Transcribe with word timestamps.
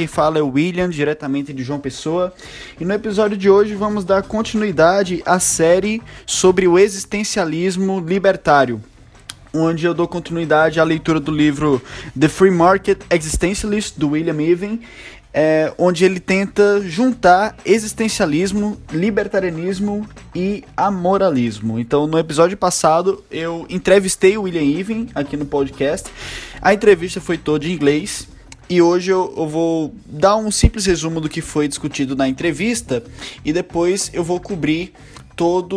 quem 0.00 0.06
fala 0.06 0.38
é 0.38 0.42
o 0.42 0.52
William, 0.52 0.88
diretamente 0.88 1.52
de 1.52 1.62
João 1.62 1.78
Pessoa. 1.78 2.32
E 2.80 2.86
no 2.86 2.94
episódio 2.94 3.36
de 3.36 3.50
hoje 3.50 3.74
vamos 3.74 4.02
dar 4.02 4.22
continuidade 4.22 5.22
à 5.26 5.38
série 5.38 6.00
sobre 6.24 6.66
o 6.66 6.78
existencialismo 6.78 8.00
libertário, 8.00 8.80
onde 9.52 9.84
eu 9.84 9.92
dou 9.92 10.08
continuidade 10.08 10.80
à 10.80 10.84
leitura 10.84 11.20
do 11.20 11.30
livro 11.30 11.82
The 12.18 12.28
Free 12.28 12.50
Market 12.50 13.02
Existentialist, 13.10 13.98
do 13.98 14.12
William 14.12 14.40
Even, 14.40 14.80
é, 15.34 15.70
onde 15.76 16.02
ele 16.02 16.18
tenta 16.18 16.80
juntar 16.80 17.54
existencialismo, 17.62 18.80
libertarianismo 18.90 20.08
e 20.34 20.64
amoralismo. 20.74 21.78
Então, 21.78 22.06
no 22.06 22.18
episódio 22.18 22.56
passado, 22.56 23.22
eu 23.30 23.66
entrevistei 23.68 24.38
o 24.38 24.44
William 24.44 24.62
Even 24.62 25.08
aqui 25.14 25.36
no 25.36 25.44
podcast. 25.44 26.10
A 26.62 26.72
entrevista 26.72 27.20
foi 27.20 27.36
toda 27.36 27.66
em 27.66 27.72
inglês. 27.72 28.29
E 28.70 28.80
hoje 28.80 29.10
eu, 29.10 29.34
eu, 29.36 29.48
vou 29.48 29.92
dar 30.06 30.36
um 30.36 30.48
simples 30.48 30.86
resumo 30.86 31.20
do 31.20 31.28
que 31.28 31.40
foi 31.40 31.66
discutido 31.66 32.14
na 32.14 32.28
entrevista 32.28 33.02
e 33.44 33.52
depois 33.52 34.12
eu 34.14 34.22
vou 34.22 34.38
cobrir 34.38 34.92
todo 35.34 35.76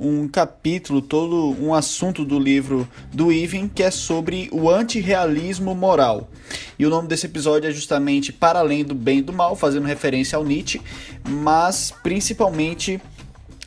um 0.00 0.26
capítulo, 0.26 1.00
todo 1.00 1.56
um 1.60 1.72
assunto 1.72 2.24
do 2.24 2.40
livro 2.40 2.88
do 3.12 3.30
Even 3.30 3.68
que 3.68 3.80
é 3.80 3.92
sobre 3.92 4.48
o 4.50 4.68
antirrealismo 4.68 5.72
moral. 5.72 6.28
E 6.76 6.84
o 6.84 6.90
nome 6.90 7.06
desse 7.06 7.26
episódio 7.26 7.70
é 7.70 7.72
justamente 7.72 8.32
Para 8.32 8.58
Além 8.58 8.84
do 8.84 8.94
Bem 8.94 9.18
e 9.18 9.22
do 9.22 9.32
Mal, 9.32 9.54
fazendo 9.54 9.86
referência 9.86 10.36
ao 10.36 10.42
Nietzsche, 10.42 10.82
mas 11.28 11.94
principalmente 12.02 13.00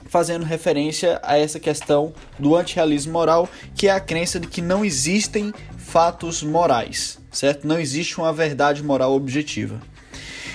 fazendo 0.07 0.43
referência 0.43 1.21
a 1.23 1.37
essa 1.37 1.61
questão 1.61 2.11
do 2.37 2.57
antirrealismo 2.57 3.13
moral, 3.13 3.47
que 3.73 3.87
é 3.87 3.91
a 3.91 4.01
crença 4.01 4.37
de 4.37 4.47
que 4.47 4.61
não 4.61 4.83
existem 4.83 5.53
fatos 5.77 6.43
morais 6.43 7.23
certo? 7.35 7.67
Não 7.67 7.79
existe 7.79 8.17
uma 8.17 8.33
verdade 8.33 8.83
moral 8.83 9.13
objetiva. 9.13 9.79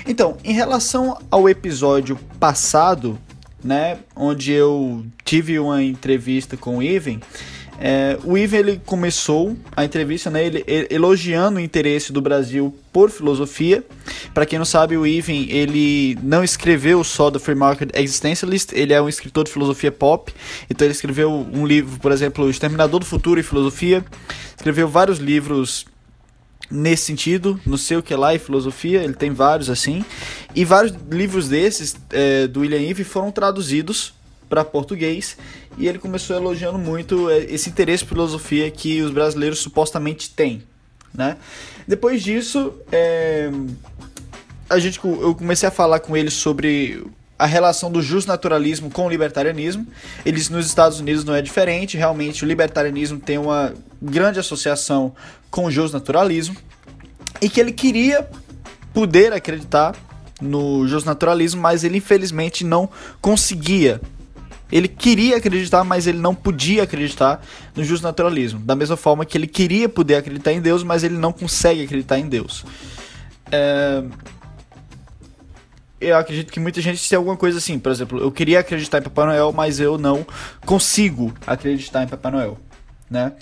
Então, 0.06 0.36
em 0.42 0.52
relação 0.52 1.18
ao 1.30 1.48
episódio 1.48 2.18
passado, 2.38 3.18
né, 3.62 3.98
onde 4.16 4.52
eu 4.52 5.04
tive 5.24 5.58
uma 5.58 5.82
entrevista 5.82 6.56
com 6.56 6.78
o 6.78 6.82
Ivan, 6.82 7.20
é, 7.82 8.18
o 8.24 8.36
Ivan 8.36 8.56
ele 8.58 8.82
começou 8.84 9.56
a 9.74 9.84
entrevista, 9.84 10.28
né, 10.28 10.44
ele, 10.44 10.64
elogiando 10.90 11.58
o 11.58 11.60
interesse 11.60 12.12
do 12.12 12.20
Brasil 12.20 12.74
por 12.92 13.10
filosofia. 13.10 13.82
Para 14.34 14.44
quem 14.44 14.58
não 14.58 14.66
sabe, 14.66 14.98
o 14.98 15.06
Ivan 15.06 15.46
ele 15.48 16.18
não 16.22 16.44
escreveu 16.44 17.02
só 17.02 17.30
The 17.30 17.38
Free 17.38 17.54
Market 17.54 17.90
Existentialist, 17.94 18.72
ele 18.74 18.92
é 18.92 19.00
um 19.00 19.08
escritor 19.08 19.44
de 19.44 19.52
filosofia 19.52 19.90
pop. 19.90 20.32
Então 20.68 20.86
ele 20.86 20.92
escreveu 20.92 21.30
um 21.30 21.66
livro, 21.66 21.98
por 22.00 22.12
exemplo, 22.12 22.44
O 22.44 22.50
Exterminador 22.50 23.00
do 23.00 23.06
Futuro 23.06 23.40
e 23.40 23.42
Filosofia. 23.42 24.04
Escreveu 24.54 24.86
vários 24.86 25.18
livros 25.18 25.86
nesse 26.70 27.04
sentido, 27.04 27.60
no 27.66 27.76
seu 27.76 28.02
que 28.02 28.14
lá 28.14 28.34
e 28.34 28.38
filosofia, 28.38 29.02
ele 29.02 29.14
tem 29.14 29.32
vários 29.32 29.68
assim, 29.68 30.04
e 30.54 30.64
vários 30.64 30.94
livros 31.10 31.48
desses 31.48 31.96
é, 32.10 32.46
do 32.46 32.60
William 32.60 32.80
Eve 32.80 33.04
foram 33.04 33.32
traduzidos 33.32 34.14
para 34.48 34.64
português 34.64 35.36
e 35.78 35.86
ele 35.86 35.98
começou 35.98 36.36
elogiando 36.36 36.78
muito 36.78 37.30
é, 37.30 37.38
esse 37.44 37.70
interesse 37.70 38.04
por 38.04 38.14
filosofia 38.14 38.70
que 38.70 39.00
os 39.00 39.10
brasileiros 39.10 39.60
supostamente 39.60 40.30
têm, 40.30 40.62
né? 41.14 41.36
Depois 41.86 42.22
disso, 42.22 42.74
é, 42.92 43.50
a 44.68 44.78
gente, 44.78 45.00
eu 45.04 45.34
comecei 45.34 45.68
a 45.68 45.72
falar 45.72 46.00
com 46.00 46.16
ele 46.16 46.30
sobre 46.30 47.04
a 47.40 47.46
relação 47.46 47.90
do 47.90 48.02
justnaturalismo 48.02 48.90
com 48.90 49.06
o 49.06 49.08
libertarianismo. 49.08 49.86
Eles 50.26 50.50
nos 50.50 50.66
Estados 50.66 51.00
Unidos 51.00 51.24
não 51.24 51.34
é 51.34 51.40
diferente, 51.40 51.96
realmente 51.96 52.44
o 52.44 52.46
libertarianismo 52.46 53.18
tem 53.18 53.38
uma 53.38 53.72
grande 54.00 54.38
associação 54.38 55.14
com 55.50 55.64
o 55.64 55.70
justnaturalismo 55.70 56.54
e 57.40 57.48
que 57.48 57.58
ele 57.58 57.72
queria 57.72 58.28
poder 58.92 59.32
acreditar 59.32 59.96
no 60.38 60.86
justnaturalismo, 60.86 61.62
mas 61.62 61.82
ele 61.82 61.96
infelizmente 61.96 62.62
não 62.62 62.90
conseguia. 63.22 64.02
Ele 64.70 64.86
queria 64.86 65.38
acreditar, 65.38 65.82
mas 65.82 66.06
ele 66.06 66.18
não 66.18 66.34
podia 66.34 66.82
acreditar 66.82 67.42
no 67.74 67.82
justnaturalismo. 67.82 68.60
Da 68.60 68.76
mesma 68.76 68.98
forma 68.98 69.24
que 69.24 69.38
ele 69.38 69.46
queria 69.46 69.88
poder 69.88 70.16
acreditar 70.16 70.52
em 70.52 70.60
Deus, 70.60 70.82
mas 70.82 71.02
ele 71.02 71.16
não 71.16 71.32
consegue 71.32 71.82
acreditar 71.84 72.18
em 72.18 72.28
Deus. 72.28 72.66
É 73.50 74.04
eu 76.00 76.16
acredito 76.16 76.52
que 76.52 76.58
muita 76.58 76.80
gente 76.80 77.06
tem 77.08 77.16
alguma 77.16 77.36
coisa 77.36 77.58
assim. 77.58 77.78
Por 77.78 77.92
exemplo, 77.92 78.18
eu 78.20 78.32
queria 78.32 78.60
acreditar 78.60 78.98
em 78.98 79.02
Papai 79.02 79.26
Noel, 79.26 79.52
mas 79.52 79.78
eu 79.80 79.98
não 79.98 80.26
consigo 80.64 81.32
acreditar 81.46 82.02
em 82.02 82.08
Papai 82.08 82.32
Noel, 82.32 82.58
né? 83.08 83.32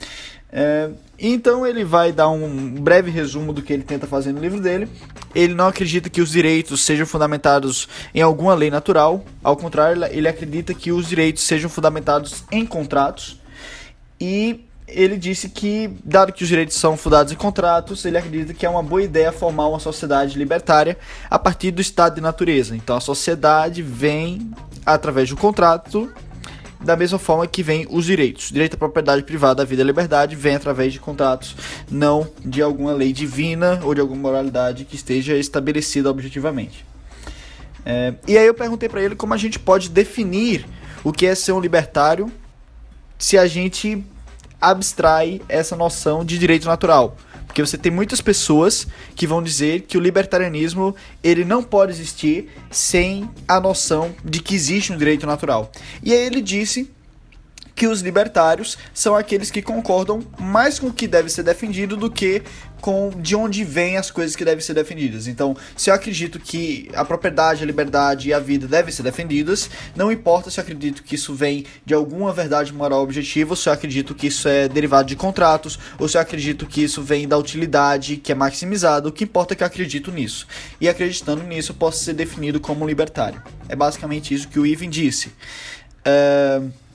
É, 0.50 0.90
então 1.18 1.66
ele 1.66 1.84
vai 1.84 2.10
dar 2.10 2.30
um 2.30 2.70
breve 2.74 3.10
resumo 3.10 3.52
do 3.52 3.60
que 3.60 3.72
ele 3.72 3.82
tenta 3.82 4.06
fazer 4.06 4.32
no 4.32 4.40
livro 4.40 4.60
dele. 4.60 4.88
Ele 5.34 5.54
não 5.54 5.68
acredita 5.68 6.08
que 6.08 6.22
os 6.22 6.30
direitos 6.30 6.80
sejam 6.80 7.06
fundamentados 7.06 7.86
em 8.14 8.22
alguma 8.22 8.54
lei 8.54 8.70
natural. 8.70 9.24
Ao 9.44 9.56
contrário, 9.56 10.04
ele 10.06 10.26
acredita 10.26 10.72
que 10.72 10.90
os 10.90 11.08
direitos 11.08 11.42
sejam 11.42 11.68
fundamentados 11.68 12.44
em 12.50 12.64
contratos. 12.64 13.38
E 14.20 14.67
ele 14.88 15.16
disse 15.16 15.48
que, 15.48 15.90
dado 16.04 16.32
que 16.32 16.42
os 16.42 16.48
direitos 16.48 16.76
são 16.76 16.96
fundados 16.96 17.32
em 17.32 17.36
contratos, 17.36 18.04
ele 18.04 18.18
acredita 18.18 18.54
que 18.54 18.64
é 18.64 18.70
uma 18.70 18.82
boa 18.82 19.02
ideia 19.02 19.30
formar 19.30 19.68
uma 19.68 19.78
sociedade 19.78 20.38
libertária 20.38 20.96
a 21.30 21.38
partir 21.38 21.70
do 21.70 21.80
estado 21.80 22.16
de 22.16 22.20
natureza. 22.20 22.74
Então 22.74 22.96
a 22.96 23.00
sociedade 23.00 23.82
vem 23.82 24.50
através 24.84 25.30
um 25.30 25.36
contrato, 25.36 26.10
da 26.80 26.96
mesma 26.96 27.18
forma 27.18 27.46
que 27.46 27.62
vem 27.62 27.86
os 27.90 28.04
direitos. 28.04 28.50
Direito 28.50 28.74
à 28.74 28.76
propriedade 28.76 29.22
privada, 29.22 29.62
à 29.62 29.66
vida 29.66 29.82
e 29.82 29.84
à 29.84 29.86
liberdade 29.86 30.36
vem 30.36 30.54
através 30.54 30.92
de 30.92 31.00
contratos, 31.00 31.56
não 31.90 32.28
de 32.44 32.62
alguma 32.62 32.92
lei 32.92 33.12
divina 33.12 33.80
ou 33.82 33.94
de 33.94 34.00
alguma 34.00 34.20
moralidade 34.20 34.84
que 34.84 34.94
esteja 34.94 35.36
estabelecida 35.36 36.10
objetivamente. 36.10 36.86
É, 37.84 38.14
e 38.26 38.36
aí 38.36 38.46
eu 38.46 38.54
perguntei 38.54 38.88
para 38.88 39.02
ele 39.02 39.16
como 39.16 39.34
a 39.34 39.36
gente 39.36 39.58
pode 39.58 39.88
definir 39.88 40.66
o 41.02 41.12
que 41.12 41.26
é 41.26 41.34
ser 41.34 41.52
um 41.52 41.60
libertário 41.60 42.30
se 43.18 43.36
a 43.36 43.46
gente 43.46 44.04
abstrai 44.60 45.40
essa 45.48 45.76
noção 45.76 46.24
de 46.24 46.38
direito 46.38 46.66
natural. 46.66 47.16
Porque 47.46 47.62
você 47.62 47.78
tem 47.78 47.90
muitas 47.90 48.20
pessoas 48.20 48.86
que 49.16 49.26
vão 49.26 49.42
dizer 49.42 49.82
que 49.82 49.96
o 49.96 50.00
libertarianismo 50.00 50.94
ele 51.22 51.44
não 51.44 51.62
pode 51.62 51.92
existir 51.92 52.50
sem 52.70 53.28
a 53.48 53.58
noção 53.58 54.14
de 54.24 54.40
que 54.40 54.54
existe 54.54 54.92
um 54.92 54.96
direito 54.96 55.26
natural. 55.26 55.72
E 56.02 56.12
aí 56.12 56.26
ele 56.26 56.40
disse 56.40 56.90
que 57.78 57.86
os 57.86 58.00
libertários 58.00 58.76
são 58.92 59.14
aqueles 59.14 59.52
que 59.52 59.62
concordam 59.62 60.20
mais 60.36 60.80
com 60.80 60.88
o 60.88 60.92
que 60.92 61.06
deve 61.06 61.28
ser 61.28 61.44
defendido 61.44 61.96
do 61.96 62.10
que 62.10 62.42
com 62.80 63.10
de 63.10 63.36
onde 63.36 63.62
vêm 63.62 63.96
as 63.96 64.10
coisas 64.10 64.34
que 64.34 64.44
devem 64.44 64.60
ser 64.60 64.74
defendidas. 64.74 65.28
Então, 65.28 65.56
se 65.76 65.88
eu 65.88 65.94
acredito 65.94 66.40
que 66.40 66.90
a 66.92 67.04
propriedade, 67.04 67.62
a 67.62 67.66
liberdade 67.66 68.28
e 68.28 68.34
a 68.34 68.40
vida 68.40 68.66
devem 68.66 68.92
ser 68.92 69.04
defendidas, 69.04 69.70
não 69.94 70.10
importa 70.10 70.50
se 70.50 70.58
eu 70.58 70.62
acredito 70.62 71.04
que 71.04 71.14
isso 71.14 71.34
vem 71.34 71.64
de 71.86 71.94
alguma 71.94 72.32
verdade 72.32 72.72
moral 72.72 73.00
objetiva, 73.00 73.54
se 73.54 73.68
eu 73.68 73.72
acredito 73.72 74.12
que 74.12 74.26
isso 74.26 74.48
é 74.48 74.68
derivado 74.68 75.08
de 75.08 75.14
contratos, 75.14 75.78
ou 76.00 76.08
se 76.08 76.16
eu 76.16 76.20
acredito 76.20 76.66
que 76.66 76.82
isso 76.82 77.00
vem 77.00 77.28
da 77.28 77.38
utilidade 77.38 78.16
que 78.16 78.32
é 78.32 78.34
maximizada, 78.34 79.08
o 79.08 79.12
que 79.12 79.22
importa 79.22 79.54
é 79.54 79.56
que 79.56 79.62
eu 79.62 79.68
acredito 79.68 80.10
nisso. 80.10 80.48
E 80.80 80.88
acreditando 80.88 81.44
nisso, 81.44 81.70
eu 81.70 81.76
posso 81.76 82.02
ser 82.02 82.12
definido 82.12 82.58
como 82.58 82.84
libertário. 82.84 83.40
É 83.68 83.76
basicamente 83.76 84.34
isso 84.34 84.48
que 84.48 84.58
o 84.58 84.66
Ivan 84.66 84.90
disse. 84.90 85.28
Uh 86.04 86.87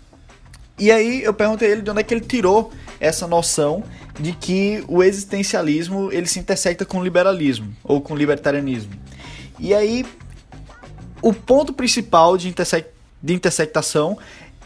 e 0.77 0.91
aí 0.91 1.23
eu 1.23 1.33
perguntei 1.33 1.71
ele 1.71 1.81
de 1.81 1.91
onde 1.91 1.99
é 1.99 2.03
que 2.03 2.13
ele 2.13 2.25
tirou 2.25 2.71
essa 2.99 3.27
noção 3.27 3.83
de 4.19 4.33
que 4.33 4.83
o 4.87 5.03
existencialismo 5.03 6.11
ele 6.11 6.27
se 6.27 6.39
intersecta 6.39 6.85
com 6.85 6.99
o 6.99 7.03
liberalismo 7.03 7.75
ou 7.83 8.01
com 8.01 8.13
o 8.13 8.17
libertarianismo. 8.17 8.93
E 9.59 9.73
aí 9.73 10.05
o 11.21 11.33
ponto 11.33 11.73
principal 11.73 12.37
de, 12.37 12.49
intersec 12.49 12.87
de 13.21 13.33
intersectação 13.33 14.17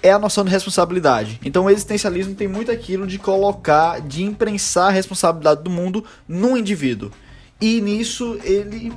é 0.01 0.11
a 0.11 0.19
noção 0.19 0.45
de 0.45 0.51
responsabilidade. 0.51 1.39
Então 1.43 1.65
o 1.65 1.69
existencialismo 1.69 2.35
tem 2.35 2.47
muito 2.47 2.71
aquilo 2.71 3.05
de 3.05 3.17
colocar, 3.17 3.99
de 4.01 4.23
imprensar 4.23 4.87
a 4.87 4.91
responsabilidade 4.91 5.63
do 5.63 5.69
mundo 5.69 6.05
no 6.27 6.57
indivíduo. 6.57 7.11
E 7.59 7.81
nisso 7.81 8.39
ele 8.43 8.93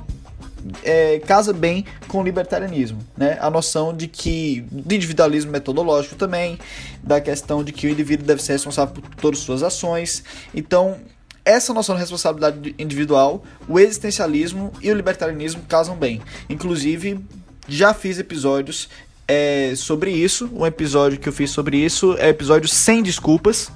é, 0.83 1.19
casa 1.19 1.53
bem 1.53 1.85
com 2.11 2.19
o 2.19 2.23
libertarianismo, 2.23 2.99
né? 3.15 3.37
A 3.39 3.49
noção 3.49 3.95
de 3.95 4.05
que 4.05 4.65
de 4.69 4.95
individualismo 4.97 5.49
metodológico 5.49 6.15
também, 6.15 6.59
da 7.01 7.21
questão 7.21 7.63
de 7.63 7.71
que 7.71 7.87
o 7.87 7.89
indivíduo 7.89 8.27
deve 8.27 8.43
ser 8.43 8.51
responsável 8.51 8.95
por 8.95 9.15
todas 9.15 9.39
as 9.39 9.45
suas 9.45 9.63
ações. 9.63 10.21
Então, 10.53 10.97
essa 11.45 11.73
noção 11.73 11.95
de 11.95 12.01
responsabilidade 12.01 12.75
individual, 12.77 13.45
o 13.65 13.79
existencialismo 13.79 14.73
e 14.81 14.91
o 14.91 14.93
libertarianismo 14.93 15.61
casam 15.69 15.95
bem. 15.95 16.21
Inclusive, 16.49 17.17
já 17.65 17.93
fiz 17.93 18.19
episódios 18.19 18.89
é, 19.25 19.71
sobre 19.77 20.11
isso. 20.11 20.49
Um 20.53 20.65
episódio 20.65 21.17
que 21.17 21.29
eu 21.29 21.33
fiz 21.33 21.49
sobre 21.49 21.77
isso 21.77 22.17
é 22.17 22.25
o 22.25 22.29
episódio 22.29 22.67
sem 22.67 23.01
desculpas, 23.01 23.71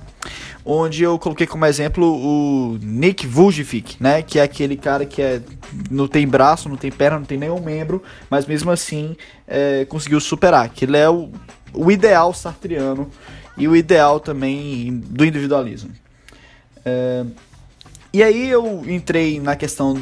onde 0.66 1.04
eu 1.04 1.20
coloquei 1.20 1.46
como 1.46 1.64
exemplo 1.66 2.04
o 2.06 2.80
Nick 2.82 3.28
Vujicic, 3.28 3.98
né, 4.02 4.24
que 4.24 4.40
é 4.40 4.44
aquele 4.44 4.76
cara 4.76 5.06
que 5.06 5.22
é, 5.22 5.40
não 5.92 6.08
tem 6.08 6.28
braço, 6.28 6.68
não 6.68 6.76
tem 6.76 6.92
perna, 6.92 7.20
não 7.20 7.26
tem 7.26 7.38
nenhum 7.38 7.62
membro, 7.62 8.02
mas 8.30 8.48
mesmo 8.48 8.72
assim 8.72 9.16
é, 9.48 9.86
conseguiu 9.86 10.20
superar, 10.20 10.70
que 10.70 10.86
ele 10.86 10.98
é 10.98 11.08
o, 11.08 11.30
o 11.72 11.92
ideal 11.92 12.34
sartriano 12.34 13.12
e 13.56 13.68
o 13.68 13.76
ideal 13.76 14.20
também 14.20 15.00
do 15.06 15.24
individualismo. 15.24 15.92
É, 16.84 17.24
E 18.12 18.24
aí 18.24 18.50
eu 18.50 18.82
entrei 18.88 19.40
na 19.42 19.56
questão 19.56 20.02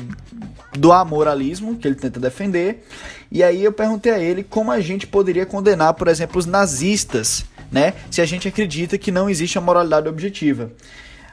do 0.77 0.91
amoralismo 0.91 1.75
que 1.75 1.87
ele 1.87 1.95
tenta 1.95 2.19
defender, 2.19 2.85
e 3.31 3.41
aí 3.41 3.63
eu 3.63 3.73
perguntei 3.73 4.11
a 4.11 4.19
ele 4.19 4.43
como 4.43 4.71
a 4.71 4.79
gente 4.79 5.07
poderia 5.07 5.45
condenar, 5.45 5.95
por 5.95 6.07
exemplo, 6.07 6.37
os 6.37 6.45
nazistas, 6.45 7.43
né, 7.73 7.93
se 8.09 8.21
a 8.21 8.25
gente 8.25 8.47
acredita 8.47 8.97
que 8.97 9.11
não 9.11 9.29
existe 9.29 9.57
a 9.57 9.61
moralidade 9.61 10.07
objetiva. 10.07 10.71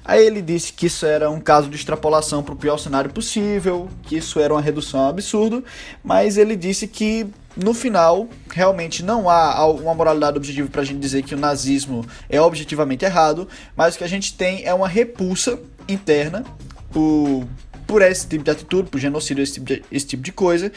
Aí 0.03 0.27
ele 0.27 0.41
disse 0.41 0.73
que 0.73 0.87
isso 0.87 1.05
era 1.05 1.31
um 1.31 1.39
caso 1.39 1.69
de 1.69 1.77
extrapolação 1.77 2.43
para 2.43 2.55
o 2.55 2.57
pior 2.57 2.79
cenário 2.79 3.11
possível, 3.11 3.89
que 4.03 4.17
isso 4.17 4.41
era 4.41 4.55
uma 4.55 4.63
redução 4.63 5.07
absurdo, 5.07 5.63
mas 6.03 6.39
ele 6.39 6.57
disse 6.57 6.89
que 6.89 7.27
no 7.55 7.75
final 7.75 8.27
realmente 8.51 9.05
não 9.05 9.29
há 9.29 9.67
uma 9.67 9.95
moralidade 9.95 10.39
objetiva 10.39 10.69
para 10.71 10.81
a 10.81 10.85
gente 10.85 10.99
dizer 10.99 11.23
que 11.23 11.35
o 11.35 11.39
nazismo 11.39 12.05
é 12.31 12.41
objetivamente 12.41 13.05
errado, 13.05 13.47
mas 13.77 13.95
o 13.95 13.99
que 13.99 14.05
a 14.05 14.09
gente 14.09 14.35
tem 14.35 14.65
é 14.65 14.73
uma 14.73 14.89
repulsa 14.89 15.61
interna 15.87 16.45
por, 16.91 17.47
por 17.87 18.01
esse 18.01 18.27
tipo 18.27 18.43
de 18.43 18.51
atitude, 18.51 18.89
por 18.89 18.99
genocídio, 18.99 19.43
esse 19.43 19.55
tipo 19.55 19.67
de, 19.67 19.83
esse 19.93 20.07
tipo 20.07 20.23
de 20.23 20.33
coisa, 20.33 20.73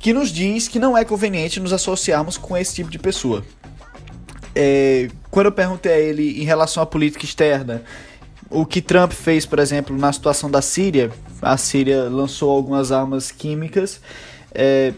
que 0.00 0.12
nos 0.12 0.30
diz 0.30 0.66
que 0.66 0.80
não 0.80 0.98
é 0.98 1.04
conveniente 1.04 1.60
nos 1.60 1.72
associarmos 1.72 2.36
com 2.36 2.56
esse 2.56 2.74
tipo 2.74 2.90
de 2.90 2.98
pessoa. 2.98 3.44
É, 4.54 5.08
quando 5.30 5.46
eu 5.46 5.52
perguntei 5.52 5.92
a 5.92 5.98
ele 5.98 6.40
em 6.40 6.44
relação 6.44 6.82
à 6.82 6.86
política 6.86 7.24
externa, 7.24 7.82
o 8.50 8.64
que 8.64 8.80
Trump 8.80 9.12
fez, 9.12 9.44
por 9.44 9.58
exemplo, 9.58 9.96
na 9.96 10.12
situação 10.12 10.50
da 10.50 10.62
Síria, 10.62 11.10
a 11.42 11.56
Síria 11.56 12.04
lançou 12.04 12.50
algumas 12.50 12.92
armas 12.92 13.32
químicas, 13.32 14.00
é, 14.54 14.92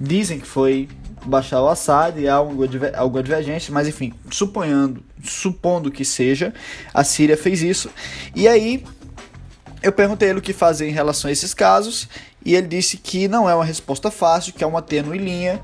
dizem 0.00 0.38
que 0.38 0.46
foi 0.46 0.88
baixar 1.24 1.62
o 1.62 1.68
Assad 1.68 2.18
e 2.18 2.28
há 2.28 2.34
alguma 2.34 3.22
divergência, 3.22 3.72
mas 3.72 3.88
enfim, 3.88 4.12
suponhando, 4.30 5.02
supondo 5.22 5.90
que 5.90 6.04
seja, 6.04 6.52
a 6.92 7.02
Síria 7.02 7.36
fez 7.36 7.62
isso. 7.62 7.90
E 8.34 8.46
aí 8.46 8.84
eu 9.82 9.92
perguntei 9.92 10.28
ele 10.28 10.38
o 10.38 10.42
que 10.42 10.52
fazer 10.52 10.88
em 10.88 10.92
relação 10.92 11.28
a 11.28 11.32
esses 11.32 11.54
casos 11.54 12.08
e 12.44 12.54
ele 12.54 12.66
disse 12.66 12.96
que 12.96 13.28
não 13.28 13.48
é 13.48 13.54
uma 13.54 13.64
resposta 13.64 14.10
fácil, 14.10 14.52
que 14.52 14.64
é 14.64 14.66
uma 14.66 14.82
tênue 14.82 15.18
linha, 15.18 15.60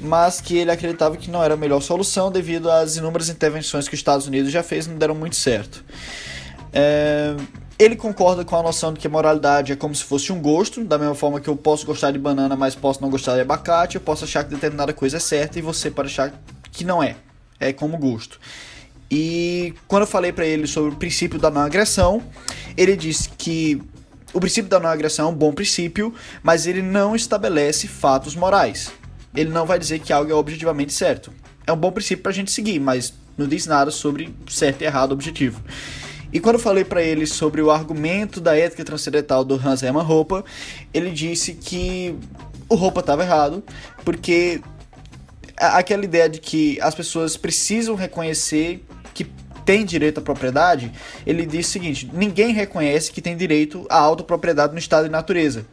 mas 0.00 0.40
que 0.40 0.56
ele 0.56 0.70
acreditava 0.70 1.16
que 1.16 1.30
não 1.30 1.42
era 1.42 1.54
a 1.54 1.56
melhor 1.56 1.80
solução 1.80 2.30
devido 2.30 2.70
às 2.70 2.96
inúmeras 2.96 3.28
intervenções 3.28 3.88
que 3.88 3.94
os 3.94 4.00
Estados 4.00 4.26
Unidos 4.26 4.50
já 4.50 4.62
fez 4.62 4.86
não 4.86 4.96
deram 4.96 5.14
muito 5.14 5.36
certo. 5.36 5.84
É, 6.72 7.34
ele 7.78 7.96
concorda 7.96 8.44
com 8.44 8.56
a 8.56 8.62
noção 8.62 8.92
de 8.92 9.00
que 9.00 9.06
a 9.06 9.10
moralidade 9.10 9.72
é 9.72 9.76
como 9.76 9.94
se 9.94 10.02
fosse 10.02 10.32
um 10.32 10.40
gosto, 10.40 10.82
da 10.84 10.98
mesma 10.98 11.14
forma 11.14 11.40
que 11.40 11.48
eu 11.48 11.56
posso 11.56 11.84
gostar 11.84 12.10
de 12.10 12.18
banana, 12.18 12.56
mas 12.56 12.74
posso 12.74 13.02
não 13.02 13.10
gostar 13.10 13.34
de 13.34 13.40
abacate, 13.40 13.96
eu 13.96 14.00
posso 14.00 14.24
achar 14.24 14.44
que 14.44 14.50
determinada 14.50 14.92
coisa 14.92 15.18
é 15.18 15.20
certa 15.20 15.58
e 15.58 15.62
você 15.62 15.90
pode 15.90 16.08
achar 16.08 16.32
que 16.72 16.84
não 16.84 17.02
é. 17.02 17.16
É 17.58 17.72
como 17.72 17.96
gosto. 17.96 18.38
E 19.10 19.74
quando 19.86 20.02
eu 20.02 20.06
falei 20.06 20.32
para 20.32 20.44
ele 20.44 20.66
sobre 20.66 20.92
o 20.92 20.96
princípio 20.96 21.38
da 21.38 21.50
não 21.50 21.62
agressão, 21.62 22.22
ele 22.76 22.96
disse 22.96 23.28
que 23.30 23.80
o 24.32 24.40
princípio 24.40 24.68
da 24.68 24.80
não 24.80 24.90
agressão 24.90 25.28
é 25.28 25.30
um 25.30 25.34
bom 25.34 25.52
princípio, 25.52 26.12
mas 26.42 26.66
ele 26.66 26.82
não 26.82 27.14
estabelece 27.14 27.86
fatos 27.86 28.34
morais. 28.34 28.92
Ele 29.36 29.50
não 29.50 29.66
vai 29.66 29.78
dizer 29.78 29.98
que 29.98 30.12
algo 30.12 30.30
é 30.30 30.34
objetivamente 30.34 30.92
certo. 30.92 31.32
É 31.66 31.72
um 31.72 31.76
bom 31.76 31.92
princípio 31.92 32.22
para 32.22 32.32
a 32.32 32.34
gente 32.34 32.50
seguir, 32.50 32.80
mas 32.80 33.12
não 33.36 33.46
diz 33.46 33.66
nada 33.66 33.90
sobre 33.90 34.34
certo 34.48 34.82
e 34.82 34.84
errado 34.84 35.12
objetivo. 35.12 35.62
E 36.32 36.40
quando 36.40 36.56
eu 36.56 36.60
falei 36.60 36.84
para 36.84 37.02
ele 37.02 37.26
sobre 37.26 37.62
o 37.62 37.70
argumento 37.70 38.40
da 38.40 38.56
ética 38.56 38.84
transcendental 38.84 39.44
do 39.44 39.54
Hans 39.54 39.82
Hermann 39.82 40.10
Hoppe, 40.10 40.42
ele 40.92 41.10
disse 41.10 41.54
que 41.54 42.16
o 42.68 42.74
Hoppe 42.74 43.00
estava 43.00 43.22
errado, 43.22 43.62
porque 44.04 44.60
aquela 45.56 46.04
ideia 46.04 46.28
de 46.28 46.40
que 46.40 46.80
as 46.80 46.94
pessoas 46.94 47.36
precisam 47.36 47.94
reconhecer 47.94 48.84
tem 49.66 49.84
direito 49.84 50.20
à 50.20 50.22
propriedade, 50.22 50.92
ele 51.26 51.44
disse 51.44 51.70
o 51.70 51.72
seguinte: 51.72 52.10
ninguém 52.12 52.54
reconhece 52.54 53.10
que 53.12 53.20
tem 53.20 53.36
direito 53.36 53.84
à 53.90 53.98
autopropriedade 53.98 54.72
no 54.72 54.78
estado 54.78 55.04
de 55.04 55.10
natureza. 55.10 55.66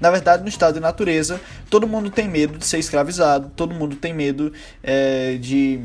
Na 0.00 0.10
verdade, 0.10 0.42
no 0.42 0.48
estado 0.48 0.74
de 0.74 0.80
natureza, 0.80 1.40
todo 1.70 1.86
mundo 1.86 2.10
tem 2.10 2.28
medo 2.28 2.58
de 2.58 2.66
ser 2.66 2.78
escravizado, 2.78 3.50
todo 3.56 3.74
mundo 3.74 3.96
tem 3.96 4.12
medo 4.12 4.52
é, 4.82 5.36
de 5.40 5.80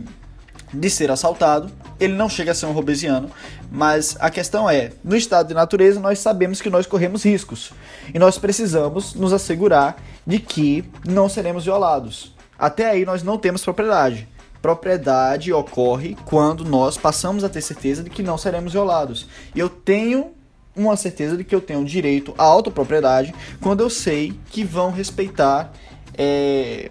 de 0.73 0.89
ser 0.89 1.11
assaltado. 1.11 1.71
Ele 1.99 2.13
não 2.13 2.27
chega 2.27 2.51
a 2.51 2.55
ser 2.55 2.65
um 2.65 2.71
robesiano, 2.71 3.29
mas 3.71 4.17
a 4.19 4.29
questão 4.31 4.67
é, 4.67 4.91
no 5.03 5.15
estado 5.15 5.49
de 5.49 5.53
natureza 5.53 5.99
nós 5.99 6.17
sabemos 6.17 6.61
que 6.61 6.69
nós 6.69 6.87
corremos 6.87 7.23
riscos 7.23 7.71
e 8.11 8.17
nós 8.17 8.39
precisamos 8.39 9.13
nos 9.13 9.31
assegurar 9.31 10.01
de 10.25 10.39
que 10.39 10.83
não 11.07 11.29
seremos 11.29 11.65
violados. 11.65 12.33
Até 12.57 12.89
aí 12.89 13.05
nós 13.05 13.21
não 13.21 13.37
temos 13.37 13.63
propriedade. 13.63 14.27
Propriedade 14.63 15.51
ocorre 15.51 16.15
quando 16.23 16.63
nós 16.63 16.97
passamos 16.97 17.43
a 17.43 17.49
ter 17.49 17.59
certeza 17.59 18.01
de 18.01 18.09
que 18.09 18.23
não 18.23 18.37
seremos 18.37 18.71
violados. 18.71 19.27
E 19.53 19.59
eu 19.59 19.67
tenho 19.67 20.31
uma 20.73 20.95
certeza 20.95 21.35
de 21.35 21.43
que 21.43 21.53
eu 21.53 21.59
tenho 21.59 21.83
direito 21.83 22.33
à 22.37 22.43
autopropriedade 22.43 23.35
quando 23.59 23.81
eu 23.81 23.89
sei 23.89 24.39
que 24.49 24.63
vão 24.63 24.89
respeitar 24.89 25.73
é, 26.17 26.89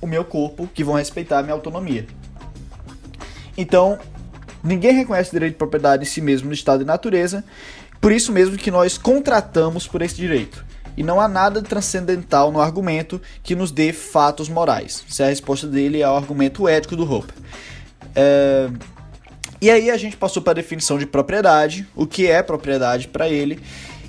o 0.00 0.06
meu 0.06 0.24
corpo, 0.24 0.68
que 0.72 0.84
vão 0.84 0.94
respeitar 0.94 1.40
a 1.40 1.42
minha 1.42 1.54
autonomia. 1.54 2.06
Então, 3.58 3.98
ninguém 4.62 4.92
reconhece 4.92 5.30
o 5.30 5.32
direito 5.32 5.54
de 5.54 5.58
propriedade 5.58 6.04
em 6.04 6.06
si 6.06 6.20
mesmo 6.20 6.46
no 6.46 6.54
estado 6.54 6.78
de 6.78 6.84
natureza, 6.84 7.44
por 8.00 8.12
isso 8.12 8.30
mesmo 8.30 8.56
que 8.56 8.70
nós 8.70 8.96
contratamos 8.96 9.88
por 9.88 10.02
esse 10.02 10.14
direito. 10.14 10.64
E 10.96 11.02
não 11.02 11.20
há 11.20 11.28
nada 11.28 11.62
transcendental 11.62 12.52
no 12.52 12.60
argumento 12.60 13.20
que 13.42 13.54
nos 13.54 13.70
dê 13.70 13.92
fatos 13.92 14.48
morais. 14.48 15.04
Se 15.08 15.22
a 15.22 15.26
resposta 15.26 15.66
dele 15.66 16.00
é 16.00 16.08
o 16.08 16.14
argumento 16.16 16.68
ético 16.68 16.96
do 16.96 17.10
Hope. 17.10 17.32
É... 18.14 18.70
E 19.60 19.70
aí 19.70 19.90
a 19.90 19.96
gente 19.96 20.16
passou 20.16 20.42
para 20.42 20.52
a 20.52 20.54
definição 20.54 20.98
de 20.98 21.06
propriedade, 21.06 21.86
o 21.96 22.06
que 22.06 22.26
é 22.26 22.42
propriedade 22.42 23.08
para 23.08 23.28
ele. 23.28 23.62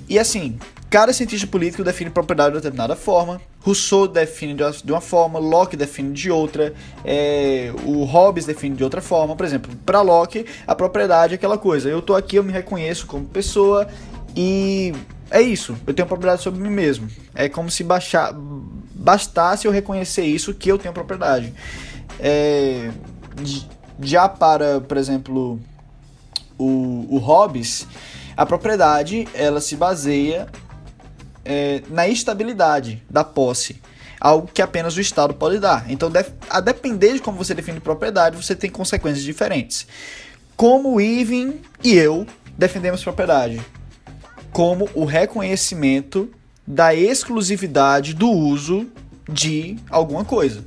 E 0.08 0.18
assim, 0.18 0.58
Cada 0.88 1.12
cientista 1.12 1.48
político 1.48 1.82
define 1.82 2.10
propriedade 2.10 2.50
de 2.50 2.58
determinada 2.58 2.94
forma. 2.94 3.40
Rousseau 3.60 4.06
define 4.06 4.54
de 4.54 4.92
uma 4.92 5.00
forma, 5.00 5.38
Locke 5.38 5.76
define 5.76 6.12
de 6.12 6.30
outra, 6.30 6.72
é, 7.04 7.72
o 7.84 8.04
Hobbes 8.04 8.46
define 8.46 8.76
de 8.76 8.84
outra 8.84 9.00
forma. 9.00 9.34
Por 9.34 9.44
exemplo, 9.44 9.74
para 9.84 10.00
Locke, 10.00 10.46
a 10.64 10.74
propriedade 10.76 11.34
é 11.34 11.36
aquela 11.36 11.58
coisa: 11.58 11.88
eu 11.88 12.00
tô 12.00 12.14
aqui, 12.14 12.36
eu 12.36 12.44
me 12.44 12.52
reconheço 12.52 13.06
como 13.06 13.24
pessoa 13.24 13.88
e 14.36 14.92
é 15.30 15.40
isso. 15.40 15.76
Eu 15.86 15.94
tenho 15.94 16.06
propriedade 16.06 16.42
sobre 16.42 16.60
mim 16.60 16.70
mesmo. 16.70 17.08
É 17.34 17.48
como 17.48 17.70
se 17.70 17.82
baixar, 17.82 18.32
bastasse 18.94 19.66
eu 19.66 19.72
reconhecer 19.72 20.24
isso 20.24 20.54
que 20.54 20.70
eu 20.70 20.78
tenho 20.78 20.94
propriedade. 20.94 21.52
É, 22.20 22.90
já 24.00 24.28
para, 24.28 24.80
por 24.80 24.96
exemplo, 24.96 25.60
o, 26.58 27.06
o 27.10 27.18
Hobbes, 27.18 27.86
a 28.36 28.46
propriedade 28.46 29.26
ela 29.34 29.60
se 29.60 29.76
baseia 29.76 30.46
é, 31.44 31.82
na 31.88 32.08
estabilidade 32.08 33.02
da 33.08 33.24
posse, 33.24 33.80
algo 34.20 34.48
que 34.52 34.62
apenas 34.62 34.96
o 34.96 35.00
Estado 35.00 35.34
pode 35.34 35.58
dar. 35.58 35.90
Então, 35.90 36.10
a 36.48 36.60
depender 36.60 37.14
de 37.14 37.20
como 37.20 37.38
você 37.38 37.54
define 37.54 37.80
propriedade, 37.80 38.36
você 38.36 38.54
tem 38.54 38.70
consequências 38.70 39.24
diferentes. 39.24 39.86
Como 40.56 40.94
o 40.94 41.00
Irving 41.00 41.60
e 41.82 41.94
eu 41.94 42.26
defendemos 42.56 43.02
propriedade? 43.02 43.60
Como 44.52 44.88
o 44.94 45.04
reconhecimento 45.04 46.30
da 46.66 46.94
exclusividade 46.94 48.14
do 48.14 48.30
uso 48.30 48.86
de 49.28 49.76
alguma 49.90 50.24
coisa. 50.24 50.64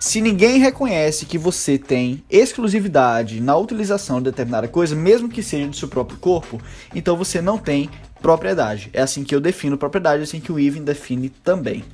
Se 0.00 0.20
ninguém 0.20 0.58
reconhece 0.58 1.26
que 1.26 1.36
você 1.36 1.76
tem 1.76 2.22
exclusividade 2.30 3.40
na 3.40 3.56
utilização 3.56 4.18
de 4.18 4.30
determinada 4.30 4.68
coisa, 4.68 4.94
mesmo 4.94 5.28
que 5.28 5.42
seja 5.42 5.66
do 5.66 5.74
seu 5.74 5.88
próprio 5.88 6.18
corpo, 6.18 6.60
então 6.94 7.16
você 7.16 7.42
não 7.42 7.58
tem 7.58 7.90
propriedade. 8.22 8.90
É 8.92 9.02
assim 9.02 9.24
que 9.24 9.34
eu 9.34 9.40
defino 9.40 9.76
propriedade, 9.76 10.20
é 10.20 10.24
assim 10.24 10.40
que 10.40 10.52
o 10.52 10.58
Ivan 10.58 10.82
define 10.82 11.28
também. 11.28 11.84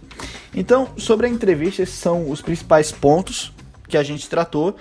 Então, 0.55 0.91
sobre 0.99 1.27
a 1.27 1.31
entrevista, 1.31 1.83
esses 1.83 1.95
são 1.95 2.31
os 2.31 2.43
principais 2.43 2.93
pontos 2.93 3.53
que 3.89 3.97
a 3.97 4.03
gente 4.03 4.29
tratou. 4.29 4.77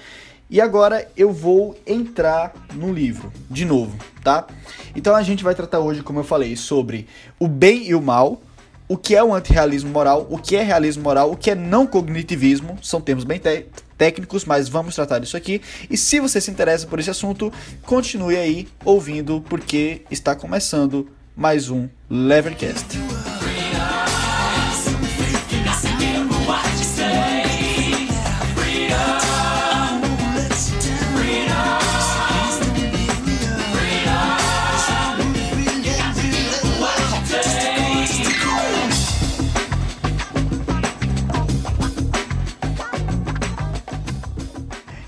E 0.53 0.61
agora 0.61 1.09
eu 1.17 1.33
vou 1.33 1.75
entrar 1.83 2.53
no 2.75 2.93
livro, 2.93 3.33
de 3.49 3.65
novo, 3.65 3.97
tá? 4.23 4.45
Então 4.95 5.15
a 5.15 5.23
gente 5.23 5.43
vai 5.43 5.55
tratar 5.55 5.79
hoje, 5.79 6.03
como 6.03 6.19
eu 6.19 6.23
falei, 6.23 6.55
sobre 6.55 7.07
o 7.39 7.47
bem 7.47 7.87
e 7.87 7.95
o 7.95 7.99
mal, 7.99 8.39
o 8.87 8.95
que 8.95 9.15
é 9.15 9.23
o 9.23 9.33
antirrealismo 9.33 9.89
moral, 9.89 10.27
o 10.29 10.37
que 10.37 10.55
é 10.55 10.61
realismo 10.61 11.01
moral, 11.01 11.31
o 11.31 11.35
que 11.35 11.49
é 11.49 11.55
não 11.55 11.87
cognitivismo, 11.87 12.77
são 12.83 13.01
termos 13.01 13.23
bem 13.23 13.41
técnicos, 13.97 14.45
mas 14.45 14.69
vamos 14.69 14.93
tratar 14.93 15.17
disso 15.17 15.35
aqui. 15.35 15.59
E 15.89 15.97
se 15.97 16.19
você 16.19 16.39
se 16.39 16.51
interessa 16.51 16.85
por 16.85 16.99
esse 16.99 17.09
assunto, 17.09 17.51
continue 17.81 18.37
aí 18.37 18.67
ouvindo, 18.85 19.43
porque 19.49 20.03
está 20.11 20.35
começando 20.35 21.09
mais 21.35 21.71
um 21.71 21.89
Levercast. 22.07 22.99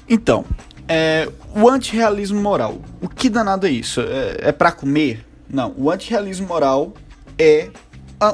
Então, 0.07 0.45
é, 0.87 1.29
o 1.55 1.67
antirrealismo 1.69 2.39
moral. 2.39 2.79
O 3.01 3.09
que 3.09 3.29
danado 3.29 3.65
é 3.65 3.71
isso? 3.71 4.01
É, 4.01 4.49
é 4.49 4.51
para 4.51 4.71
comer? 4.71 5.25
Não, 5.49 5.73
o 5.77 5.89
antirrealismo 5.89 6.47
moral 6.47 6.93
é 7.37 7.69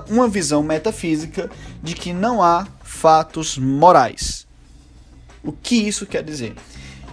uma 0.10 0.28
visão 0.28 0.62
metafísica 0.62 1.50
de 1.82 1.96
que 1.96 2.14
não 2.14 2.42
há 2.42 2.68
fatos 2.84 3.58
morais. 3.58 4.48
O 5.44 5.52
que 5.52 5.76
isso 5.76 6.06
quer 6.06 6.24
dizer? 6.24 6.56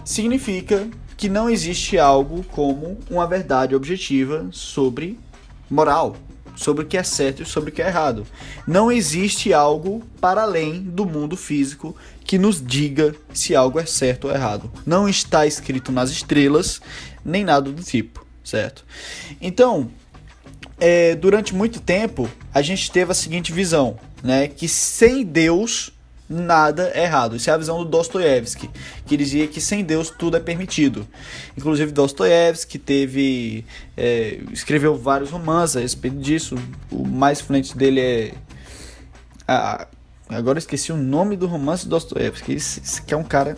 Significa 0.05 0.87
que 1.17 1.29
não 1.29 1.49
existe 1.49 1.97
algo 1.97 2.43
como 2.51 2.97
uma 3.09 3.27
verdade 3.27 3.75
objetiva 3.75 4.47
sobre 4.51 5.19
moral, 5.69 6.15
sobre 6.59 6.83
o 6.83 6.85
que 6.85 6.97
é 6.97 7.03
certo 7.03 7.41
e 7.41 7.45
sobre 7.45 7.69
o 7.69 7.73
que 7.73 7.81
é 7.81 7.87
errado. 7.87 8.27
Não 8.67 8.91
existe 8.91 9.53
algo 9.53 10.03
para 10.19 10.41
além 10.41 10.81
do 10.81 11.05
mundo 11.05 11.37
físico 11.37 11.95
que 12.25 12.37
nos 12.37 12.61
diga 12.61 13.15
se 13.33 13.55
algo 13.55 13.79
é 13.79 13.85
certo 13.85 14.27
ou 14.27 14.33
errado. 14.33 14.69
Não 14.85 15.07
está 15.07 15.47
escrito 15.47 15.89
nas 15.89 16.09
estrelas, 16.09 16.81
nem 17.23 17.45
nada 17.45 17.71
do 17.71 17.81
tipo, 17.81 18.25
certo? 18.43 18.85
Então, 19.39 19.89
é, 20.77 21.15
durante 21.15 21.55
muito 21.55 21.79
tempo, 21.79 22.29
a 22.53 22.61
gente 22.61 22.91
teve 22.91 23.09
a 23.09 23.15
seguinte 23.15 23.53
visão, 23.53 23.97
né? 24.21 24.49
Que 24.49 24.67
sem 24.67 25.23
Deus 25.23 25.93
nada 26.29 26.91
errado. 26.95 27.35
Isso 27.35 27.49
é 27.49 27.53
a 27.53 27.57
visão 27.57 27.79
do 27.79 27.85
Dostoiévski, 27.85 28.69
que 29.05 29.17
dizia 29.17 29.47
que 29.47 29.59
sem 29.59 29.83
Deus 29.83 30.11
tudo 30.11 30.37
é 30.37 30.39
permitido. 30.39 31.07
Inclusive 31.57 31.91
Dostoiévski 31.91 32.77
teve 32.77 33.65
é, 33.97 34.39
escreveu 34.51 34.95
vários 34.95 35.31
romances 35.31 35.77
a 35.77 35.79
respeito 35.79 36.17
disso. 36.17 36.55
O 36.91 37.05
mais 37.05 37.39
influente 37.41 37.75
dele 37.75 37.99
é 37.99 38.33
a, 39.47 39.87
agora 40.29 40.59
esqueci 40.59 40.91
o 40.91 40.97
nome 40.97 41.35
do 41.35 41.47
romance 41.47 41.85
do 41.85 41.89
Dostoiévski. 41.89 42.53
Esse, 42.53 43.01
que 43.01 43.13
é 43.13 43.17
um 43.17 43.23
cara 43.23 43.57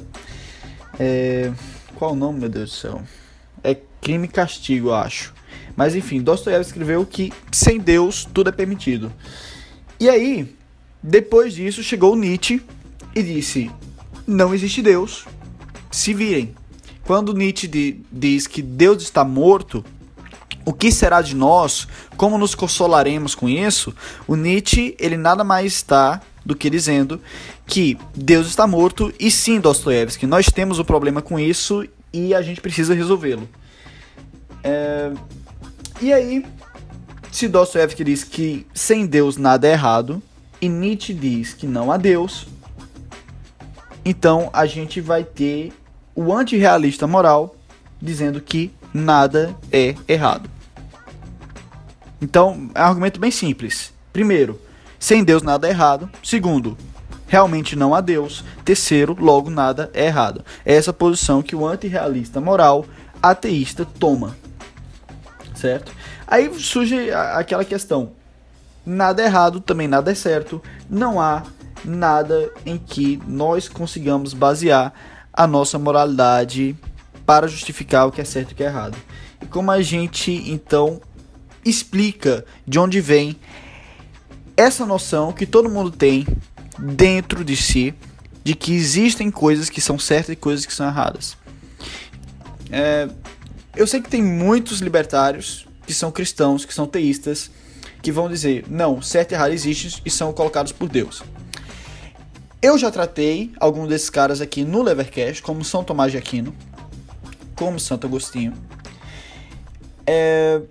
é, 0.97 1.51
qual 1.95 2.13
o 2.13 2.15
nome, 2.15 2.39
meu 2.39 2.49
Deus 2.49 2.69
do 2.69 2.75
céu? 2.75 3.01
É 3.63 3.75
Crime 3.99 4.25
e 4.25 4.27
Castigo, 4.29 4.91
acho. 4.91 5.33
Mas 5.75 5.93
enfim, 5.93 6.21
Dostoiévski 6.21 6.71
escreveu 6.71 7.05
que 7.05 7.33
sem 7.51 7.79
Deus 7.79 8.25
tudo 8.25 8.49
é 8.49 8.51
permitido. 8.53 9.11
E 9.99 10.09
aí, 10.09 10.55
depois 11.03 11.53
disso, 11.53 11.81
chegou 11.83 12.15
Nietzsche 12.15 12.61
e 13.15 13.23
disse: 13.23 13.71
Não 14.27 14.53
existe 14.53 14.81
Deus, 14.81 15.25
se 15.89 16.13
virem. 16.13 16.53
Quando 17.03 17.33
Nietzsche 17.33 17.67
diz 18.11 18.45
que 18.45 18.61
Deus 18.61 19.01
está 19.01 19.25
morto, 19.25 19.83
o 20.63 20.71
que 20.71 20.91
será 20.91 21.21
de 21.21 21.35
nós? 21.35 21.87
Como 22.15 22.37
nos 22.37 22.53
consolaremos 22.53 23.33
com 23.33 23.49
isso? 23.49 23.93
O 24.27 24.35
Nietzsche, 24.35 24.95
ele 24.99 25.17
nada 25.17 25.43
mais 25.43 25.73
está 25.73 26.21
do 26.45 26.55
que 26.55 26.69
dizendo 26.69 27.19
que 27.65 27.97
Deus 28.15 28.47
está 28.47 28.67
morto 28.67 29.13
e 29.19 29.31
sim, 29.31 29.59
Dostoiévski, 29.59 30.25
nós 30.25 30.47
temos 30.47 30.79
um 30.79 30.83
problema 30.83 31.21
com 31.21 31.39
isso 31.39 31.87
e 32.13 32.33
a 32.33 32.41
gente 32.41 32.61
precisa 32.61 32.93
resolvê-lo. 32.93 33.47
É... 34.63 35.11
E 36.01 36.11
aí, 36.13 36.45
se 37.31 37.47
Dostoiévski 37.47 38.03
diz 38.03 38.23
que 38.23 38.65
sem 38.73 39.05
Deus 39.05 39.37
nada 39.37 39.67
é 39.67 39.71
errado, 39.71 40.21
e 40.61 40.69
Nietzsche 40.69 41.13
diz 41.13 41.53
que 41.53 41.65
não 41.65 41.91
há 41.91 41.97
Deus, 41.97 42.47
então 44.05 44.49
a 44.53 44.65
gente 44.65 45.01
vai 45.01 45.23
ter 45.23 45.73
o 46.15 46.33
antirrealista 46.33 47.07
moral 47.07 47.55
dizendo 48.01 48.39
que 48.39 48.71
nada 48.93 49.55
é 49.71 49.95
errado. 50.07 50.49
Então, 52.21 52.69
é 52.75 52.81
um 52.81 52.85
argumento 52.85 53.19
bem 53.19 53.31
simples. 53.31 53.91
Primeiro, 54.13 54.59
sem 54.99 55.23
Deus 55.23 55.41
nada 55.41 55.67
é 55.67 55.71
errado. 55.71 56.09
Segundo, 56.23 56.77
realmente 57.27 57.75
não 57.75 57.95
há 57.95 58.01
Deus. 58.01 58.43
Terceiro, 58.63 59.17
logo 59.19 59.49
nada 59.49 59.89
é 59.93 60.05
errado. 60.05 60.45
É 60.63 60.75
essa 60.75 60.93
posição 60.93 61.41
que 61.41 61.55
o 61.55 61.65
antirrealista 61.65 62.39
moral 62.39 62.85
ateísta 63.21 63.85
toma. 63.85 64.37
Certo? 65.55 65.91
Aí 66.27 66.53
surge 66.59 67.11
aquela 67.11 67.65
questão: 67.65 68.11
nada 68.85 69.21
é 69.21 69.25
errado, 69.25 69.59
também 69.59 69.87
nada 69.87 70.11
é 70.11 70.15
certo. 70.15 70.61
Não 70.89 71.19
há 71.19 71.43
nada 71.83 72.51
em 72.65 72.77
que 72.77 73.21
nós 73.27 73.67
consigamos 73.67 74.33
basear 74.33 74.93
a 75.33 75.47
nossa 75.47 75.79
moralidade 75.79 76.75
para 77.25 77.47
justificar 77.47 78.07
o 78.07 78.11
que 78.11 78.21
é 78.21 78.25
certo 78.25 78.51
e 78.51 78.53
o 78.53 78.55
que 78.55 78.63
é 78.63 78.67
errado. 78.67 78.97
E 79.41 79.45
como 79.45 79.71
a 79.71 79.81
gente 79.81 80.31
então 80.51 81.01
explica 81.63 82.45
de 82.67 82.79
onde 82.79 82.99
vem 82.99 83.35
essa 84.57 84.85
noção 84.85 85.31
que 85.31 85.45
todo 85.45 85.69
mundo 85.69 85.91
tem 85.91 86.27
dentro 86.77 87.43
de 87.43 87.55
si 87.55 87.93
de 88.43 88.55
que 88.55 88.73
existem 88.73 89.29
coisas 89.29 89.69
que 89.69 89.79
são 89.79 89.99
certas 89.99 90.33
e 90.33 90.35
coisas 90.35 90.65
que 90.65 90.73
são 90.73 90.87
erradas. 90.87 91.37
É, 92.71 93.07
eu 93.75 93.85
sei 93.85 94.01
que 94.01 94.09
tem 94.09 94.21
muitos 94.21 94.79
libertários 94.79 95.67
que 95.85 95.93
são 95.93 96.11
cristãos, 96.11 96.65
que 96.65 96.73
são 96.73 96.87
teístas, 96.87 97.51
que 98.01 98.11
vão 98.11 98.29
dizer, 98.29 98.65
não, 98.67 99.01
certo 99.01 99.31
e 99.31 99.35
errado 99.35 99.51
existem 99.53 100.01
e 100.05 100.09
são 100.09 100.33
colocados 100.33 100.71
por 100.71 100.89
Deus. 100.89 101.23
Eu 102.61 102.77
já 102.77 102.91
tratei 102.91 103.51
alguns 103.59 103.87
desses 103.87 104.09
caras 104.09 104.39
aqui 104.39 104.63
no 104.63 104.81
Levercast, 104.81 105.41
como 105.41 105.63
São 105.63 105.83
Tomás 105.83 106.11
de 106.11 106.17
Aquino, 106.17 106.53
como 107.55 107.79
Santo 107.79 108.05
Agostinho. 108.05 108.53
É, 110.05 110.61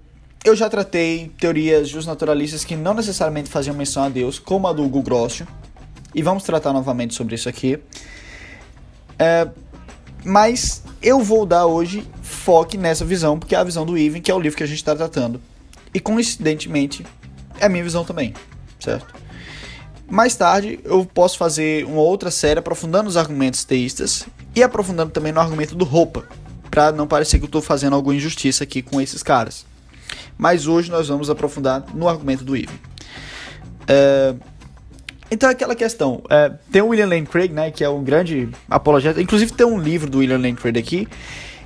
eu 0.45 0.55
já 0.57 0.69
tratei 0.69 1.31
teorias 1.39 1.89
justnaturalistas 1.89 2.65
que 2.65 2.77
não 2.77 2.95
necessariamente 2.95 3.49
faziam 3.49 3.75
menção 3.75 4.05
a 4.05 4.09
Deus, 4.09 4.39
como 4.39 4.67
a 4.69 4.73
do 4.73 4.85
Hugo 4.85 5.03
Grossio, 5.03 5.47
e 6.15 6.23
vamos 6.23 6.43
tratar 6.45 6.73
novamente 6.73 7.15
sobre 7.15 7.35
isso 7.35 7.49
aqui. 7.49 7.79
É, 9.19 9.49
mas 10.25 10.83
eu 11.03 11.21
vou 11.21 11.45
dar 11.45 11.67
hoje 11.67 12.07
foco 12.23 12.77
nessa 12.77 13.05
visão, 13.05 13.39
porque 13.39 13.55
é 13.55 13.59
a 13.59 13.65
visão 13.65 13.85
do 13.85 13.99
Ivan, 13.99 14.21
que 14.21 14.31
é 14.31 14.35
o 14.35 14.41
livro 14.41 14.57
que 14.57 14.63
a 14.63 14.67
gente 14.67 14.79
está 14.79 14.95
tratando. 14.95 15.41
E 15.93 15.99
coincidentemente, 15.99 17.05
é 17.61 17.67
a 17.67 17.69
minha 17.69 17.85
visão 17.85 18.05
também, 18.05 18.35
certo? 18.81 19.15
Mais 20.09 20.35
tarde 20.35 20.81
eu 20.83 21.05
posso 21.05 21.39
fazer 21.39 21.85
uma 21.85 22.01
outra 22.01 22.31
série 22.31 22.59
aprofundando 22.59 23.09
os 23.09 23.17
argumentos 23.17 23.63
teístas 23.63 24.27
e 24.57 24.63
aprofundando 24.63 25.13
também 25.13 25.31
no 25.31 25.39
argumento 25.39 25.77
do 25.77 25.85
roupa, 25.85 26.25
para 26.69 26.91
não 26.91 27.07
parecer 27.07 27.39
que 27.39 27.45
eu 27.45 27.47
estou 27.47 27.63
fazendo 27.63 27.95
alguma 27.95 28.15
injustiça 28.15 28.65
aqui 28.65 28.83
com 28.83 29.01
esses 29.01 29.23
caras. 29.23 29.65
Mas 30.37 30.67
hoje 30.67 30.91
nós 30.91 31.07
vamos 31.07 31.31
aprofundar 31.31 31.85
no 31.95 32.09
argumento 32.09 32.43
do 32.43 32.57
Ivan. 32.57 32.73
É, 33.87 34.35
então 35.31 35.49
é 35.49 35.53
aquela 35.53 35.77
questão, 35.77 36.23
é, 36.29 36.51
tem 36.73 36.83
o 36.83 36.89
William 36.89 37.07
Lane 37.07 37.27
Craig, 37.27 37.53
né, 37.53 37.71
que 37.71 37.85
é 37.85 37.89
um 37.89 38.03
grande 38.03 38.49
apologeta, 38.69 39.23
inclusive 39.23 39.53
tem 39.53 39.67
um 39.67 39.79
livro 39.79 40.11
do 40.11 40.19
William 40.19 40.39
Lane 40.39 40.57
Craig 40.57 40.77
aqui, 40.77 41.09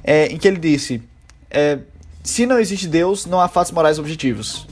é, 0.02 0.26
em 0.26 0.36
que 0.36 0.46
ele 0.46 0.58
disse, 0.58 1.02
é, 1.50 1.78
se 2.22 2.44
não 2.44 2.58
existe 2.58 2.86
Deus, 2.86 3.24
não 3.24 3.40
há 3.40 3.48
fatos 3.48 3.72
morais 3.72 3.98
objetivos. 3.98 4.66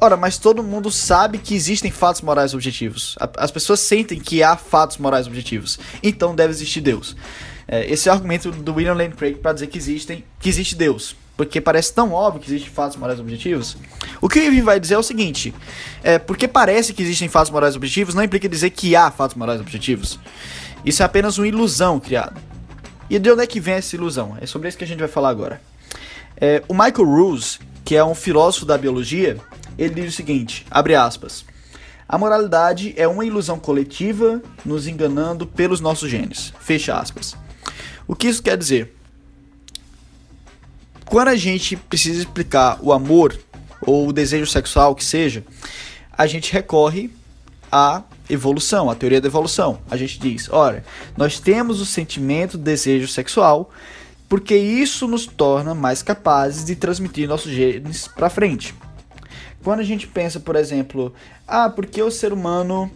Ora, 0.00 0.16
mas 0.16 0.38
todo 0.38 0.62
mundo 0.62 0.90
sabe 0.90 1.38
que 1.38 1.54
existem 1.54 1.90
fatos 1.90 2.22
morais 2.22 2.54
objetivos. 2.54 3.16
As 3.36 3.50
pessoas 3.50 3.80
sentem 3.80 4.18
que 4.18 4.42
há 4.42 4.56
fatos 4.56 4.96
morais 4.96 5.26
objetivos. 5.26 5.78
Então 6.02 6.34
deve 6.34 6.52
existir 6.52 6.80
Deus. 6.80 7.16
É, 7.66 7.90
esse 7.90 8.08
é 8.08 8.12
o 8.12 8.14
argumento 8.14 8.50
do 8.50 8.74
William 8.74 8.94
Lane 8.94 9.12
Craig 9.12 9.36
para 9.36 9.52
dizer 9.52 9.66
que 9.66 9.76
existem, 9.76 10.24
que 10.38 10.48
existe 10.48 10.76
Deus. 10.76 11.16
Porque 11.36 11.60
parece 11.60 11.92
tão 11.92 12.12
óbvio 12.12 12.40
que 12.40 12.48
existem 12.48 12.70
fatos 12.70 12.96
morais 12.96 13.20
objetivos. 13.20 13.76
O 14.20 14.28
que 14.28 14.38
o 14.40 14.42
Irving 14.42 14.62
vai 14.62 14.80
dizer 14.80 14.94
é 14.94 14.98
o 14.98 15.02
seguinte: 15.02 15.54
é, 16.02 16.18
porque 16.18 16.48
parece 16.48 16.92
que 16.92 17.02
existem 17.02 17.28
fatos 17.28 17.50
morais 17.50 17.76
objetivos, 17.76 18.14
não 18.14 18.24
implica 18.24 18.48
dizer 18.48 18.70
que 18.70 18.96
há 18.96 19.10
fatos 19.10 19.36
morais 19.36 19.60
objetivos. 19.60 20.18
Isso 20.84 21.02
é 21.02 21.06
apenas 21.06 21.38
uma 21.38 21.46
ilusão 21.46 22.00
criada. 22.00 22.34
E 23.10 23.18
de 23.18 23.30
onde 23.30 23.42
é 23.42 23.46
que 23.46 23.60
vem 23.60 23.74
essa 23.74 23.94
ilusão? 23.94 24.36
É 24.40 24.46
sobre 24.46 24.68
isso 24.68 24.78
que 24.78 24.84
a 24.84 24.86
gente 24.86 24.98
vai 24.98 25.08
falar 25.08 25.28
agora. 25.28 25.60
É, 26.40 26.62
o 26.68 26.74
Michael 26.74 27.04
Ruse, 27.04 27.58
que 27.84 27.96
é 27.96 28.04
um 28.04 28.14
filósofo 28.14 28.66
da 28.66 28.76
biologia, 28.76 29.38
ele 29.78 29.94
diz 29.94 30.12
o 30.12 30.16
seguinte, 30.16 30.66
abre 30.70 30.94
aspas, 30.94 31.44
a 32.08 32.18
moralidade 32.18 32.94
é 32.96 33.06
uma 33.06 33.24
ilusão 33.24 33.58
coletiva 33.58 34.42
nos 34.64 34.86
enganando 34.86 35.46
pelos 35.46 35.80
nossos 35.80 36.10
genes, 36.10 36.52
fecha 36.58 36.98
aspas. 36.98 37.36
O 38.06 38.16
que 38.16 38.28
isso 38.28 38.42
quer 38.42 38.56
dizer? 38.56 38.94
Quando 41.04 41.28
a 41.28 41.36
gente 41.36 41.76
precisa 41.76 42.18
explicar 42.18 42.78
o 42.82 42.92
amor 42.92 43.38
ou 43.80 44.08
o 44.08 44.12
desejo 44.12 44.46
sexual, 44.50 44.94
que 44.94 45.04
seja, 45.04 45.44
a 46.12 46.26
gente 46.26 46.52
recorre 46.52 47.10
à 47.70 48.02
evolução, 48.28 48.90
à 48.90 48.94
teoria 48.94 49.20
da 49.20 49.28
evolução. 49.28 49.78
A 49.90 49.96
gente 49.96 50.18
diz, 50.18 50.48
olha, 50.50 50.84
nós 51.16 51.38
temos 51.38 51.80
o 51.80 51.86
sentimento, 51.86 52.58
desejo 52.58 53.08
sexual, 53.08 53.70
porque 54.28 54.56
isso 54.56 55.06
nos 55.06 55.26
torna 55.26 55.74
mais 55.74 56.02
capazes 56.02 56.64
de 56.64 56.76
transmitir 56.76 57.28
nossos 57.28 57.52
genes 57.52 58.08
para 58.08 58.28
frente. 58.28 58.74
Quando 59.62 59.80
a 59.80 59.84
gente 59.84 60.06
pensa, 60.06 60.38
por 60.40 60.56
exemplo, 60.56 61.12
ah, 61.46 61.68
porque 61.68 62.02
o 62.02 62.10
ser 62.10 62.32
humano 62.32 62.90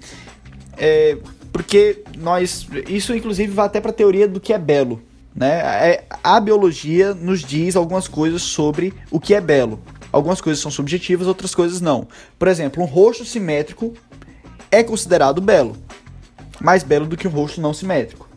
é, 0.77 1.19
porque 1.53 2.03
nós 2.17 2.67
isso 2.89 3.15
inclusive 3.15 3.53
vai 3.53 3.67
até 3.67 3.81
para 3.81 3.91
a 3.91 3.95
teoria 3.95 4.27
do 4.27 4.41
que 4.41 4.53
é 4.53 4.59
belo, 4.59 5.03
né? 5.35 5.61
É, 5.91 6.05
a 6.23 6.41
biologia 6.41 7.15
nos 7.15 7.41
diz 7.41 7.77
algumas 7.77 8.09
coisas 8.09 8.43
sobre 8.43 8.95
o 9.11 9.21
que 9.21 9.35
é 9.35 9.41
belo. 9.41 9.81
Algumas 10.11 10.41
coisas 10.41 10.63
são 10.63 10.71
subjetivas, 10.71 11.27
outras 11.27 11.55
coisas 11.55 11.81
não. 11.81 12.07
Por 12.39 12.49
exemplo, 12.49 12.83
um 12.83 12.87
rosto 12.87 13.25
simétrico 13.25 13.95
é 14.71 14.83
considerado 14.83 15.41
belo, 15.41 15.77
mais 16.61 16.83
belo 16.83 17.07
do 17.07 17.17
que 17.17 17.27
um 17.27 17.31
rosto 17.31 17.61
não 17.61 17.73
simétrico. 17.73 18.29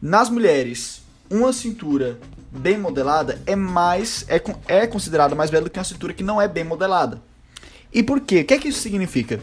Nas 0.00 0.28
mulheres, 0.28 1.02
uma 1.30 1.52
cintura 1.52 2.18
bem 2.50 2.78
modelada 2.78 3.40
é 3.46 3.56
mais 3.56 4.24
é, 4.28 4.40
é 4.68 4.86
considerada 4.86 5.34
mais 5.34 5.50
bela 5.50 5.64
do 5.64 5.70
que 5.70 5.78
uma 5.78 5.84
cintura 5.84 6.12
que 6.12 6.22
não 6.22 6.40
é 6.40 6.48
bem 6.48 6.64
modelada. 6.64 7.20
E 7.92 8.02
por 8.02 8.20
quê? 8.20 8.40
O 8.40 8.44
que 8.44 8.54
é 8.54 8.58
que 8.58 8.68
isso 8.68 8.80
significa? 8.80 9.40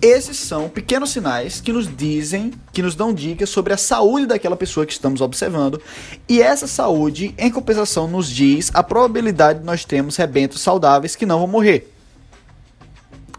Esses 0.00 0.36
são 0.36 0.68
pequenos 0.68 1.10
sinais 1.10 1.60
que 1.60 1.72
nos 1.72 1.88
dizem, 1.96 2.52
que 2.72 2.82
nos 2.82 2.94
dão 2.94 3.12
dicas 3.12 3.50
sobre 3.50 3.72
a 3.72 3.76
saúde 3.76 4.26
daquela 4.26 4.56
pessoa 4.56 4.86
que 4.86 4.92
estamos 4.92 5.20
observando, 5.20 5.82
e 6.28 6.40
essa 6.40 6.68
saúde, 6.68 7.34
em 7.36 7.50
compensação, 7.50 8.06
nos 8.06 8.28
diz 8.30 8.70
a 8.72 8.82
probabilidade 8.82 9.58
de 9.58 9.64
nós 9.64 9.84
termos 9.84 10.16
rebentos 10.16 10.60
saudáveis 10.60 11.16
que 11.16 11.26
não 11.26 11.40
vão 11.40 11.48
morrer. 11.48 11.92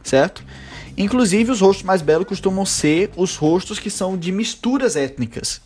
Certo? 0.04 0.44
Inclusive, 0.98 1.50
os 1.50 1.62
rostos 1.62 1.86
mais 1.86 2.02
belos 2.02 2.28
costumam 2.28 2.66
ser 2.66 3.10
os 3.16 3.38
rostos 3.38 3.80
que 3.80 3.90
são 3.90 4.18
de 4.18 4.30
misturas 4.30 4.98
étnicas, 4.98 5.62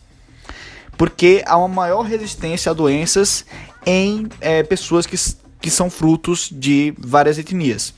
porque 0.96 1.42
há 1.44 1.58
uma 1.58 1.66
maior 1.66 2.02
resistência 2.02 2.70
a 2.70 2.72
doenças 2.72 3.44
em 3.84 4.28
é, 4.40 4.62
pessoas 4.62 5.06
que, 5.06 5.16
que 5.60 5.70
são 5.70 5.90
frutos 5.90 6.48
de 6.52 6.94
várias 6.96 7.36
etnias. 7.36 7.92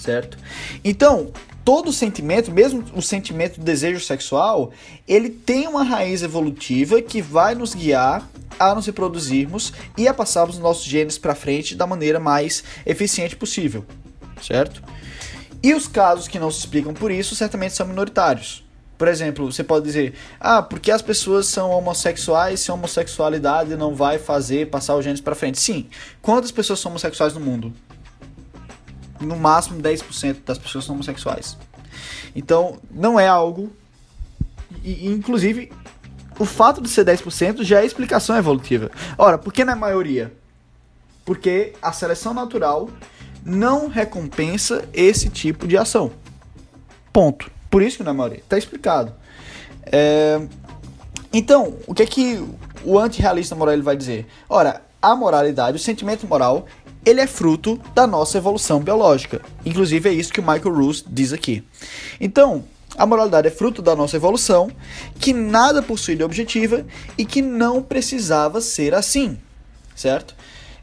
Certo? 0.00 0.38
Então, 0.82 1.30
todo 1.64 1.92
sentimento, 1.92 2.50
mesmo 2.50 2.82
o 2.94 3.02
sentimento 3.02 3.60
do 3.60 3.64
desejo 3.64 4.00
sexual, 4.00 4.72
ele 5.06 5.28
tem 5.28 5.68
uma 5.68 5.82
raiz 5.82 6.22
evolutiva 6.22 7.02
que 7.02 7.20
vai 7.20 7.54
nos 7.54 7.74
guiar 7.74 8.26
a 8.58 8.74
nos 8.74 8.86
reproduzirmos 8.86 9.72
e 9.96 10.08
a 10.08 10.14
passarmos 10.14 10.56
os 10.56 10.62
nossos 10.62 10.84
genes 10.84 11.18
para 11.18 11.34
frente 11.34 11.74
da 11.74 11.86
maneira 11.86 12.18
mais 12.18 12.64
eficiente 12.86 13.36
possível, 13.36 13.84
certo? 14.42 14.82
E 15.62 15.74
os 15.74 15.86
casos 15.86 16.26
que 16.26 16.38
não 16.38 16.50
se 16.50 16.60
explicam 16.60 16.94
por 16.94 17.10
isso 17.10 17.36
certamente 17.36 17.74
são 17.74 17.86
minoritários. 17.86 18.64
Por 18.96 19.08
exemplo, 19.08 19.50
você 19.50 19.64
pode 19.64 19.86
dizer, 19.86 20.14
ah, 20.38 20.60
porque 20.60 20.90
as 20.90 21.00
pessoas 21.00 21.46
são 21.46 21.70
homossexuais, 21.70 22.60
se 22.60 22.70
a 22.70 22.74
homossexualidade 22.74 23.76
não 23.76 23.94
vai 23.94 24.18
fazer 24.18 24.68
passar 24.68 24.94
os 24.96 25.04
genes 25.04 25.22
para 25.22 25.34
frente. 25.34 25.58
Sim. 25.58 25.88
Quantas 26.20 26.50
pessoas 26.50 26.80
são 26.80 26.90
homossexuais 26.90 27.32
no 27.32 27.40
mundo? 27.40 27.72
No 29.20 29.36
máximo 29.36 29.80
10% 29.82 30.44
das 30.44 30.58
pessoas 30.58 30.84
são 30.84 30.94
homossexuais. 30.94 31.56
Então, 32.34 32.78
não 32.90 33.18
é 33.18 33.28
algo. 33.28 33.70
E, 34.82 35.06
inclusive, 35.06 35.70
o 36.38 36.44
fato 36.44 36.80
de 36.80 36.88
ser 36.88 37.04
10% 37.04 37.62
já 37.62 37.80
é 37.80 37.84
explicação 37.84 38.36
evolutiva. 38.36 38.90
Ora, 39.18 39.36
por 39.36 39.52
que 39.52 39.64
não 39.64 39.74
é 39.74 39.76
maioria? 39.76 40.32
Porque 41.24 41.74
a 41.82 41.92
seleção 41.92 42.32
natural 42.32 42.88
não 43.44 43.88
recompensa 43.88 44.88
esse 44.92 45.28
tipo 45.28 45.66
de 45.66 45.76
ação. 45.76 46.12
Ponto. 47.12 47.50
Por 47.68 47.82
isso 47.82 47.98
que 47.98 48.02
não 48.02 48.12
é 48.12 48.14
maioria. 48.14 48.38
Está 48.38 48.56
explicado. 48.56 49.12
É... 49.84 50.40
Então, 51.32 51.76
o 51.86 51.94
que 51.94 52.02
é 52.02 52.06
que 52.06 52.44
o 52.84 52.98
antirrealista 52.98 53.54
moral 53.54 53.74
ele 53.74 53.82
vai 53.82 53.96
dizer? 53.96 54.26
Ora, 54.48 54.82
a 55.00 55.14
moralidade, 55.14 55.76
o 55.76 55.80
sentimento 55.80 56.26
moral, 56.26 56.66
ele 57.04 57.20
é 57.20 57.26
fruto 57.26 57.80
da 57.94 58.06
nossa 58.06 58.38
evolução 58.38 58.80
biológica. 58.80 59.40
Inclusive 59.64 60.08
é 60.08 60.12
isso 60.12 60.32
que 60.32 60.40
o 60.40 60.42
Michael 60.42 60.74
Roos 60.74 61.04
diz 61.06 61.32
aqui. 61.32 61.64
Então, 62.20 62.64
a 62.96 63.06
moralidade 63.06 63.48
é 63.48 63.50
fruto 63.50 63.80
da 63.80 63.96
nossa 63.96 64.16
evolução, 64.16 64.70
que 65.18 65.32
nada 65.32 65.82
possui 65.82 66.16
de 66.16 66.24
objetiva 66.24 66.84
e 67.16 67.24
que 67.24 67.40
não 67.40 67.82
precisava 67.82 68.60
ser 68.60 68.94
assim, 68.94 69.38
certo? 69.94 70.34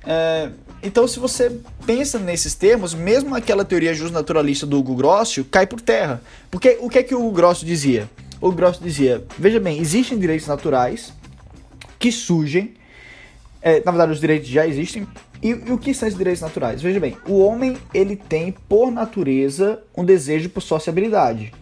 É, 0.06 0.50
então, 0.82 1.08
se 1.08 1.20
você 1.20 1.60
pensa 1.86 2.18
nesses 2.18 2.56
termos, 2.56 2.94
mesmo 2.94 3.36
aquela 3.36 3.66
teoria 3.66 3.94
justnaturalista 3.94 4.66
do 4.66 4.80
Hugo 4.80 4.96
Grossio 4.96 5.44
cai 5.46 5.68
por 5.68 5.82
terra. 5.82 6.22
Porque 6.50 6.78
o 6.80 6.90
que 6.90 7.00
é 7.00 7.04
que 7.04 7.14
o 7.14 7.20
Hugo 7.20 7.36
Grossio 7.36 7.66
dizia? 7.68 8.10
O 8.40 8.48
Hugo 8.48 8.62
dizia, 8.82 9.26
veja 9.38 9.60
bem, 9.60 9.80
existem 9.80 10.18
direitos 10.18 10.48
naturais 10.48 11.12
que 12.00 12.12
surgem, 12.12 12.76
é, 13.62 13.82
na 13.84 13.92
verdade 13.92 14.12
os 14.12 14.20
direitos 14.20 14.48
já 14.48 14.68
existem, 14.68 15.08
e, 15.42 15.50
e, 15.50 15.72
o 15.72 15.78
que 15.78 15.94
são 15.94 16.08
esses 16.08 16.18
direitos 16.18 16.42
naturais? 16.42 16.82
Veja 16.82 17.00
bem, 17.00 17.16
o 17.28 17.40
homem 17.40 17.78
ele 17.94 18.16
tem 18.16 18.52
por 18.52 18.92
natureza 18.92 19.82
um 19.96 20.04
desejo 20.04 20.50
por 20.50 20.62
sociabilidade. 20.62 21.54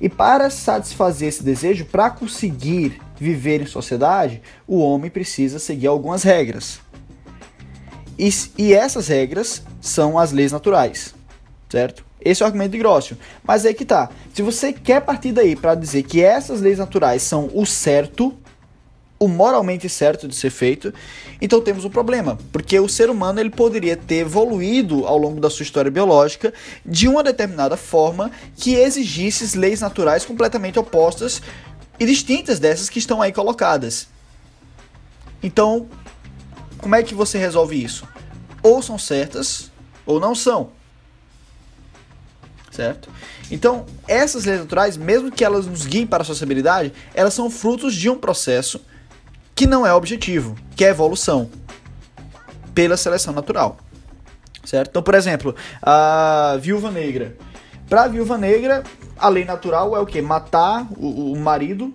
E 0.00 0.08
para 0.08 0.48
satisfazer 0.48 1.28
esse 1.28 1.42
desejo, 1.42 1.84
para 1.84 2.10
conseguir 2.10 3.00
viver 3.18 3.60
em 3.60 3.66
sociedade, 3.66 4.40
o 4.66 4.78
homem 4.78 5.10
precisa 5.10 5.58
seguir 5.58 5.86
algumas 5.86 6.22
regras. 6.22 6.80
E, 8.18 8.30
e 8.58 8.72
essas 8.72 9.08
regras 9.08 9.62
são 9.80 10.18
as 10.18 10.32
leis 10.32 10.52
naturais, 10.52 11.14
certo? 11.68 12.04
Esse 12.22 12.42
é 12.42 12.44
o 12.44 12.46
argumento 12.46 12.72
de 12.72 12.78
Grossio. 12.78 13.16
Mas 13.42 13.64
aí 13.64 13.72
que 13.72 13.84
tá. 13.84 14.10
Se 14.34 14.42
você 14.42 14.72
quer 14.72 15.00
partir 15.00 15.32
daí 15.32 15.56
para 15.56 15.74
dizer 15.74 16.02
que 16.02 16.22
essas 16.22 16.60
leis 16.60 16.78
naturais 16.78 17.22
são 17.22 17.50
o 17.54 17.64
certo, 17.64 18.36
o 19.22 19.28
moralmente 19.28 19.86
certo 19.86 20.26
de 20.26 20.34
ser 20.34 20.48
feito, 20.48 20.94
então 21.42 21.60
temos 21.60 21.84
um 21.84 21.90
problema, 21.90 22.38
porque 22.50 22.80
o 22.80 22.88
ser 22.88 23.10
humano 23.10 23.38
ele 23.38 23.50
poderia 23.50 23.94
ter 23.94 24.20
evoluído 24.20 25.06
ao 25.06 25.18
longo 25.18 25.38
da 25.38 25.50
sua 25.50 25.62
história 25.62 25.90
biológica 25.90 26.54
de 26.86 27.06
uma 27.06 27.22
determinada 27.22 27.76
forma 27.76 28.30
que 28.56 28.76
exigisse 28.76 29.58
leis 29.58 29.82
naturais 29.82 30.24
completamente 30.24 30.78
opostas 30.78 31.42
e 31.98 32.06
distintas 32.06 32.58
dessas 32.58 32.88
que 32.88 32.98
estão 32.98 33.20
aí 33.20 33.30
colocadas. 33.30 34.08
Então, 35.42 35.86
como 36.78 36.94
é 36.94 37.02
que 37.02 37.14
você 37.14 37.36
resolve 37.36 37.82
isso? 37.82 38.08
Ou 38.62 38.80
são 38.80 38.98
certas 38.98 39.70
ou 40.06 40.18
não 40.18 40.34
são. 40.34 40.70
Certo? 42.70 43.10
Então, 43.50 43.84
essas 44.08 44.46
leis 44.46 44.60
naturais, 44.60 44.96
mesmo 44.96 45.30
que 45.30 45.44
elas 45.44 45.66
nos 45.66 45.84
guiem 45.84 46.06
para 46.06 46.22
a 46.22 46.26
sociabilidade, 46.26 46.94
elas 47.12 47.34
são 47.34 47.50
frutos 47.50 47.94
de 47.94 48.08
um 48.08 48.16
processo 48.16 48.80
que 49.60 49.66
não 49.66 49.86
é 49.86 49.92
objetivo, 49.92 50.56
que 50.74 50.86
é 50.86 50.88
evolução 50.88 51.50
pela 52.74 52.96
seleção 52.96 53.34
natural. 53.34 53.76
Certo? 54.64 54.88
Então, 54.88 55.02
por 55.02 55.14
exemplo, 55.14 55.54
a 55.82 56.56
viúva 56.58 56.90
negra. 56.90 57.36
Para 57.86 58.04
a 58.04 58.08
viúva 58.08 58.38
negra, 58.38 58.82
a 59.18 59.28
lei 59.28 59.44
natural 59.44 59.94
é 59.94 60.00
o 60.00 60.06
que? 60.06 60.22
Matar 60.22 60.88
o, 60.96 61.32
o 61.32 61.38
marido. 61.38 61.92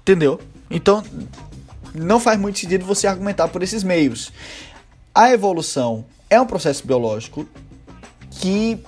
Entendeu? 0.00 0.40
Então, 0.70 1.04
não 1.94 2.18
faz 2.18 2.40
muito 2.40 2.58
sentido 2.58 2.86
você 2.86 3.06
argumentar 3.06 3.48
por 3.48 3.62
esses 3.62 3.84
meios. 3.84 4.32
A 5.14 5.30
evolução 5.30 6.06
é 6.30 6.40
um 6.40 6.46
processo 6.46 6.86
biológico 6.86 7.46
que, 8.30 8.82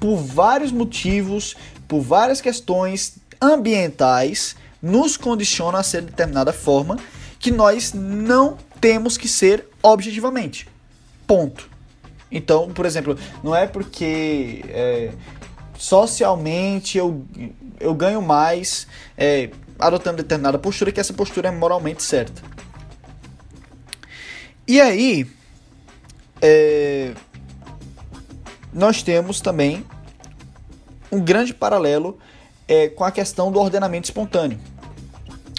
por 0.00 0.16
vários 0.16 0.72
motivos, 0.72 1.54
por 1.86 2.00
várias 2.00 2.40
questões 2.40 3.18
ambientais, 3.42 4.56
nos 4.84 5.16
condiciona 5.16 5.78
a 5.78 5.82
ser 5.82 6.02
de 6.02 6.08
determinada 6.08 6.52
forma 6.52 6.98
que 7.38 7.50
nós 7.50 7.94
não 7.94 8.58
temos 8.82 9.16
que 9.16 9.26
ser 9.26 9.66
objetivamente. 9.82 10.68
Ponto. 11.26 11.70
Então, 12.30 12.70
por 12.70 12.84
exemplo, 12.84 13.18
não 13.42 13.56
é 13.56 13.66
porque 13.66 14.62
é, 14.68 15.12
socialmente 15.78 16.98
eu, 16.98 17.24
eu 17.80 17.94
ganho 17.94 18.20
mais 18.20 18.86
é, 19.16 19.48
adotando 19.78 20.18
determinada 20.18 20.58
postura, 20.58 20.92
que 20.92 21.00
essa 21.00 21.14
postura 21.14 21.48
é 21.48 21.50
moralmente 21.50 22.02
certa. 22.02 22.42
E 24.68 24.82
aí, 24.82 25.26
é, 26.42 27.14
nós 28.70 29.02
temos 29.02 29.40
também 29.40 29.82
um 31.10 31.20
grande 31.20 31.54
paralelo 31.54 32.18
é, 32.66 32.88
com 32.88 33.04
a 33.04 33.10
questão 33.10 33.52
do 33.52 33.60
ordenamento 33.60 34.06
espontâneo, 34.06 34.58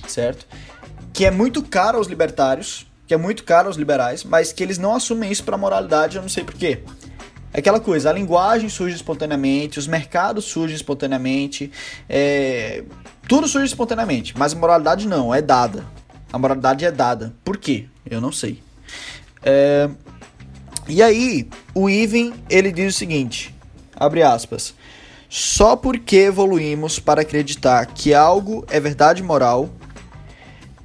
certo? 0.08 0.46
Que 1.14 1.26
é 1.26 1.32
muito 1.32 1.64
caro 1.64 1.98
aos 1.98 2.08
libertários, 2.08 2.86
que 3.08 3.14
é 3.14 3.18
muito 3.18 3.44
caro 3.44 3.68
aos 3.68 3.78
liberais, 3.78 4.24
mas 4.24 4.52
que 4.52 4.64
eles 4.64 4.78
não 4.78 4.96
assumem 4.96 5.32
isso 5.32 5.44
para 5.44 5.56
a 5.56 5.58
moralidade, 5.58 6.16
eu 6.16 6.22
não 6.22 6.30
sei 6.30 6.44
porquê. 6.44 6.84
É 7.54 7.60
aquela 7.60 7.80
coisa, 7.80 8.10
a 8.10 8.14
linguagem 8.14 8.68
surge 8.68 8.96
espontaneamente, 8.96 9.80
os 9.80 9.88
mercados 9.88 10.44
surgem 10.46 10.76
espontaneamente, 10.76 11.72
é, 12.10 12.84
tudo 13.28 13.48
surge 13.48 13.68
espontaneamente, 13.68 14.34
mas 14.38 14.54
a 14.54 14.58
moralidade 14.58 15.08
não, 15.08 15.34
é 15.34 15.42
dada. 15.42 15.86
A 16.34 16.38
moralidade 16.38 16.84
é 16.84 16.92
dada. 16.92 17.34
Por 17.46 17.56
quê? 17.56 17.86
Eu 18.06 18.20
não 18.20 18.32
sei. 18.32 18.62
É, 19.42 19.90
e 20.88 21.02
aí, 21.02 21.48
o 21.74 21.90
Ivan, 21.90 22.34
ele 22.50 22.72
diz 22.72 22.94
o 22.94 22.98
seguinte, 22.98 23.56
abre 23.96 24.22
aspas, 24.22 24.76
só 25.30 25.76
porque 25.76 26.18
evoluímos 26.18 27.00
para 27.00 27.22
acreditar 27.22 27.86
que 27.88 28.14
algo 28.14 28.66
é 28.70 28.80
verdade 28.80 29.24
moral, 29.24 29.70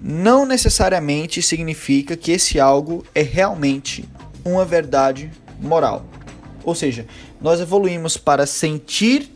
não 0.00 0.46
necessariamente 0.46 1.42
significa 1.42 2.16
que 2.16 2.32
esse 2.32 2.58
algo 2.58 3.04
é 3.14 3.22
realmente 3.22 4.08
uma 4.44 4.64
verdade 4.64 5.30
moral. 5.60 6.06
Ou 6.64 6.74
seja, 6.74 7.06
nós 7.40 7.60
evoluímos 7.60 8.16
para 8.16 8.46
sentir 8.46 9.30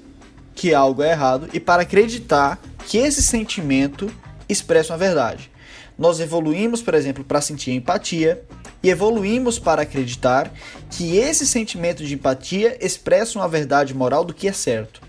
que 0.55 0.73
algo 0.73 1.03
é 1.03 1.11
errado 1.11 1.49
e 1.53 1.61
para 1.61 1.83
acreditar 1.83 2.59
que 2.87 2.99
esse 2.99 3.23
sentimento 3.23 4.11
expressa 4.49 4.93
uma 4.93 4.99
verdade. 4.99 5.51
Nós 5.99 6.19
evoluímos, 6.21 6.83
por 6.83 6.95
exemplo, 6.95 7.25
para 7.25 7.41
sentir 7.41 7.73
empatia 7.73 8.43
e 8.83 8.91
evoluímos 8.91 9.59
para 9.59 9.83
acreditar 9.83 10.53
que 10.91 11.17
esse 11.17 11.47
sentimento 11.47 12.05
de 12.05 12.15
empatia 12.15 12.77
expressa 12.85 13.39
uma 13.39 13.49
verdade 13.49 13.95
moral 13.95 14.25
do 14.25 14.35
que 14.35 14.49
é 14.49 14.53
certo. 14.53 15.01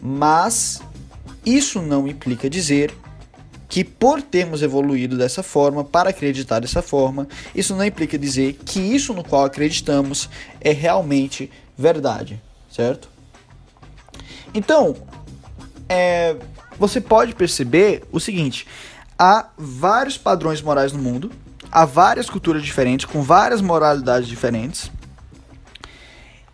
Mas 0.00 0.80
isso 1.44 1.80
não 1.80 2.08
implica 2.08 2.50
dizer 2.50 2.92
que 3.72 3.82
por 3.82 4.20
termos 4.20 4.60
evoluído 4.60 5.16
dessa 5.16 5.42
forma, 5.42 5.82
para 5.82 6.10
acreditar 6.10 6.60
dessa 6.60 6.82
forma, 6.82 7.26
isso 7.54 7.74
não 7.74 7.82
implica 7.82 8.18
dizer 8.18 8.58
que 8.66 8.78
isso 8.78 9.14
no 9.14 9.24
qual 9.24 9.46
acreditamos 9.46 10.28
é 10.60 10.72
realmente 10.72 11.50
verdade, 11.74 12.38
certo? 12.70 13.08
Então, 14.52 14.94
é, 15.88 16.36
você 16.78 17.00
pode 17.00 17.34
perceber 17.34 18.04
o 18.12 18.20
seguinte: 18.20 18.66
há 19.18 19.48
vários 19.56 20.18
padrões 20.18 20.60
morais 20.60 20.92
no 20.92 20.98
mundo, 20.98 21.32
há 21.70 21.86
várias 21.86 22.28
culturas 22.28 22.62
diferentes, 22.62 23.06
com 23.06 23.22
várias 23.22 23.62
moralidades 23.62 24.28
diferentes. 24.28 24.92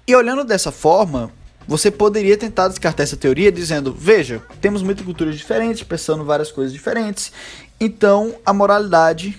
E 0.07 0.15
olhando 0.15 0.45
dessa 0.45 0.71
forma, 0.71 1.33
você 1.69 1.91
poderia 1.91 2.35
tentar 2.39 2.69
descartar 2.69 3.03
essa 3.03 3.17
teoria 3.17 3.53
dizendo: 3.53 3.95
veja, 3.97 4.43
temos 4.59 4.83
muitas 4.83 5.05
culturas 5.05 5.37
diferentes, 5.37 5.83
pensando 5.83 6.25
várias 6.25 6.51
coisas 6.51 6.73
diferentes, 6.73 7.31
então 7.79 8.35
a 8.45 8.55
moralidade 8.55 9.39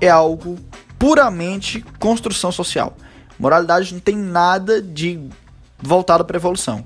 é 0.00 0.10
algo 0.10 0.58
puramente 0.98 1.84
construção 2.00 2.50
social. 2.50 2.96
Moralidade 3.38 3.94
não 3.94 4.00
tem 4.00 4.16
nada 4.16 4.82
de 4.82 5.28
voltado 5.78 6.24
para 6.24 6.36
a 6.36 6.40
evolução. 6.40 6.84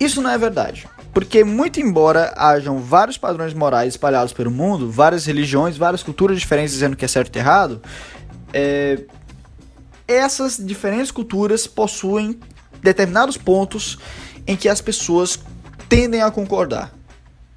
Isso 0.00 0.22
não 0.22 0.30
é 0.30 0.38
verdade. 0.38 0.88
Porque, 1.12 1.44
muito 1.44 1.78
embora 1.78 2.32
hajam 2.36 2.78
vários 2.78 3.18
padrões 3.18 3.54
morais 3.54 3.94
espalhados 3.94 4.32
pelo 4.32 4.50
mundo, 4.50 4.90
várias 4.90 5.26
religiões, 5.26 5.76
várias 5.76 6.02
culturas 6.02 6.40
diferentes 6.40 6.72
dizendo 6.72 6.96
que 6.96 7.04
é 7.04 7.08
certo 7.08 7.36
e 7.36 7.38
errado, 7.38 7.80
é... 8.52 9.04
essas 10.08 10.56
diferentes 10.56 11.12
culturas 11.12 11.66
possuem 11.66 12.40
determinados 12.84 13.36
pontos 13.36 13.98
em 14.46 14.54
que 14.54 14.68
as 14.68 14.80
pessoas 14.80 15.40
tendem 15.88 16.22
a 16.22 16.30
concordar. 16.30 16.94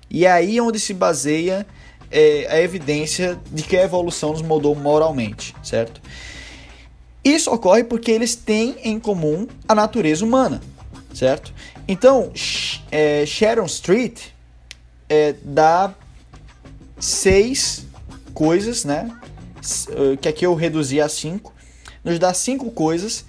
E 0.09 0.25
é 0.25 0.31
aí 0.31 0.59
onde 0.59 0.79
se 0.79 0.93
baseia 0.93 1.67
é, 2.09 2.47
a 2.49 2.61
evidência 2.61 3.37
de 3.51 3.61
que 3.61 3.75
a 3.75 3.83
evolução 3.83 4.31
nos 4.31 4.41
moldou 4.41 4.73
moralmente, 4.73 5.53
certo? 5.61 6.01
Isso 7.23 7.51
ocorre 7.51 7.83
porque 7.83 8.09
eles 8.09 8.35
têm 8.35 8.77
em 8.83 8.97
comum 8.97 9.47
a 9.67 9.75
natureza 9.75 10.23
humana, 10.23 10.61
certo? 11.13 11.53
Então, 11.85 12.31
é, 12.89 13.25
Sharon 13.25 13.65
Street 13.65 14.27
é, 15.09 15.35
dá 15.43 15.93
seis 16.97 17.85
coisas, 18.33 18.85
né? 18.85 19.11
Eh, 19.89 20.17
que 20.17 20.27
aqui 20.29 20.45
eu 20.45 20.55
reduzi 20.55 21.01
a 21.01 21.09
cinco. 21.09 21.53
Nos 22.03 22.17
dá 22.17 22.33
cinco 22.33 22.71
coisas 22.71 23.25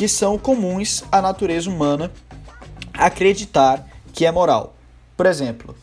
que 0.00 0.08
são 0.08 0.38
comuns 0.38 1.04
à 1.12 1.20
natureza 1.20 1.68
humana 1.68 2.10
acreditar 2.94 3.86
que 4.14 4.24
é 4.24 4.32
moral. 4.32 4.74
Por 5.14 5.26
exemplo, 5.26 5.76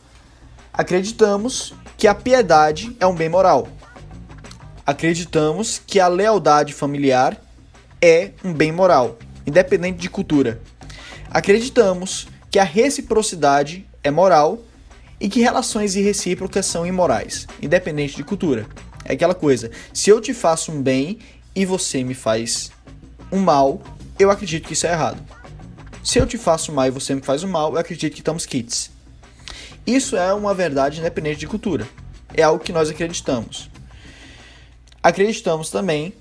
acreditamos 0.72 1.72
que 1.96 2.08
a 2.08 2.14
piedade 2.16 2.96
é 2.98 3.06
um 3.06 3.14
bem 3.14 3.28
moral. 3.28 3.68
Acreditamos 4.84 5.80
que 5.86 6.00
a 6.00 6.08
lealdade 6.08 6.72
familiar 6.72 7.40
é 8.02 8.32
um 8.44 8.52
bem 8.52 8.72
moral, 8.72 9.16
independente 9.46 10.00
de 10.00 10.10
cultura. 10.10 10.60
Acreditamos 11.30 12.26
que 12.50 12.58
a 12.58 12.64
reciprocidade 12.64 13.88
é 14.02 14.10
moral 14.10 14.58
e 15.20 15.28
que 15.28 15.38
relações 15.38 15.94
irrecíprocas 15.94 16.66
são 16.66 16.84
imorais, 16.84 17.46
independente 17.62 18.16
de 18.16 18.24
cultura. 18.24 18.66
É 19.04 19.12
aquela 19.12 19.36
coisa, 19.36 19.70
se 19.94 20.10
eu 20.10 20.20
te 20.20 20.34
faço 20.34 20.72
um 20.72 20.82
bem 20.82 21.20
e 21.54 21.64
você 21.64 22.02
me 22.02 22.14
faz 22.14 22.72
um 23.30 23.38
mal, 23.38 23.80
eu 24.18 24.30
acredito 24.30 24.66
que 24.66 24.72
isso 24.72 24.86
é 24.86 24.92
errado. 24.92 25.22
Se 26.02 26.18
eu 26.18 26.26
te 26.26 26.38
faço 26.38 26.72
mal 26.72 26.86
e 26.86 26.90
você 26.90 27.14
me 27.14 27.22
faz 27.22 27.44
um 27.44 27.48
mal, 27.48 27.72
eu 27.72 27.78
acredito 27.78 28.14
que 28.14 28.20
estamos 28.20 28.46
kits. 28.46 28.90
Isso 29.86 30.16
é 30.16 30.32
uma 30.32 30.54
verdade 30.54 31.00
independente 31.00 31.38
de 31.38 31.46
cultura. 31.46 31.88
É 32.34 32.42
algo 32.42 32.62
que 32.62 32.72
nós 32.72 32.90
acreditamos. 32.90 33.70
Acreditamos 35.02 35.70
também 35.70 36.12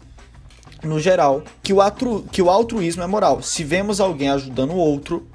no 0.83 0.99
geral, 0.99 1.43
que 1.63 1.73
o, 1.73 1.81
atru, 1.81 2.25
que 2.31 2.41
o 2.41 2.49
altruísmo 2.49 3.03
é 3.03 3.07
moral. 3.07 3.41
Se 3.41 3.63
vemos 3.63 3.99
alguém 3.99 4.29
ajudando 4.29 4.71
o 4.71 4.77
outro, 4.77 5.27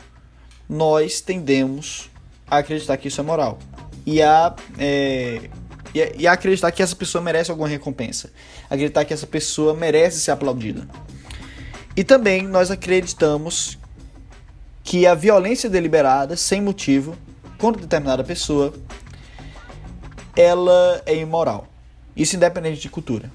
nós 0.69 1.21
tendemos 1.21 2.11
a 2.47 2.59
acreditar 2.59 2.97
que 2.97 3.09
isso 3.09 3.21
é 3.21 3.25
moral. 3.25 3.59
E 4.07 4.23
a, 4.23 4.55
é, 4.79 5.51
e 5.95 6.23
e 6.23 6.27
a 6.27 6.33
acreditar 6.33 6.71
que 6.73 6.83
essa 6.83 6.97
pessoa 6.97 7.23
merece 7.23 7.51
alguma 7.51 7.69
recompensa. 7.69 8.33
Acreditar 8.71 9.05
que 9.05 9.13
essa 9.13 9.27
pessoa 9.27 9.75
merece 9.75 10.21
ser 10.21 10.31
aplaudida. 10.31 10.89
E 11.97 12.03
também 12.03 12.47
nós 12.47 12.71
acreditamos 12.71 13.79
que 14.83 15.07
a 15.07 15.15
violência 15.15 15.69
deliberada, 15.69 16.37
sem 16.37 16.61
motivo, 16.61 17.17
contra 17.59 17.83
determinada 17.83 18.25
pessoa, 18.25 18.73
ela 20.35 21.03
é 21.07 21.17
imoral. 21.17 21.69
Isso 22.17 22.37
independente 22.37 22.81
de 22.81 22.89
cultura. 22.89 23.31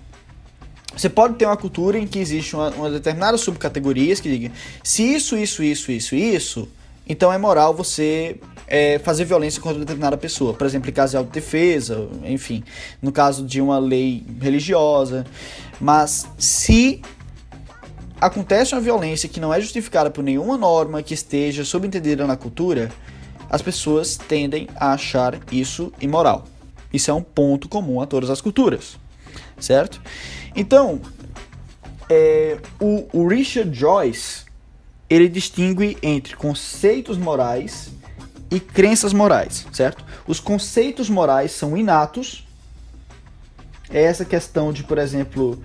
Você 0.95 1.09
pode 1.09 1.35
ter 1.35 1.45
uma 1.45 1.57
cultura 1.57 1.97
em 1.97 2.07
que 2.07 2.17
existe 2.17 2.55
uma, 2.55 2.69
uma 2.71 2.89
determinada 2.89 3.37
subcategorias 3.37 4.19
que 4.19 4.29
diga 4.29 4.51
se 4.83 5.03
isso, 5.03 5.37
isso, 5.37 5.61
isso, 5.61 5.91
isso, 5.91 6.15
isso, 6.15 6.67
então 7.07 7.31
é 7.31 7.37
moral 7.37 7.73
você 7.73 8.39
é, 8.67 8.99
fazer 8.99 9.23
violência 9.23 9.61
contra 9.61 9.79
determinada 9.79 10.17
pessoa. 10.17 10.53
Por 10.53 10.65
exemplo, 10.65 10.89
em 10.89 10.93
caso 10.93 11.11
de 11.11 11.17
autodefesa, 11.17 12.09
enfim, 12.25 12.63
no 13.01 13.11
caso 13.11 13.45
de 13.45 13.61
uma 13.61 13.79
lei 13.79 14.25
religiosa. 14.41 15.25
Mas 15.79 16.27
se 16.37 17.01
acontece 18.19 18.73
uma 18.73 18.81
violência 18.81 19.29
que 19.29 19.39
não 19.39 19.53
é 19.53 19.61
justificada 19.61 20.09
por 20.09 20.23
nenhuma 20.23 20.57
norma 20.57 21.03
que 21.03 21.13
esteja 21.13 21.63
subentendida 21.63 22.25
na 22.25 22.35
cultura, 22.35 22.91
as 23.49 23.61
pessoas 23.61 24.17
tendem 24.17 24.67
a 24.75 24.93
achar 24.93 25.39
isso 25.51 25.91
imoral. 26.01 26.45
Isso 26.91 27.11
é 27.11 27.13
um 27.13 27.21
ponto 27.21 27.69
comum 27.69 28.01
a 28.01 28.07
todas 28.07 28.29
as 28.29 28.41
culturas, 28.41 28.97
certo? 29.59 30.01
Então, 30.55 31.01
é, 32.09 32.57
o, 32.79 33.07
o 33.13 33.27
Richard 33.27 33.77
Joyce 33.77 34.45
ele 35.09 35.29
distingue 35.29 35.97
entre 36.01 36.35
conceitos 36.35 37.17
morais 37.17 37.91
e 38.49 38.59
crenças 38.59 39.13
morais, 39.13 39.65
certo? 39.71 40.03
Os 40.25 40.39
conceitos 40.39 41.09
morais 41.09 41.51
são 41.51 41.77
inatos. 41.77 42.45
É 43.89 44.03
essa 44.03 44.25
questão 44.25 44.73
de, 44.73 44.83
por 44.83 44.97
exemplo, 44.97 45.61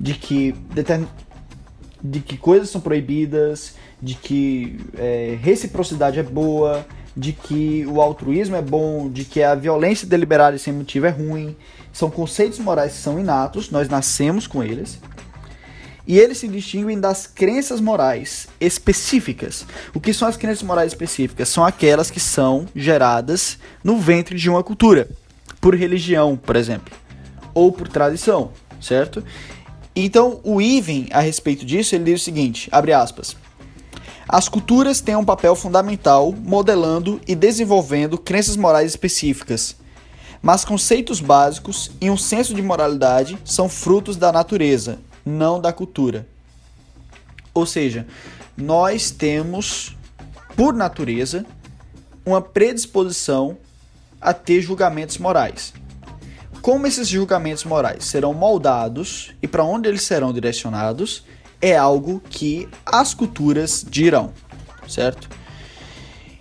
de 0.00 0.14
que 0.14 0.54
de 2.02 2.20
que 2.20 2.36
coisas 2.36 2.70
são 2.70 2.80
proibidas, 2.80 3.74
de 4.00 4.14
que 4.14 4.78
é, 4.96 5.38
reciprocidade 5.40 6.18
é 6.18 6.22
boa, 6.22 6.86
de 7.16 7.32
que 7.32 7.86
o 7.86 8.00
altruísmo 8.00 8.56
é 8.56 8.62
bom, 8.62 9.08
de 9.08 9.24
que 9.24 9.42
a 9.42 9.54
violência 9.54 10.06
deliberada 10.06 10.56
e 10.56 10.58
sem 10.58 10.72
motivo 10.72 11.06
é 11.06 11.10
ruim, 11.10 11.56
são 11.92 12.10
conceitos 12.10 12.58
morais 12.58 12.92
que 12.92 12.98
são 12.98 13.18
inatos, 13.18 13.70
nós 13.70 13.88
nascemos 13.88 14.46
com 14.46 14.62
eles. 14.62 14.98
E 16.06 16.18
eles 16.18 16.38
se 16.38 16.46
distinguem 16.46 17.00
das 17.00 17.26
crenças 17.26 17.80
morais 17.80 18.46
específicas. 18.60 19.66
O 19.92 20.00
que 20.00 20.12
são 20.12 20.28
as 20.28 20.36
crenças 20.36 20.62
morais 20.62 20.92
específicas? 20.92 21.48
São 21.48 21.64
aquelas 21.64 22.10
que 22.10 22.20
são 22.20 22.66
geradas 22.76 23.58
no 23.82 23.98
ventre 23.98 24.36
de 24.36 24.48
uma 24.48 24.62
cultura, 24.62 25.08
por 25.60 25.74
religião, 25.74 26.36
por 26.36 26.54
exemplo, 26.54 26.94
ou 27.52 27.72
por 27.72 27.88
tradição, 27.88 28.52
certo? 28.80 29.24
Então, 29.98 30.40
o 30.44 30.60
Iven, 30.60 31.08
a 31.10 31.20
respeito 31.20 31.64
disso, 31.64 31.94
ele 31.94 32.04
diz 32.04 32.20
o 32.20 32.24
seguinte, 32.24 32.68
abre 32.70 32.92
aspas, 32.92 33.34
as 34.28 34.46
culturas 34.46 35.00
têm 35.00 35.16
um 35.16 35.24
papel 35.24 35.56
fundamental 35.56 36.32
modelando 36.32 37.18
e 37.26 37.34
desenvolvendo 37.34 38.18
crenças 38.18 38.58
morais 38.58 38.90
específicas, 38.90 39.74
mas 40.42 40.66
conceitos 40.66 41.18
básicos 41.18 41.90
e 41.98 42.10
um 42.10 42.16
senso 42.16 42.52
de 42.52 42.60
moralidade 42.60 43.38
são 43.42 43.70
frutos 43.70 44.18
da 44.18 44.30
natureza, 44.30 44.98
não 45.24 45.58
da 45.58 45.72
cultura. 45.72 46.28
Ou 47.54 47.64
seja, 47.64 48.06
nós 48.54 49.10
temos, 49.10 49.96
por 50.54 50.74
natureza, 50.74 51.46
uma 52.24 52.42
predisposição 52.42 53.56
a 54.20 54.34
ter 54.34 54.60
julgamentos 54.60 55.16
morais. 55.16 55.72
Como 56.66 56.84
esses 56.84 57.06
julgamentos 57.06 57.62
morais 57.62 58.06
serão 58.06 58.34
moldados 58.34 59.32
e 59.40 59.46
para 59.46 59.62
onde 59.62 59.88
eles 59.88 60.02
serão 60.02 60.32
direcionados 60.32 61.22
é 61.62 61.76
algo 61.76 62.20
que 62.28 62.68
as 62.84 63.14
culturas 63.14 63.86
dirão, 63.88 64.32
certo? 64.88 65.28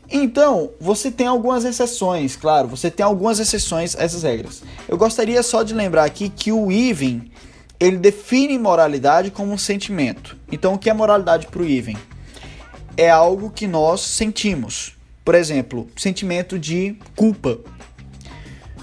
Então, 0.09 0.71
você 0.79 1.11
tem 1.11 1.27
algumas 1.27 1.63
exceções, 1.63 2.35
claro, 2.35 2.67
você 2.67 2.89
tem 2.89 3.05
algumas 3.05 3.39
exceções 3.39 3.95
a 3.95 4.01
essas 4.01 4.23
regras. 4.23 4.63
Eu 4.89 4.97
gostaria 4.97 5.43
só 5.43 5.61
de 5.61 5.75
lembrar 5.75 6.05
aqui 6.05 6.27
que 6.27 6.51
o 6.51 6.71
Even, 6.71 7.31
ele 7.79 7.97
define 7.97 8.57
moralidade 8.57 9.29
como 9.29 9.53
um 9.53 9.59
sentimento. 9.59 10.35
Então, 10.51 10.73
o 10.73 10.79
que 10.79 10.89
é 10.89 10.93
moralidade 10.95 11.45
para 11.45 11.61
o 11.61 11.65
Even? 11.65 11.97
É 12.97 13.11
algo 13.11 13.51
que 13.51 13.67
nós 13.67 14.01
sentimos. 14.01 14.97
Por 15.23 15.35
exemplo, 15.35 15.87
sentimento 15.95 16.57
de 16.57 16.97
culpa. 17.15 17.59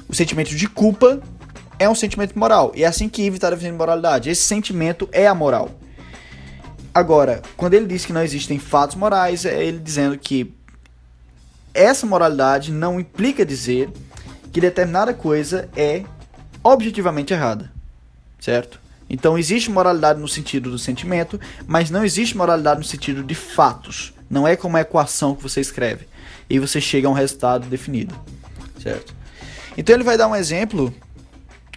O 0.09 0.15
sentimento 0.15 0.55
de 0.55 0.69
culpa 0.69 1.21
é 1.83 1.89
um 1.89 1.95
sentimento 1.95 2.39
moral. 2.39 2.73
E 2.77 2.85
é 2.85 2.87
assim 2.87 3.09
que 3.09 3.23
Even 3.23 3.35
está 3.35 3.51
definindo 3.51 3.77
moralidade. 3.77 4.31
Esse 4.31 4.43
sentimento 4.43 5.09
é 5.11 5.27
a 5.27 5.35
moral. 5.35 5.71
Agora, 6.95 7.43
quando 7.57 7.75
ele 7.75 7.87
diz 7.87 8.05
que 8.05 8.13
não 8.13 8.23
existem 8.23 8.59
fatos 8.59 8.97
morais, 8.97 9.45
é 9.45 9.65
ele 9.65 9.79
dizendo 9.79 10.17
que 10.17 10.53
essa 11.75 12.07
moralidade 12.07 12.71
não 12.71 13.01
implica 13.01 13.45
dizer 13.45 13.91
que 14.53 14.61
determinada 14.61 15.15
coisa 15.15 15.69
é 15.75 16.05
objetivamente 16.63 17.33
errada, 17.33 17.73
certo? 18.39 18.79
Então 19.09 19.39
existe 19.39 19.71
moralidade 19.71 20.21
no 20.21 20.29
sentido 20.29 20.71
do 20.71 20.79
sentimento, 20.79 21.41
mas 21.67 21.91
não 21.91 22.05
existe 22.05 22.37
moralidade 22.37 22.79
no 22.79 22.87
sentido 22.87 23.25
de 23.25 23.35
fatos. 23.35 24.13
Não 24.31 24.47
é 24.47 24.55
como 24.55 24.77
a 24.77 24.83
equação 24.83 25.35
que 25.35 25.43
você 25.43 25.61
escreve 25.61 26.07
e 26.49 26.59
você 26.59 26.81
chega 26.81 27.09
a 27.09 27.11
um 27.11 27.15
resultado 27.15 27.67
definido, 27.67 28.15
certo? 28.81 29.15
Então 29.77 29.97
ele 29.97 30.05
vai 30.05 30.19
dar 30.19 30.29
um 30.29 30.37
exemplo 30.37 30.95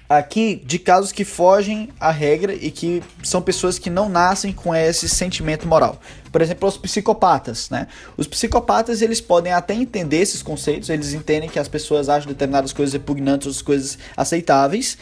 aqui 0.07 0.61
de 0.63 0.77
casos 0.77 1.11
que 1.11 1.25
fogem 1.25 1.89
à 1.99 2.11
regra 2.11 2.53
e 2.53 2.69
que 2.69 3.01
são 3.23 3.41
pessoas 3.41 3.79
que 3.79 3.89
não 3.89 4.07
nascem 4.07 4.53
com 4.53 4.73
esse 4.73 5.09
sentimento 5.09 5.67
moral. 5.67 5.99
Por 6.31 6.41
exemplo, 6.41 6.67
os 6.67 6.77
psicopatas, 6.77 7.69
né? 7.69 7.87
Os 8.15 8.27
psicopatas, 8.27 9.01
eles 9.01 9.19
podem 9.19 9.51
até 9.51 9.73
entender 9.73 10.17
esses 10.17 10.43
conceitos, 10.43 10.89
eles 10.89 11.13
entendem 11.13 11.49
que 11.49 11.57
as 11.57 11.67
pessoas 11.67 12.09
acham 12.09 12.31
determinadas 12.31 12.71
coisas 12.71 12.93
repugnantes, 12.93 13.47
outras 13.47 13.61
coisas 13.61 13.97
aceitáveis, 14.15 14.97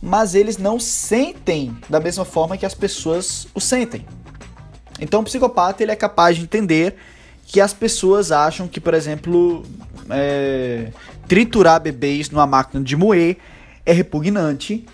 mas 0.00 0.34
eles 0.34 0.58
não 0.58 0.78
sentem 0.78 1.76
da 1.88 1.98
mesma 1.98 2.24
forma 2.24 2.56
que 2.56 2.66
as 2.66 2.74
pessoas 2.74 3.48
o 3.54 3.60
sentem. 3.60 4.06
Então, 5.00 5.20
o 5.20 5.24
psicopata, 5.24 5.82
ele 5.82 5.90
é 5.90 5.96
capaz 5.96 6.36
de 6.36 6.42
entender 6.42 6.94
que 7.46 7.60
as 7.60 7.72
pessoas 7.72 8.30
acham 8.30 8.68
que, 8.68 8.80
por 8.80 8.94
exemplo, 8.94 9.64
é, 10.10 10.92
triturar 11.26 11.80
bebês 11.80 12.30
numa 12.30 12.46
máquina 12.46 12.82
de 12.82 12.96
moer 12.96 13.38
é 13.84 13.92
repugnante, 13.92 14.86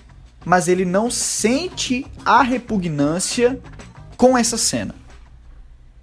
mas 0.45 0.69
ele 0.69 0.85
não 0.85 1.11
sente 1.11 2.07
a 2.25 2.43
repugnância 2.43 3.61
com 4.17 4.37
essa 4.37 4.57
cena. 4.57 4.95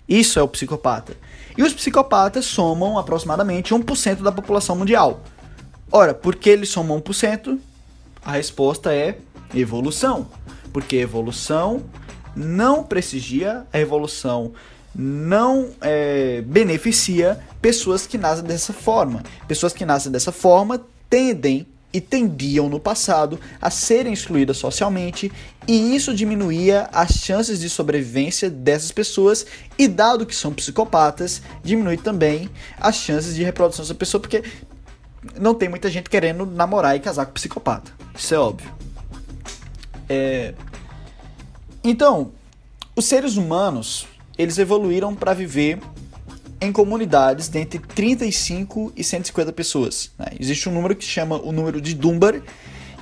Isso 0.08 0.39
é 0.39 0.41
o 0.41 0.47
psicopata. 0.47 1.17
E 1.58 1.63
os 1.63 1.73
psicopatas 1.73 2.45
somam 2.45 2.97
aproximadamente 2.97 3.73
1% 3.73 4.21
da 4.21 4.32
população 4.32 4.76
mundial. 4.76 5.21
Ora, 5.91 6.13
por 6.13 6.36
que 6.36 6.50
eles 6.50 6.69
somam 6.69 7.02
1%? 7.02 7.58
A 8.23 8.34
resposta 8.34 8.93
é 8.93 9.17
evolução. 9.54 10.28
Porque 10.71 10.97
evolução 10.97 11.84
não 12.36 12.84
prestigia, 12.84 13.65
a 13.73 13.80
evolução 13.80 14.54
não 14.93 15.69
é, 15.82 16.41
beneficia 16.41 17.39
pessoas 17.62 18.06
que 18.06 18.17
nascem 18.17 18.45
dessa 18.45 18.73
forma. 18.73 19.23
Pessoas 19.47 19.73
que 19.73 19.86
nascem 19.86 20.12
dessa 20.12 20.32
forma 20.32 20.82
tendem 21.10 21.67
e 21.97 22.01
tendiam 22.01 22.69
no 22.69 22.79
passado 22.79 23.39
a 23.60 23.71
serem 23.71 24.13
excluídas 24.13 24.57
socialmente, 24.57 25.31
e 25.67 25.95
isso 25.95 26.13
diminuía 26.13 26.88
as 26.93 27.13
chances 27.13 27.60
de 27.60 27.67
sobrevivência 27.69 28.51
dessas 28.51 28.91
pessoas, 28.91 29.47
e 29.79 29.88
dado 29.88 30.23
que 30.23 30.36
são 30.36 30.53
psicopatas, 30.53 31.41
diminui 31.63 31.97
também 31.97 32.51
as 32.79 32.97
chances 32.97 33.33
de 33.33 33.43
reprodução 33.43 33.83
dessa 33.83 33.95
pessoa, 33.95 34.21
porque 34.21 34.43
não 35.39 35.55
tem 35.55 35.67
muita 35.67 35.89
gente 35.89 36.07
querendo 36.07 36.45
namorar 36.45 36.95
e 36.95 36.99
casar 36.99 37.25
com 37.25 37.33
psicopata. 37.33 37.91
Isso 38.15 38.36
é 38.36 38.38
óbvio. 38.38 38.71
É... 40.07 40.53
Então, 41.83 42.31
os 42.95 43.05
seres 43.05 43.38
humanos, 43.38 44.07
eles 44.38 44.60
evoluíram 44.60 45.15
para 45.15 45.33
viver 45.33 45.79
em 46.59 46.71
comunidades 46.71 47.47
de 47.47 47.59
entre 47.59 47.79
35 47.79 48.93
e 48.95 49.03
150 49.03 49.51
pessoas. 49.53 50.11
Né? 50.17 50.27
Existe 50.39 50.67
um 50.67 50.73
número 50.73 50.95
que 50.95 51.05
se 51.05 51.11
chama 51.11 51.37
o 51.37 51.51
número 51.51 51.79
de 51.79 51.93
Dunbar, 51.93 52.41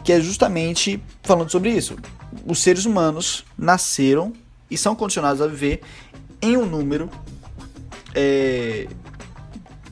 que 0.04 0.12
é 0.12 0.20
justamente 0.20 1.02
falando 1.24 1.50
sobre 1.50 1.70
isso. 1.72 1.98
Os 2.46 2.60
seres 2.60 2.86
humanos 2.86 3.46
nasceram 3.58 4.34
e 4.70 4.78
são 4.78 4.96
condicionados 4.96 5.42
a 5.42 5.48
viver 5.48 5.82
em 6.42 6.58
um 6.58 6.66
número 6.66 7.10
é, 8.14 8.88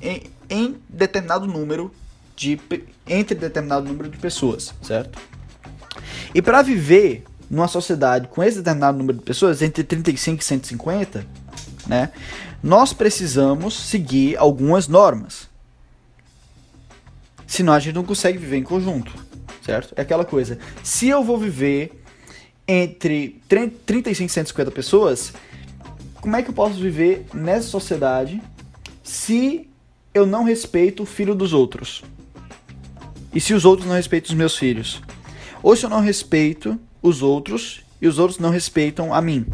em, 0.02 0.24
em, 0.50 0.78
determinado 0.90 1.48
número 1.48 1.92
de 2.36 2.60
entre 3.08 3.36
determinado 3.36 3.88
número 3.88 4.10
de 4.10 4.18
pessoas, 4.18 4.74
certo? 4.82 5.20
E 6.34 6.42
para 6.42 6.62
viver 6.62 7.24
numa 7.50 7.68
sociedade 7.68 8.28
com 8.28 8.44
esse 8.44 8.58
determinado 8.58 8.98
número 8.98 9.20
de 9.20 9.24
pessoas, 9.24 9.62
entre 9.62 9.84
35 9.84 10.42
e 10.42 10.44
150, 10.44 11.28
né? 11.88 12.12
Nós 12.64 12.94
precisamos 12.94 13.74
seguir 13.74 14.38
algumas 14.38 14.88
normas. 14.88 15.50
Senão 17.46 17.74
a 17.74 17.80
gente 17.80 17.94
não 17.94 18.06
consegue 18.06 18.38
viver 18.38 18.56
em 18.56 18.64
conjunto, 18.64 19.14
certo? 19.62 19.94
É 19.98 20.02
aquela 20.02 20.24
coisa. 20.24 20.58
Se 20.82 21.10
eu 21.10 21.22
vou 21.26 21.38
viver 21.38 22.02
entre 22.66 23.42
35 23.86 24.24
e 24.24 24.34
150 24.34 24.72
pessoas, 24.72 25.34
como 26.22 26.38
é 26.38 26.42
que 26.42 26.50
eu 26.50 26.54
posso 26.54 26.76
viver 26.76 27.26
nessa 27.34 27.68
sociedade 27.68 28.42
se 29.04 29.70
eu 30.14 30.26
não 30.26 30.46
respeito 30.46 31.04
o 31.04 31.06
filho 31.06 31.36
dos 31.36 31.52
outros? 31.52 32.02
E 33.36 33.42
se 33.42 33.54
os 33.54 33.66
outros 33.66 33.86
não 33.86 33.96
respeitam 33.96 34.32
os 34.32 34.38
meus 34.38 34.58
filhos? 34.58 35.02
Ou 35.62 35.76
se 35.76 35.86
eu 35.86 35.90
não 35.90 36.00
respeito 36.00 36.80
os 37.02 37.22
outros 37.22 37.82
e 38.02 38.08
os 38.08 38.20
outros 38.20 38.40
não 38.40 38.52
respeitam 38.52 39.14
a 39.14 39.22
mim? 39.22 39.46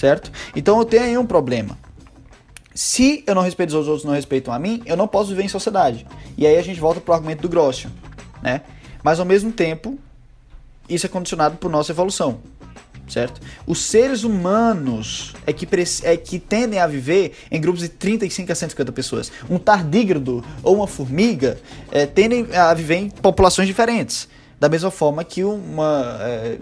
Certo? 0.00 0.32
Então 0.56 0.78
eu 0.78 0.84
tenho 0.86 1.02
aí 1.02 1.18
um 1.18 1.26
problema. 1.26 1.78
Se 2.74 3.22
eu 3.26 3.34
não 3.34 3.42
respeito 3.42 3.76
os 3.78 3.86
outros, 3.86 4.04
não 4.04 4.14
respeitam 4.14 4.54
a 4.54 4.58
mim, 4.58 4.82
eu 4.86 4.96
não 4.96 5.06
posso 5.06 5.28
viver 5.28 5.44
em 5.44 5.48
sociedade. 5.48 6.06
E 6.38 6.46
aí 6.46 6.56
a 6.56 6.62
gente 6.62 6.80
volta 6.80 7.00
pro 7.00 7.12
argumento 7.12 7.42
do 7.42 7.48
Grossian, 7.48 7.90
né? 8.42 8.62
Mas 9.02 9.20
ao 9.20 9.26
mesmo 9.26 9.52
tempo, 9.52 9.98
isso 10.88 11.04
é 11.04 11.08
condicionado 11.08 11.58
por 11.58 11.70
nossa 11.70 11.92
evolução, 11.92 12.40
certo? 13.06 13.42
Os 13.66 13.82
seres 13.82 14.24
humanos 14.24 15.34
é 15.46 15.52
que, 15.52 15.68
é 16.04 16.16
que 16.16 16.38
tendem 16.38 16.80
a 16.80 16.86
viver 16.86 17.32
em 17.50 17.60
grupos 17.60 17.82
de 17.82 17.90
35 17.90 18.52
a 18.52 18.54
150 18.54 18.92
pessoas. 18.92 19.30
Um 19.50 19.58
tardígrado 19.58 20.42
ou 20.62 20.76
uma 20.76 20.86
formiga 20.86 21.58
é, 21.90 22.06
tendem 22.06 22.46
a 22.56 22.72
viver 22.72 22.96
em 22.96 23.10
populações 23.10 23.68
diferentes. 23.68 24.26
Da 24.58 24.68
mesma 24.68 24.90
forma 24.90 25.22
que 25.24 25.44
uma 25.44 26.18
é, 26.20 26.58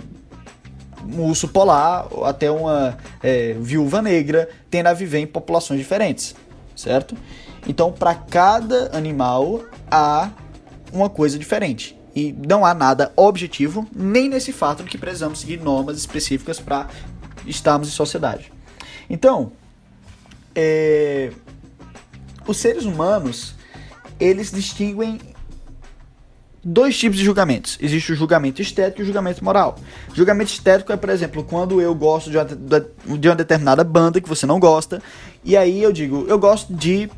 um 1.15 1.23
urso 1.23 1.49
polar, 1.49 2.07
até 2.25 2.51
uma 2.51 2.99
é, 3.23 3.55
viúva 3.59 4.03
negra, 4.03 4.49
tendo 4.71 4.89
a 4.89 4.93
viver 4.93 5.19
em 5.19 5.27
populações 5.27 5.81
diferentes, 5.81 6.35
certo? 6.77 7.17
Então, 7.67 7.93
para 7.93 8.15
cada 8.15 8.97
animal 8.97 9.63
há 9.91 10.31
uma 10.93 11.09
coisa 11.09 11.39
diferente. 11.39 11.99
E 12.15 12.33
não 12.33 12.65
há 12.65 12.75
nada 12.75 13.13
objetivo, 13.17 13.87
nem 13.95 14.29
nesse 14.29 14.53
fato 14.53 14.83
de 14.83 14.91
que 14.91 14.99
precisamos 14.99 15.41
seguir 15.41 15.61
normas 15.61 15.97
específicas 15.97 16.59
para 16.59 16.89
estarmos 17.47 17.89
em 17.89 17.93
sociedade. 17.93 18.53
Então, 19.09 19.53
é, 20.55 21.31
os 22.47 22.57
seres 22.57 22.85
humanos, 22.85 23.55
eles 24.19 24.51
distinguem 24.51 25.21
dois 26.65 26.99
tipos 26.99 27.19
de 27.19 27.25
julgamentos. 27.25 27.79
Existe 27.81 28.13
o 28.13 28.17
julgamento 28.17 28.61
estético 28.61 29.01
e 29.01 29.03
o 29.03 29.07
julgamento 29.07 29.45
moral. 29.45 29.79
Julgamento 30.13 30.51
estético 30.53 30.93
é, 30.93 30.97
por 30.97 31.11
exemplo, 31.11 31.45
quando 31.45 31.81
eu 31.81 31.95
gosto 31.95 32.31
de 32.31 32.37
uma, 32.37 32.47
de 33.19 33.29
uma 33.29 33.37
determinada 33.37 33.85
banda 33.85 34.21
que 34.21 34.29
você 34.29 34.47
não 34.47 34.59
gosta, 34.59 35.03
e 35.45 35.57
aí 35.57 35.83
eu 35.83 35.93
digo, 35.93 36.27
eu 36.29 36.39
gosto 36.39 36.73
de. 36.73 37.11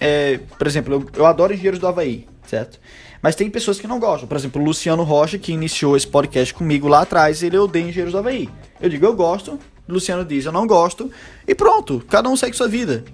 É, 0.00 0.40
por 0.58 0.66
exemplo, 0.66 0.94
eu, 0.94 1.06
eu 1.14 1.26
adoro 1.26 1.52
Engenheiros 1.52 1.78
do 1.80 1.86
Havaí, 1.86 2.26
certo? 2.46 2.78
Mas 3.22 3.34
tem 3.34 3.50
pessoas 3.50 3.80
que 3.80 3.86
não 3.86 3.98
gostam. 3.98 4.28
Por 4.28 4.36
exemplo, 4.36 4.60
o 4.60 4.64
Luciano 4.64 5.02
Rocha, 5.02 5.38
que 5.38 5.52
iniciou 5.52 5.96
esse 5.96 6.06
podcast 6.06 6.52
comigo 6.54 6.86
lá 6.86 7.02
atrás, 7.02 7.42
ele 7.42 7.58
odeia 7.58 7.84
Engenheiros 7.84 8.12
do 8.12 8.18
Havaí. 8.18 8.48
Eu 8.80 8.88
digo, 8.88 9.06
eu 9.06 9.14
gosto, 9.14 9.58
Luciano 9.88 10.24
diz, 10.24 10.44
eu 10.44 10.52
não 10.52 10.66
gosto, 10.66 11.10
e 11.46 11.54
pronto, 11.54 12.04
cada 12.08 12.28
um 12.28 12.36
segue 12.36 12.56
sua 12.56 12.68
vida. 12.68 13.04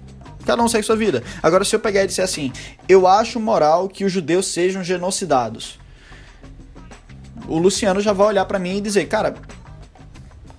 Cada 0.45 0.61
um 0.61 0.67
segue 0.67 0.85
sua 0.85 0.95
vida. 0.95 1.23
Agora, 1.41 1.63
se 1.63 1.75
eu 1.75 1.79
pegar 1.79 2.03
e 2.03 2.07
disser 2.07 2.25
assim, 2.25 2.51
eu 2.87 3.07
acho 3.07 3.39
moral 3.39 3.87
que 3.87 4.03
os 4.03 4.11
judeus 4.11 4.47
sejam 4.47 4.83
genocidados. 4.83 5.79
O 7.47 7.57
Luciano 7.57 8.01
já 8.01 8.13
vai 8.13 8.27
olhar 8.27 8.45
para 8.45 8.59
mim 8.59 8.77
e 8.77 8.81
dizer, 8.81 9.05
cara, 9.05 9.35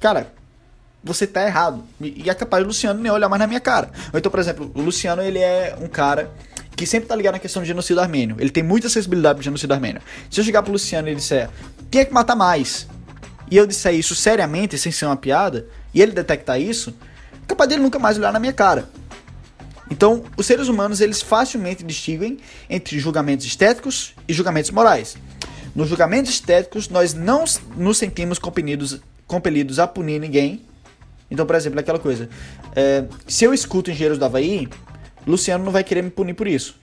cara, 0.01 0.33
você 1.03 1.27
tá 1.27 1.47
errado. 1.47 1.85
E 2.01 2.29
é 2.29 2.35
capaz 2.35 2.63
do 2.63 2.69
Luciano 2.69 3.01
nem 3.01 3.13
olhar 3.13 3.29
mais 3.29 3.41
na 3.41 3.47
minha 3.47 3.61
cara. 3.61 3.91
Então, 4.13 4.31
por 4.31 4.41
exemplo, 4.41 4.71
o 4.75 4.81
Luciano, 4.81 5.23
ele 5.23 5.39
é 5.39 5.77
um 5.81 5.87
cara 5.87 6.31
que 6.75 6.87
sempre 6.87 7.09
tá 7.09 7.15
ligado 7.15 7.35
na 7.35 7.39
questão 7.39 7.63
do 7.63 7.67
genocídio 7.67 8.03
armênio. 8.03 8.37
Ele 8.39 8.51
tem 8.51 8.63
muita 8.63 8.89
sensibilidade 8.89 9.37
pro 9.37 9.45
genocídio 9.45 9.75
armênio. 9.75 10.01
Se 10.31 10.41
eu 10.41 10.45
chegar 10.45 10.63
pro 10.63 10.73
Luciano 10.73 11.09
e 11.09 11.11
ele 11.11 11.17
disser, 11.17 11.49
quem 11.91 12.01
é 12.01 12.05
que 12.05 12.13
mata 12.13 12.35
mais? 12.35 12.89
E 13.51 13.57
eu 13.57 13.67
disser 13.67 13.95
isso 13.95 14.15
seriamente, 14.15 14.77
sem 14.79 14.91
ser 14.91 15.07
uma 15.07 15.17
piada, 15.17 15.67
e 15.93 16.03
ele 16.03 16.13
detectar 16.13 16.61
isso, 16.61 16.95
capaz 17.47 17.69
dele 17.69 17.83
nunca 17.83 17.99
mais 17.99 18.19
olhar 18.19 18.33
na 18.33 18.41
minha 18.41 18.53
cara. 18.53 18.89
Então, 19.91 20.25
os 20.37 20.47
seres 20.47 20.69
humanos 20.69 21.01
eles 21.01 21.21
facilmente 21.21 21.85
distinguem 21.85 22.39
entre 22.69 22.99
julgamentos 22.99 23.45
estéticos 23.45 24.15
e 24.27 24.33
julgamentos 24.33 24.71
morais. 24.71 25.17
Nos 25.75 25.89
julgamentos 25.89 26.33
estéticos, 26.33 26.89
nós 26.89 27.15
não 27.15 27.45
nos 27.77 27.99
sentimos 27.99 28.39
compelidos, 28.39 29.01
compelidos 29.27 29.79
a 29.79 29.87
punir 29.87 30.21
ninguém. 30.21 30.63
Então, 31.31 31.45
por 31.45 31.57
exemplo, 31.57 31.81
aquela 31.81 31.99
coisa: 31.99 32.29
é, 32.75 33.05
se 33.27 33.45
eu 33.45 33.53
escuto 33.53 33.91
Engenheiros 33.91 34.19
do 34.19 34.25
Havaí, 34.25 34.69
Luciano 35.27 35.65
não 35.65 35.73
vai 35.73 35.85
querer 35.85 36.03
me 36.03 36.11
punir 36.11 36.35
por 36.35 36.47
isso. 36.47 36.77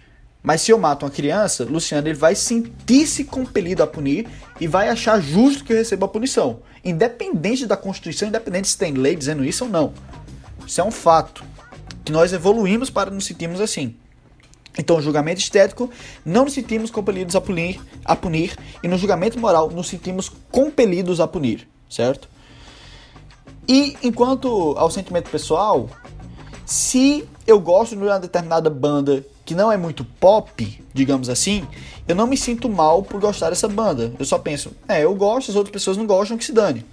Mas 0.44 0.62
se 0.62 0.72
eu 0.72 0.80
mato 0.80 1.06
uma 1.06 1.12
criança, 1.12 1.64
Luciano 1.64 2.08
ele 2.08 2.18
vai 2.18 2.34
sentir-se 2.34 3.24
compelido 3.24 3.84
a 3.84 3.88
punir 3.88 4.28
e 4.60 4.68
vai 4.68 4.90
achar 4.90 5.22
justo 5.22 5.64
que 5.64 5.72
eu 5.72 5.78
receba 5.78 6.08
a 6.08 6.10
punição. 6.10 6.60
Independente 6.84 7.68
da 7.68 7.78
Constituição, 7.78 8.28
independente 8.28 8.68
se 8.68 8.78
tem 8.78 8.94
lei 8.94 9.16
dizendo 9.16 9.46
isso 9.46 9.66
ou 9.66 9.70
não. 9.70 9.94
Isso 10.66 10.82
é 10.82 10.84
um 10.84 10.90
fato 10.90 11.44
que 12.04 12.12
nós 12.12 12.34
evoluímos 12.34 12.90
para 12.90 13.12
nos 13.12 13.26
sentirmos 13.26 13.62
assim. 13.62 13.96
Então, 14.78 14.96
no 14.96 15.02
julgamento 15.02 15.42
estético, 15.42 15.90
não 16.26 16.46
nos 16.46 16.54
sentimos 16.54 16.90
compelidos 16.90 17.36
a 17.36 17.42
punir, 17.42 17.80
a 18.06 18.16
punir, 18.16 18.56
e 18.82 18.88
no 18.88 18.98
julgamento 18.98 19.38
moral, 19.40 19.70
nos 19.70 19.88
sentimos 19.88 20.32
compelidos 20.50 21.20
a 21.20 21.28
punir, 21.28 21.68
certo? 21.90 22.30
E 23.68 23.98
enquanto 24.02 24.74
ao 24.78 24.90
sentimento 24.90 25.30
pessoal, 25.30 25.90
se 26.66 27.28
eu 27.46 27.60
gosto 27.60 27.96
de 27.96 28.02
uma 28.02 28.20
determinada 28.20 28.70
banda 28.70 29.26
que 29.46 29.54
não 29.54 29.72
é 29.72 29.78
muito 29.78 30.06
pop, 30.06 30.84
digamos 30.94 31.28
assim, 31.28 31.68
eu 32.08 32.16
não 32.16 32.28
me 32.28 32.38
sinto 32.38 32.70
mal 32.70 33.04
por 33.04 33.20
gostar 33.20 33.50
dessa 33.50 33.68
banda. 33.68 34.14
Eu 34.18 34.26
só 34.26 34.40
penso, 34.40 34.72
é, 34.88 35.04
eu 35.04 35.14
gosto, 35.16 35.52
as 35.52 35.58
outras 35.58 35.74
pessoas 35.74 35.98
não 35.98 36.06
gostam, 36.06 36.38
que 36.38 36.46
se 36.46 36.54
dane. 36.54 36.86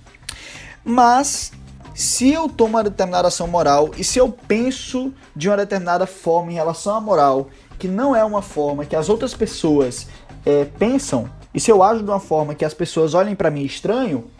Mas 0.84 1.52
se 1.98 2.32
eu 2.32 2.48
tomo 2.48 2.76
uma 2.76 2.84
determinada 2.84 3.26
ação 3.26 3.48
moral 3.48 3.90
e 3.98 4.04
se 4.04 4.20
eu 4.20 4.30
penso 4.30 5.12
de 5.34 5.48
uma 5.48 5.56
determinada 5.56 6.06
forma 6.06 6.52
em 6.52 6.54
relação 6.54 6.94
à 6.94 7.00
moral 7.00 7.50
que 7.76 7.88
não 7.88 8.14
é 8.14 8.24
uma 8.24 8.40
forma 8.40 8.86
que 8.86 8.94
as 8.94 9.08
outras 9.08 9.34
pessoas 9.34 10.06
é, 10.46 10.64
pensam, 10.64 11.28
e 11.52 11.58
se 11.58 11.72
eu 11.72 11.82
ajo 11.82 12.04
de 12.04 12.08
uma 12.08 12.20
forma 12.20 12.54
que 12.54 12.64
as 12.64 12.72
pessoas 12.72 13.14
olhem 13.14 13.34
para 13.34 13.50
mim 13.50 13.64
estranho, 13.64 14.30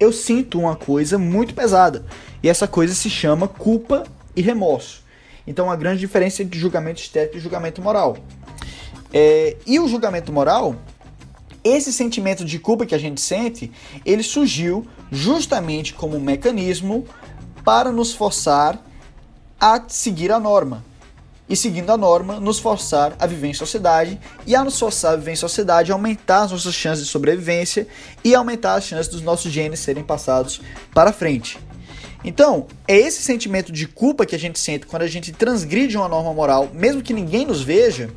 eu 0.00 0.10
sinto 0.10 0.58
uma 0.58 0.74
coisa 0.74 1.18
muito 1.18 1.54
pesada. 1.54 2.02
E 2.42 2.48
essa 2.48 2.66
coisa 2.66 2.94
se 2.94 3.10
chama 3.10 3.46
culpa 3.46 4.04
e 4.34 4.40
remorso. 4.40 5.02
Então, 5.46 5.70
a 5.70 5.76
grande 5.76 6.00
diferença 6.00 6.42
entre 6.42 6.58
julgamento 6.58 7.02
estético 7.02 7.36
e 7.36 7.40
julgamento 7.40 7.82
moral. 7.82 8.16
É, 9.12 9.58
e 9.66 9.78
o 9.78 9.86
julgamento 9.86 10.32
moral, 10.32 10.76
esse 11.64 11.92
sentimento 11.92 12.44
de 12.44 12.58
culpa 12.58 12.86
que 12.86 12.94
a 12.94 12.98
gente 12.98 13.20
sente, 13.20 13.70
ele 14.04 14.22
surgiu 14.22 14.86
justamente 15.10 15.94
como 15.94 16.16
um 16.16 16.20
mecanismo 16.20 17.06
para 17.64 17.92
nos 17.92 18.12
forçar 18.12 18.84
a 19.60 19.82
seguir 19.86 20.32
a 20.32 20.40
norma 20.40 20.84
e 21.48 21.56
seguindo 21.56 21.90
a 21.90 21.96
norma, 21.96 22.40
nos 22.40 22.58
forçar 22.58 23.14
a 23.18 23.26
viver 23.26 23.48
em 23.48 23.54
sociedade 23.54 24.18
e 24.46 24.54
a 24.56 24.64
nos 24.64 24.78
forçar 24.78 25.12
a 25.12 25.16
viver 25.16 25.32
em 25.32 25.36
sociedade, 25.36 25.92
aumentar 25.92 26.42
as 26.42 26.52
nossas 26.52 26.74
chances 26.74 27.04
de 27.04 27.10
sobrevivência 27.10 27.86
e 28.24 28.34
aumentar 28.34 28.74
as 28.74 28.84
chances 28.84 29.08
dos 29.08 29.20
nossos 29.20 29.52
genes 29.52 29.80
serem 29.80 30.02
passados 30.02 30.60
para 30.94 31.12
frente. 31.12 31.58
Então, 32.24 32.68
é 32.86 32.96
esse 32.96 33.20
sentimento 33.22 33.72
de 33.72 33.86
culpa 33.86 34.24
que 34.24 34.34
a 34.34 34.38
gente 34.38 34.58
sente 34.58 34.86
quando 34.86 35.02
a 35.02 35.08
gente 35.08 35.32
transgride 35.32 35.96
uma 35.96 36.08
norma 36.08 36.32
moral, 36.32 36.70
mesmo 36.72 37.02
que 37.02 37.12
ninguém 37.12 37.44
nos 37.44 37.62
veja, 37.62 38.10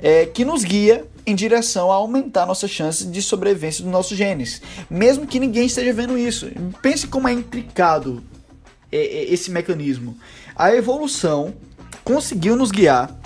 é, 0.00 0.26
que 0.26 0.44
nos 0.44 0.64
guia 0.64 1.06
em 1.26 1.34
direção 1.34 1.90
a 1.90 1.96
aumentar 1.96 2.46
nossas 2.46 2.70
chances 2.70 3.10
de 3.10 3.22
sobrevivência 3.22 3.82
dos 3.82 3.92
nossos 3.92 4.16
genes, 4.16 4.60
mesmo 4.90 5.26
que 5.26 5.38
ninguém 5.38 5.66
esteja 5.66 5.92
vendo 5.92 6.18
isso. 6.18 6.50
Pense 6.80 7.06
como 7.06 7.28
é 7.28 7.32
intricado 7.32 8.22
é, 8.90 8.98
é, 8.98 9.32
esse 9.32 9.50
mecanismo. 9.50 10.16
A 10.54 10.74
evolução 10.74 11.54
conseguiu 12.04 12.56
nos 12.56 12.70
guiar, 12.70 13.16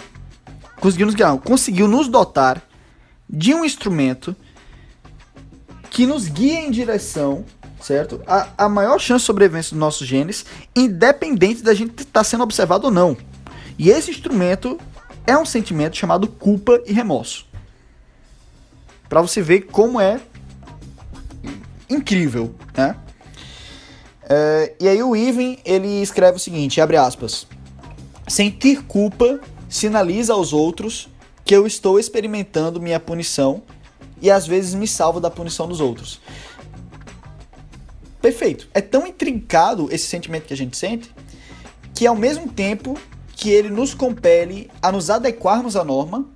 conseguiu 0.81 1.07
nos 1.07 1.15
guiar, 1.15 1.39
conseguiu 1.39 1.89
nos 1.89 2.09
dotar 2.09 2.63
de 3.29 3.55
um 3.55 3.65
instrumento 3.65 4.37
que 5.91 6.07
nos 6.07 6.29
guia 6.29 6.61
em 6.61 6.71
direção, 6.71 7.45
certo? 7.81 8.21
A, 8.27 8.49
a 8.59 8.69
maior 8.69 8.99
chance 8.99 9.23
de 9.23 9.27
sobrevivência 9.27 9.71
dos 9.71 9.81
nossos 9.81 10.07
genes, 10.07 10.45
independente 10.75 11.63
da 11.63 11.75
gente 11.75 12.01
estar 12.01 12.21
tá 12.21 12.25
sendo 12.25 12.45
observado 12.45 12.87
ou 12.87 12.93
não. 12.93 13.17
E 13.79 13.91
esse 13.91 14.11
instrumento 14.11 14.79
é 15.27 15.37
um 15.37 15.45
sentimento 15.45 15.97
chamado 15.97 16.29
culpa 16.29 16.81
e 16.87 16.93
remorso. 16.93 17.47
Para 19.09 19.23
você 19.23 19.41
ver 19.41 19.63
como 19.63 20.01
é 20.01 20.21
incrível, 21.89 22.55
né? 22.77 22.97
É, 24.29 24.75
e 24.81 24.89
aí 24.89 25.03
o 25.03 25.15
Ivan 25.15 25.57
ele 25.65 26.03
escreve 26.03 26.37
o 26.37 26.41
seguinte, 26.41 26.81
abre 26.81 26.97
aspas. 26.97 27.47
Sentir 28.27 28.83
culpa 28.85 29.41
sinaliza 29.69 30.33
aos 30.33 30.53
outros 30.53 31.09
que 31.45 31.55
eu 31.55 31.67
estou 31.67 31.99
experimentando 31.99 32.81
minha 32.81 32.99
punição 32.99 33.63
e 34.21 34.31
às 34.31 34.47
vezes 34.47 34.75
me 34.75 34.89
salvo 34.89 35.21
da 35.21 35.31
punição 35.31 35.69
dos 35.69 35.81
outros. 35.81 36.21
Perfeito. 38.21 38.69
É 38.75 38.81
tão 38.81 39.07
intrincado 39.07 39.89
esse 39.93 40.07
sentimento 40.07 40.47
que 40.47 40.55
a 40.55 40.57
gente 40.57 40.77
sente 40.77 41.15
que 41.95 42.07
ao 42.07 42.17
mesmo 42.17 42.49
tempo 42.49 42.99
que 43.35 43.51
ele 43.51 43.71
nos 43.71 43.95
compele 43.95 44.71
a 44.83 44.91
nos 44.91 45.09
adequarmos 45.09 45.77
à 45.77 45.85
norma, 45.85 46.27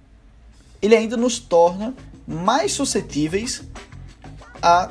ele 0.80 0.94
ainda 0.94 1.16
nos 1.16 1.38
torna 1.38 1.94
mais 2.30 2.72
suscetíveis 2.72 3.62
a 4.62 4.90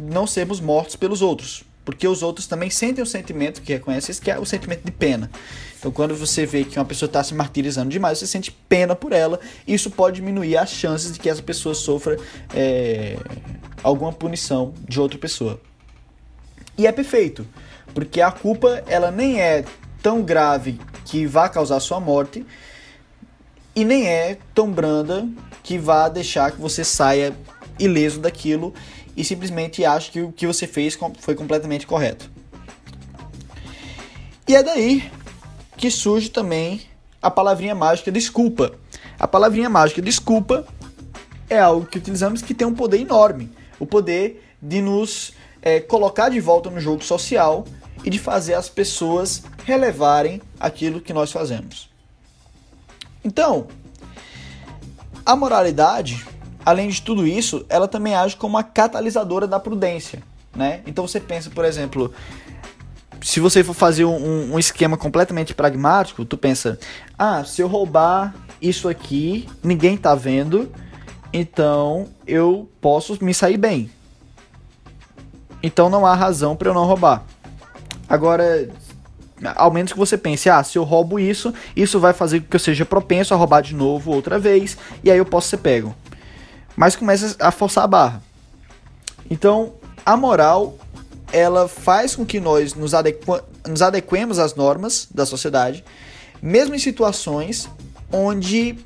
não 0.00 0.26
sermos 0.26 0.60
mortos 0.60 0.96
pelos 0.96 1.20
outros. 1.20 1.64
Porque 1.84 2.06
os 2.06 2.22
outros 2.22 2.46
também 2.46 2.70
sentem 2.70 3.02
o 3.02 3.06
sentimento 3.06 3.60
que 3.60 3.72
reconhece 3.72 4.20
que 4.20 4.30
é 4.30 4.38
o 4.38 4.46
sentimento 4.46 4.84
de 4.84 4.92
pena. 4.92 5.30
Então, 5.78 5.90
quando 5.90 6.14
você 6.14 6.46
vê 6.46 6.64
que 6.64 6.78
uma 6.78 6.84
pessoa 6.84 7.08
está 7.08 7.24
se 7.24 7.34
martirizando 7.34 7.90
demais, 7.90 8.18
você 8.18 8.26
sente 8.26 8.52
pena 8.68 8.94
por 8.94 9.12
ela. 9.12 9.40
Isso 9.66 9.90
pode 9.90 10.16
diminuir 10.16 10.56
as 10.56 10.70
chances 10.70 11.12
de 11.12 11.18
que 11.18 11.28
essa 11.28 11.42
pessoa 11.42 11.74
sofra 11.74 12.16
é, 12.54 13.16
alguma 13.82 14.12
punição 14.12 14.72
de 14.88 15.00
outra 15.00 15.18
pessoa. 15.18 15.60
E 16.78 16.86
é 16.86 16.92
perfeito, 16.92 17.46
porque 17.92 18.20
a 18.20 18.30
culpa 18.30 18.82
ela 18.86 19.10
nem 19.10 19.40
é 19.40 19.64
tão 20.00 20.22
grave 20.22 20.80
que 21.04 21.26
vá 21.26 21.48
causar 21.48 21.80
sua 21.80 21.98
morte 21.98 22.46
e 23.74 23.84
nem 23.84 24.06
é 24.06 24.38
tão 24.54 24.70
branda 24.70 25.28
que 25.62 25.78
vá 25.78 26.08
deixar 26.08 26.52
que 26.52 26.60
você 26.60 26.84
saia 26.84 27.34
ileso 27.78 28.20
daquilo 28.20 28.74
e 29.16 29.24
simplesmente 29.24 29.84
acha 29.84 30.10
que 30.10 30.20
o 30.20 30.32
que 30.32 30.46
você 30.46 30.66
fez 30.66 30.98
foi 31.18 31.34
completamente 31.34 31.86
correto. 31.86 32.30
E 34.46 34.54
é 34.54 34.62
daí 34.62 35.10
que 35.76 35.90
surge 35.90 36.28
também 36.28 36.82
a 37.20 37.30
palavrinha 37.30 37.74
mágica 37.74 38.10
desculpa. 38.10 38.72
A 39.18 39.26
palavrinha 39.26 39.68
mágica 39.68 40.02
desculpa 40.02 40.66
é 41.48 41.58
algo 41.58 41.86
que 41.86 41.98
utilizamos 41.98 42.42
que 42.42 42.54
tem 42.54 42.66
um 42.66 42.74
poder 42.74 43.00
enorme 43.00 43.50
o 43.82 43.86
poder 43.86 44.40
de 44.62 44.80
nos 44.80 45.32
é, 45.60 45.80
colocar 45.80 46.28
de 46.28 46.38
volta 46.38 46.70
no 46.70 46.78
jogo 46.78 47.02
social 47.02 47.64
e 48.04 48.10
de 48.10 48.18
fazer 48.18 48.54
as 48.54 48.68
pessoas 48.68 49.42
relevarem 49.64 50.40
aquilo 50.60 51.00
que 51.00 51.12
nós 51.12 51.32
fazemos. 51.32 51.91
Então, 53.24 53.66
a 55.24 55.36
moralidade 55.36 56.24
além 56.64 56.88
de 56.88 57.02
tudo 57.02 57.26
isso, 57.26 57.64
ela 57.68 57.88
também 57.88 58.14
age 58.14 58.36
como 58.36 58.56
uma 58.56 58.62
catalisadora 58.62 59.46
da 59.46 59.60
prudência, 59.60 60.22
né? 60.54 60.80
Então 60.86 61.06
você 61.06 61.20
pensa, 61.20 61.50
por 61.50 61.64
exemplo, 61.64 62.12
se 63.20 63.40
você 63.40 63.62
for 63.62 63.74
fazer 63.74 64.04
um, 64.04 64.54
um, 64.54 64.58
esquema 64.58 64.96
completamente 64.96 65.54
pragmático, 65.54 66.24
tu 66.24 66.36
pensa, 66.36 66.78
ah, 67.18 67.44
se 67.44 67.60
eu 67.60 67.68
roubar 67.68 68.34
isso 68.60 68.88
aqui, 68.88 69.48
ninguém 69.62 69.96
tá 69.96 70.14
vendo, 70.14 70.70
então 71.32 72.08
eu 72.26 72.68
posso 72.80 73.22
me 73.22 73.34
sair 73.34 73.56
bem. 73.56 73.90
Então 75.62 75.88
não 75.88 76.04
há 76.04 76.14
razão 76.14 76.56
para 76.56 76.68
eu 76.68 76.74
não 76.74 76.84
roubar. 76.84 77.24
Agora, 78.08 78.68
ao 79.56 79.70
menos 79.70 79.92
que 79.92 79.98
você 79.98 80.16
pense, 80.16 80.48
ah, 80.48 80.62
se 80.62 80.78
eu 80.78 80.84
roubo 80.84 81.18
isso, 81.18 81.52
isso 81.74 81.98
vai 81.98 82.12
fazer 82.12 82.40
com 82.40 82.48
que 82.48 82.56
eu 82.56 82.60
seja 82.60 82.84
propenso 82.84 83.34
a 83.34 83.36
roubar 83.36 83.62
de 83.62 83.74
novo 83.74 84.12
outra 84.12 84.38
vez, 84.38 84.76
e 85.02 85.10
aí 85.10 85.18
eu 85.18 85.26
posso 85.26 85.48
ser 85.48 85.58
pego 85.58 85.94
mas 86.76 86.96
começa 86.96 87.36
a 87.38 87.50
forçar 87.50 87.84
a 87.84 87.86
barra. 87.86 88.22
Então, 89.30 89.74
a 90.04 90.16
moral 90.16 90.76
ela 91.32 91.66
faz 91.66 92.14
com 92.14 92.26
que 92.26 92.38
nós 92.38 92.74
nos, 92.74 92.92
adequ 92.92 93.40
nos 93.66 93.80
adequemos 93.80 94.38
às 94.38 94.54
normas 94.54 95.08
da 95.10 95.24
sociedade, 95.24 95.82
mesmo 96.42 96.74
em 96.74 96.78
situações 96.78 97.68
onde 98.12 98.78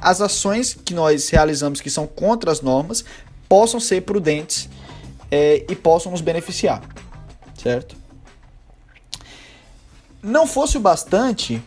as 0.00 0.20
ações 0.20 0.74
que 0.74 0.92
nós 0.92 1.28
realizamos 1.30 1.80
que 1.80 1.88
são 1.88 2.06
contra 2.06 2.50
as 2.50 2.60
normas 2.60 3.04
possam 3.48 3.80
ser 3.80 4.02
prudentes 4.02 4.68
é, 5.30 5.64
e 5.68 5.74
possam 5.74 6.12
nos 6.12 6.20
beneficiar, 6.20 6.82
certo? 7.56 7.96
Não 10.22 10.46
fosse 10.46 10.76
o 10.76 10.80
bastante, 10.80 11.62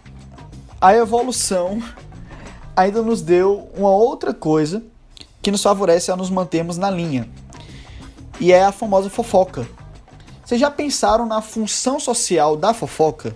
a 0.80 0.96
evolução 0.96 1.82
ainda 2.76 3.02
nos 3.02 3.22
deu 3.22 3.70
uma 3.76 3.90
outra 3.90 4.34
coisa 4.34 4.84
que 5.42 5.50
nos 5.50 5.64
favorece 5.64 6.12
a 6.12 6.16
nos 6.16 6.30
mantermos 6.30 6.78
na 6.78 6.90
linha. 6.90 7.28
E 8.40 8.52
é 8.52 8.64
a 8.64 8.72
famosa 8.72 9.10
fofoca. 9.10 9.68
Vocês 10.46 10.60
já 10.60 10.70
pensaram 10.70 11.26
na 11.26 11.42
função 11.42 12.00
social 12.00 12.56
da 12.56 12.74
fofoca? 12.74 13.36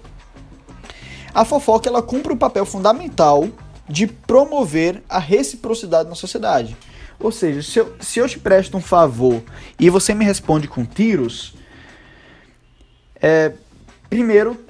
A 1.34 1.44
fofoca 1.44 1.90
ela 1.90 2.02
cumpre 2.02 2.34
o 2.34 2.38
papel 2.38 2.66
fundamental 2.66 3.48
de 3.90 4.06
promover 4.06 5.04
a 5.10 5.18
reciprocidade 5.18 6.10
na 6.10 6.16
sociedade. 6.16 6.78
Ou 7.20 7.32
seja, 7.32 7.64
se 7.64 7.80
eu, 7.80 7.96
se 8.00 8.20
eu 8.20 8.30
te 8.30 8.38
presto 8.40 8.78
um 8.78 8.82
favor 8.82 9.42
e 9.80 9.90
você 9.90 10.14
me 10.14 10.24
responde 10.24 10.68
com 10.68 10.86
tiros, 10.86 11.56
é, 13.20 13.54
primeiro 14.10 14.67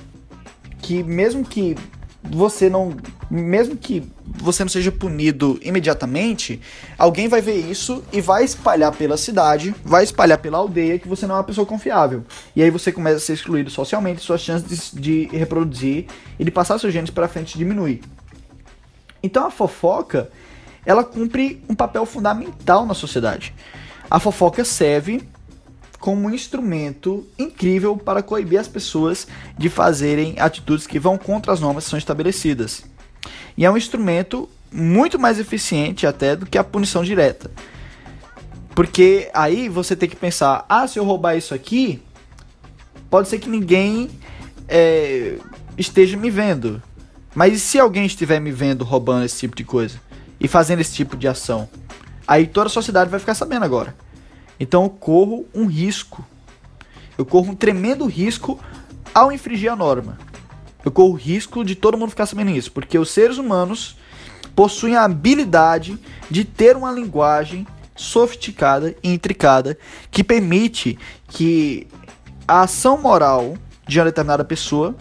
que 0.82 1.04
mesmo 1.04 1.44
que 1.44 1.76
você 2.24 2.70
não. 2.70 2.96
Mesmo 3.30 3.76
que 3.76 4.10
você 4.26 4.64
não 4.64 4.70
seja 4.70 4.90
punido 4.90 5.60
imediatamente, 5.62 6.62
alguém 6.98 7.28
vai 7.28 7.42
ver 7.42 7.56
isso 7.56 8.02
e 8.14 8.22
vai 8.22 8.46
espalhar 8.46 8.94
pela 8.94 9.18
cidade, 9.18 9.76
vai 9.84 10.04
espalhar 10.04 10.38
pela 10.38 10.58
aldeia 10.58 10.98
que 10.98 11.08
você 11.08 11.28
não 11.28 11.36
é 11.36 11.38
uma 11.40 11.44
pessoa 11.44 11.66
confiável. 11.66 12.24
E 12.56 12.64
aí 12.64 12.70
você 12.70 12.90
começa 12.92 13.18
a 13.18 13.20
ser 13.20 13.34
excluído 13.34 13.70
socialmente, 13.70 14.22
suas 14.22 14.40
chances 14.40 14.92
de, 14.94 15.26
de 15.26 15.38
reproduzir 15.38 16.06
e 16.40 16.46
de 16.46 16.52
passar 16.52 16.80
seus 16.80 16.94
genes 16.94 17.10
para 17.10 17.28
frente 17.28 17.58
diminuir. 17.58 18.02
Então 19.22 19.46
a 19.46 19.52
fofoca, 19.52 20.30
ela 20.86 21.04
cumpre 21.04 21.62
um 21.68 21.76
papel 21.76 22.06
fundamental 22.06 22.86
na 22.86 22.94
sociedade. 22.94 23.54
A 24.10 24.22
fofoca 24.22 24.64
serve 24.64 25.22
como 26.00 26.28
um 26.28 26.34
instrumento 26.34 27.26
incrível 27.38 27.98
para 27.98 28.22
coibir 28.22 28.60
as 28.60 28.68
pessoas 28.68 29.28
de 29.58 29.70
fazerem 29.70 30.36
atitudes 30.40 30.86
que 30.86 31.00
vão 31.00 31.18
contra 31.18 31.52
as 31.52 31.60
normas 31.60 31.86
que 31.86 31.90
são 31.90 32.00
estabelecidas. 32.00 32.84
E 33.58 33.66
é 33.66 33.72
um 33.72 33.78
instrumento 33.78 34.48
muito 34.72 35.18
mais 35.18 35.40
eficiente 35.40 36.06
até 36.06 36.36
do 36.36 36.46
que 36.46 36.58
a 36.58 36.64
punição 36.64 37.04
direta. 37.04 37.50
Porque 38.76 39.30
aí 39.34 39.68
você 39.68 39.96
tem 39.96 40.08
que 40.08 40.16
pensar: 40.16 40.66
ah, 40.70 40.88
se 40.88 41.00
eu 41.00 41.04
roubar 41.04 41.36
isso 41.36 41.54
aqui, 41.54 42.02
pode 43.10 43.28
ser 43.28 43.40
que 43.40 43.50
ninguém 43.50 44.10
é, 44.68 45.38
esteja 45.78 46.16
me 46.16 46.30
vendo. 46.30 46.82
Mas 47.34 47.54
e 47.54 47.60
se 47.60 47.80
alguém 47.80 48.06
estiver 48.06 48.40
me 48.40 48.52
vendo 48.52 48.84
roubando 48.84 49.26
esse 49.26 49.40
tipo 49.40 49.56
de 49.56 49.64
coisa 49.64 50.00
e 50.40 50.48
fazendo 50.48 50.80
esse 50.80 50.94
tipo 50.94 51.18
de 51.18 51.28
ação? 51.28 51.68
Aí 52.28 52.46
toda 52.46 52.68
a 52.68 52.70
sociedade 52.70 53.10
vai 53.10 53.20
ficar 53.20 53.34
sabendo 53.34 53.64
agora. 53.64 53.96
Então 54.60 54.84
eu 54.84 54.90
corro 54.90 55.46
um 55.54 55.66
risco. 55.66 56.26
Eu 57.18 57.26
corro 57.26 57.52
um 57.52 57.56
tremendo 57.56 58.06
risco 58.06 58.60
ao 59.14 59.32
infringir 59.32 59.72
a 59.72 59.76
norma. 59.76 60.18
Eu 60.86 60.92
corro 60.92 61.14
o 61.14 61.18
risco 61.18 61.66
de 61.66 61.76
todo 61.76 61.98
mundo 61.98 62.12
ficar 62.12 62.26
sabendo 62.26 62.52
isso, 62.52 62.72
porque 62.72 62.98
os 62.98 63.10
seres 63.10 63.38
humanos 63.38 63.98
possuem 64.56 64.96
a 64.96 65.04
habilidade 65.04 66.00
de 66.30 66.44
ter 66.44 66.76
uma 66.76 66.92
linguagem 66.92 67.68
sofisticada 67.96 68.96
e 69.04 69.12
intricada 69.12 69.78
que 70.12 70.24
permite 70.24 70.98
que 71.28 71.88
a 72.48 72.62
ação 72.62 72.98
moral 72.98 73.58
de 73.88 74.00
uma 74.00 74.06
determinada 74.06 74.46
pessoa 74.46 74.96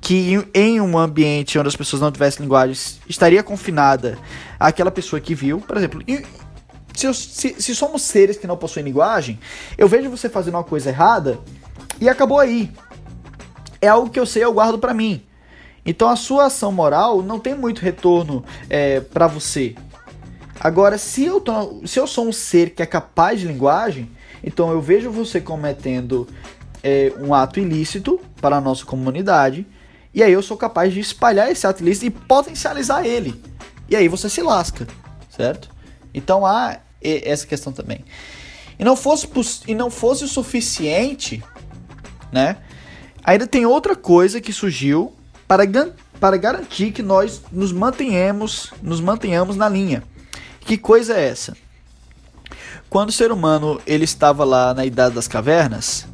que 0.00 0.42
em 0.54 0.80
um 0.80 0.96
ambiente 0.96 1.58
onde 1.58 1.68
as 1.68 1.76
pessoas 1.76 2.00
não 2.00 2.12
tivessem 2.12 2.42
linguagens 2.42 3.00
estaria 3.08 3.42
confinada 3.42 4.16
àquela 4.58 4.90
pessoa 4.90 5.20
que 5.20 5.34
viu, 5.34 5.60
por 5.60 5.76
exemplo, 5.76 6.02
se, 6.98 7.14
se, 7.14 7.54
se, 7.58 7.74
somos 7.74 8.02
seres 8.02 8.36
que 8.36 8.46
não 8.46 8.56
possuem 8.56 8.84
linguagem, 8.84 9.38
eu 9.76 9.86
vejo 9.86 10.10
você 10.10 10.28
fazendo 10.28 10.54
uma 10.54 10.64
coisa 10.64 10.90
errada 10.90 11.38
e 12.00 12.08
acabou 12.08 12.38
aí. 12.38 12.70
É 13.80 13.88
algo 13.88 14.10
que 14.10 14.18
eu 14.18 14.26
sei, 14.26 14.44
eu 14.44 14.52
guardo 14.52 14.78
para 14.78 14.92
mim. 14.92 15.22
Então 15.86 16.08
a 16.08 16.16
sua 16.16 16.46
ação 16.46 16.72
moral 16.72 17.22
não 17.22 17.38
tem 17.38 17.54
muito 17.54 17.80
retorno 17.80 18.44
é, 18.68 19.00
para 19.00 19.26
você. 19.26 19.74
Agora, 20.60 20.98
se 20.98 21.24
eu, 21.24 21.40
tô, 21.40 21.86
se 21.86 22.00
eu 22.00 22.06
sou 22.06 22.26
um 22.26 22.32
ser 22.32 22.70
que 22.70 22.82
é 22.82 22.86
capaz 22.86 23.40
de 23.40 23.46
linguagem, 23.46 24.10
então 24.42 24.70
eu 24.72 24.80
vejo 24.80 25.10
você 25.10 25.40
cometendo 25.40 26.26
é, 26.82 27.12
um 27.20 27.32
ato 27.32 27.60
ilícito 27.60 28.20
para 28.40 28.56
a 28.56 28.60
nossa 28.60 28.84
comunidade, 28.84 29.66
e 30.12 30.22
aí 30.22 30.32
eu 30.32 30.42
sou 30.42 30.56
capaz 30.56 30.92
de 30.92 30.98
espalhar 30.98 31.50
esse 31.50 31.66
ato 31.66 31.82
ilícito 31.82 32.06
e 32.06 32.10
potencializar 32.10 33.06
ele. 33.06 33.40
E 33.88 33.94
aí 33.94 34.08
você 34.08 34.28
se 34.28 34.42
lasca, 34.42 34.86
certo? 35.30 35.70
Então 36.12 36.44
há 36.44 36.78
essa 37.02 37.46
questão 37.46 37.72
também. 37.72 38.04
E 38.78 38.84
não 38.84 38.96
fosse, 38.96 39.28
e 39.66 39.74
não 39.74 39.90
fosse 39.90 40.24
o 40.24 40.28
suficiente, 40.28 41.42
né? 42.30 42.58
Ainda 43.24 43.46
tem 43.46 43.66
outra 43.66 43.96
coisa 43.96 44.40
que 44.40 44.52
surgiu 44.52 45.14
para, 45.46 45.64
para 46.20 46.36
garantir 46.36 46.92
que 46.92 47.02
nós 47.02 47.42
nos 47.52 47.72
mantenhamos, 47.72 48.72
nos 48.82 49.00
mantenhamos 49.00 49.56
na 49.56 49.68
linha. 49.68 50.02
Que 50.60 50.78
coisa 50.78 51.14
é 51.14 51.28
essa? 51.28 51.56
Quando 52.88 53.10
o 53.10 53.12
ser 53.12 53.32
humano 53.32 53.80
ele 53.86 54.04
estava 54.04 54.44
lá 54.44 54.72
na 54.72 54.86
idade 54.86 55.14
das 55.14 55.28
cavernas, 55.28 56.06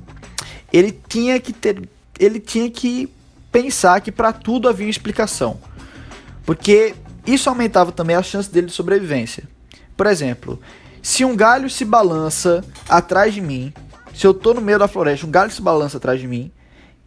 ele 0.72 0.90
tinha 1.08 1.38
que 1.38 1.52
ter, 1.52 1.88
ele 2.18 2.40
tinha 2.40 2.68
que 2.70 3.08
pensar 3.52 4.00
que 4.00 4.10
para 4.10 4.32
tudo 4.32 4.68
havia 4.68 4.88
explicação, 4.88 5.60
porque 6.44 6.96
isso 7.24 7.48
aumentava 7.48 7.92
também 7.92 8.16
a 8.16 8.22
chance 8.22 8.50
dele 8.50 8.66
de 8.66 8.72
sobrevivência. 8.72 9.48
Por 9.96 10.06
exemplo, 10.06 10.60
se 11.02 11.24
um 11.24 11.36
galho 11.36 11.68
se 11.68 11.84
balança 11.84 12.64
atrás 12.88 13.34
de 13.34 13.40
mim, 13.40 13.72
se 14.14 14.26
eu 14.26 14.34
tô 14.34 14.54
no 14.54 14.60
meio 14.60 14.78
da 14.78 14.88
floresta, 14.88 15.26
um 15.26 15.30
galho 15.30 15.50
se 15.50 15.60
balança 15.62 15.96
atrás 15.96 16.20
de 16.20 16.26
mim, 16.26 16.50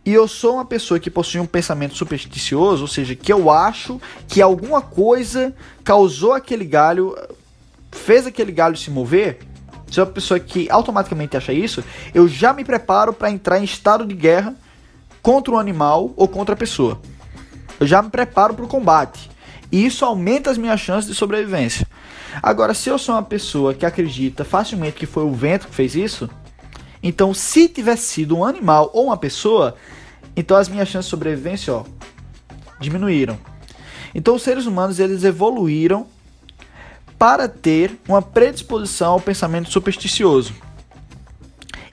e 0.06 0.14
eu 0.14 0.28
sou 0.28 0.56
uma 0.56 0.66
pessoa 0.66 1.00
que 1.00 1.10
possui 1.10 1.42
um 1.42 1.46
pensamento 1.46 1.96
supersticioso, 1.96 2.84
ou 2.84 2.88
seja, 2.88 3.16
que 3.16 3.32
eu 3.32 3.52
acho 3.52 4.00
que 4.28 4.42
alguma 4.42 4.82
coisa 4.82 5.54
causou 5.84 6.34
aquele 6.34 6.64
galho, 6.64 7.16
fez 7.92 8.26
aquele 8.26 8.52
galho 8.52 8.78
se 8.78 8.90
mover, 8.90 9.40
se 9.92 10.00
é 10.00 10.04
uma 10.04 10.10
pessoa 10.12 10.40
que 10.40 10.70
automaticamente 10.70 11.36
acha 11.36 11.54
isso, 11.54 11.84
eu 12.14 12.28
já 12.28 12.54
me 12.54 12.64
preparo 12.64 13.14
para 13.14 13.32
entrar 13.32 13.60
em 13.60 13.64
estado 13.64 14.06
de 14.06 14.14
guerra 14.14 14.56
contra 15.22 15.54
o 15.54 15.58
animal 15.58 16.14
ou 16.16 16.28
contra 16.28 16.54
a 16.54 16.58
pessoa. 16.58 17.02
Eu 17.80 17.88
já 17.88 18.02
me 18.02 18.10
preparo 18.10 18.54
para 18.54 18.66
o 18.66 18.68
combate. 18.68 19.30
E 19.72 19.86
isso 19.86 20.06
aumenta 20.06 20.50
as 20.50 20.58
minhas 20.58 20.80
chances 20.80 21.10
de 21.10 21.16
sobrevivência. 21.16 21.87
Agora, 22.42 22.74
se 22.74 22.90
eu 22.90 22.98
sou 22.98 23.16
uma 23.16 23.24
pessoa 23.24 23.74
que 23.74 23.86
acredita 23.86 24.46
facilmente 24.46 24.98
que 24.98 25.06
foi 25.06 25.24
o 25.24 25.32
vento 25.32 25.68
que 25.68 25.76
fez 25.76 25.96
isso, 25.96 26.30
então 27.02 27.34
se 27.34 27.68
tivesse 27.68 28.04
sido 28.04 28.38
um 28.38 28.46
animal 28.46 28.90
ou 28.94 29.06
uma 29.06 29.18
pessoa, 29.18 29.76
então 30.36 30.58
as 30.58 30.70
minhas 30.70 30.88
chances 30.88 31.08
de 31.08 31.12
sobrevivência, 31.12 31.74
ó, 31.74 31.84
diminuíram. 32.80 33.38
Então 34.14 34.36
os 34.36 34.42
seres 34.42 34.66
humanos 34.66 35.00
eles 35.00 35.24
evoluíram 35.24 36.08
para 37.18 37.48
ter 37.48 38.00
uma 38.08 38.22
predisposição 38.22 39.14
ao 39.14 39.22
pensamento 39.22 39.72
supersticioso. 39.72 40.54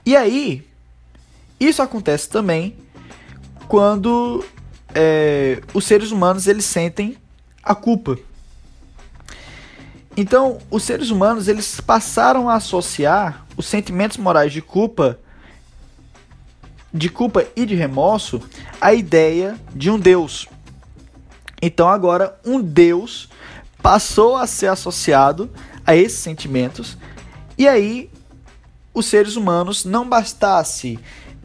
E 0.04 0.14
aí, 0.14 0.66
isso 1.58 1.80
acontece 1.80 2.28
também 2.28 2.76
quando 3.66 4.44
é, 4.94 5.62
os 5.72 5.86
seres 5.86 6.10
humanos 6.10 6.46
eles 6.46 6.64
sentem 6.64 7.16
a 7.62 7.74
culpa. 7.74 8.18
Então, 10.16 10.58
os 10.70 10.84
seres 10.84 11.10
humanos 11.10 11.48
eles 11.48 11.80
passaram 11.80 12.48
a 12.48 12.54
associar 12.54 13.44
os 13.56 13.66
sentimentos 13.66 14.16
morais 14.16 14.52
de 14.52 14.62
culpa, 14.62 15.18
de 16.92 17.08
culpa 17.08 17.44
e 17.56 17.66
de 17.66 17.74
remorso 17.74 18.40
à 18.80 18.94
ideia 18.94 19.58
de 19.74 19.90
um 19.90 19.98
Deus. 19.98 20.46
Então, 21.60 21.88
agora 21.88 22.38
um 22.44 22.60
Deus 22.60 23.28
passou 23.82 24.36
a 24.36 24.46
ser 24.46 24.68
associado 24.68 25.50
a 25.84 25.96
esses 25.96 26.18
sentimentos 26.18 26.96
e 27.58 27.68
aí 27.68 28.10
os 28.94 29.06
seres 29.06 29.36
humanos 29.36 29.84
não 29.84 30.08
bastasse 30.08 30.98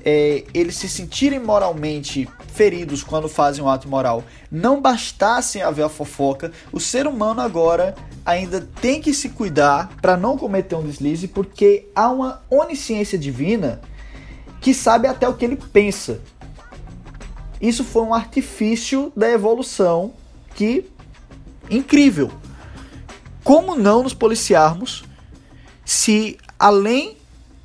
é, 0.05 0.45
eles 0.53 0.75
se 0.75 0.87
sentirem 0.87 1.39
moralmente 1.39 2.29
feridos 2.59 3.03
quando 3.03 3.29
fazem 3.29 3.63
um 3.63 3.69
ato 3.69 3.87
moral, 3.87 4.21
não 4.51 4.81
bastassem 4.81 5.61
haver 5.61 5.85
a 5.85 5.87
fofoca, 5.87 6.51
o 6.73 6.79
ser 6.79 7.07
humano 7.07 7.39
agora 7.39 7.95
ainda 8.25 8.59
tem 8.81 8.99
que 8.99 9.13
se 9.13 9.29
cuidar 9.29 9.89
para 10.01 10.17
não 10.17 10.37
cometer 10.37 10.75
um 10.75 10.83
deslize, 10.83 11.29
porque 11.29 11.87
há 11.95 12.09
uma 12.11 12.43
onisciência 12.49 13.17
divina 13.17 13.79
que 14.59 14.73
sabe 14.73 15.07
até 15.07 15.25
o 15.25 15.35
que 15.35 15.45
ele 15.45 15.55
pensa. 15.55 16.19
Isso 17.61 17.85
foi 17.85 18.01
um 18.01 18.13
artifício 18.13 19.13
da 19.15 19.29
evolução 19.29 20.11
que 20.53 20.83
incrível. 21.69 22.29
Como 23.41 23.73
não 23.73 24.03
nos 24.03 24.13
policiarmos 24.13 25.05
se 25.85 26.37
além 26.59 27.15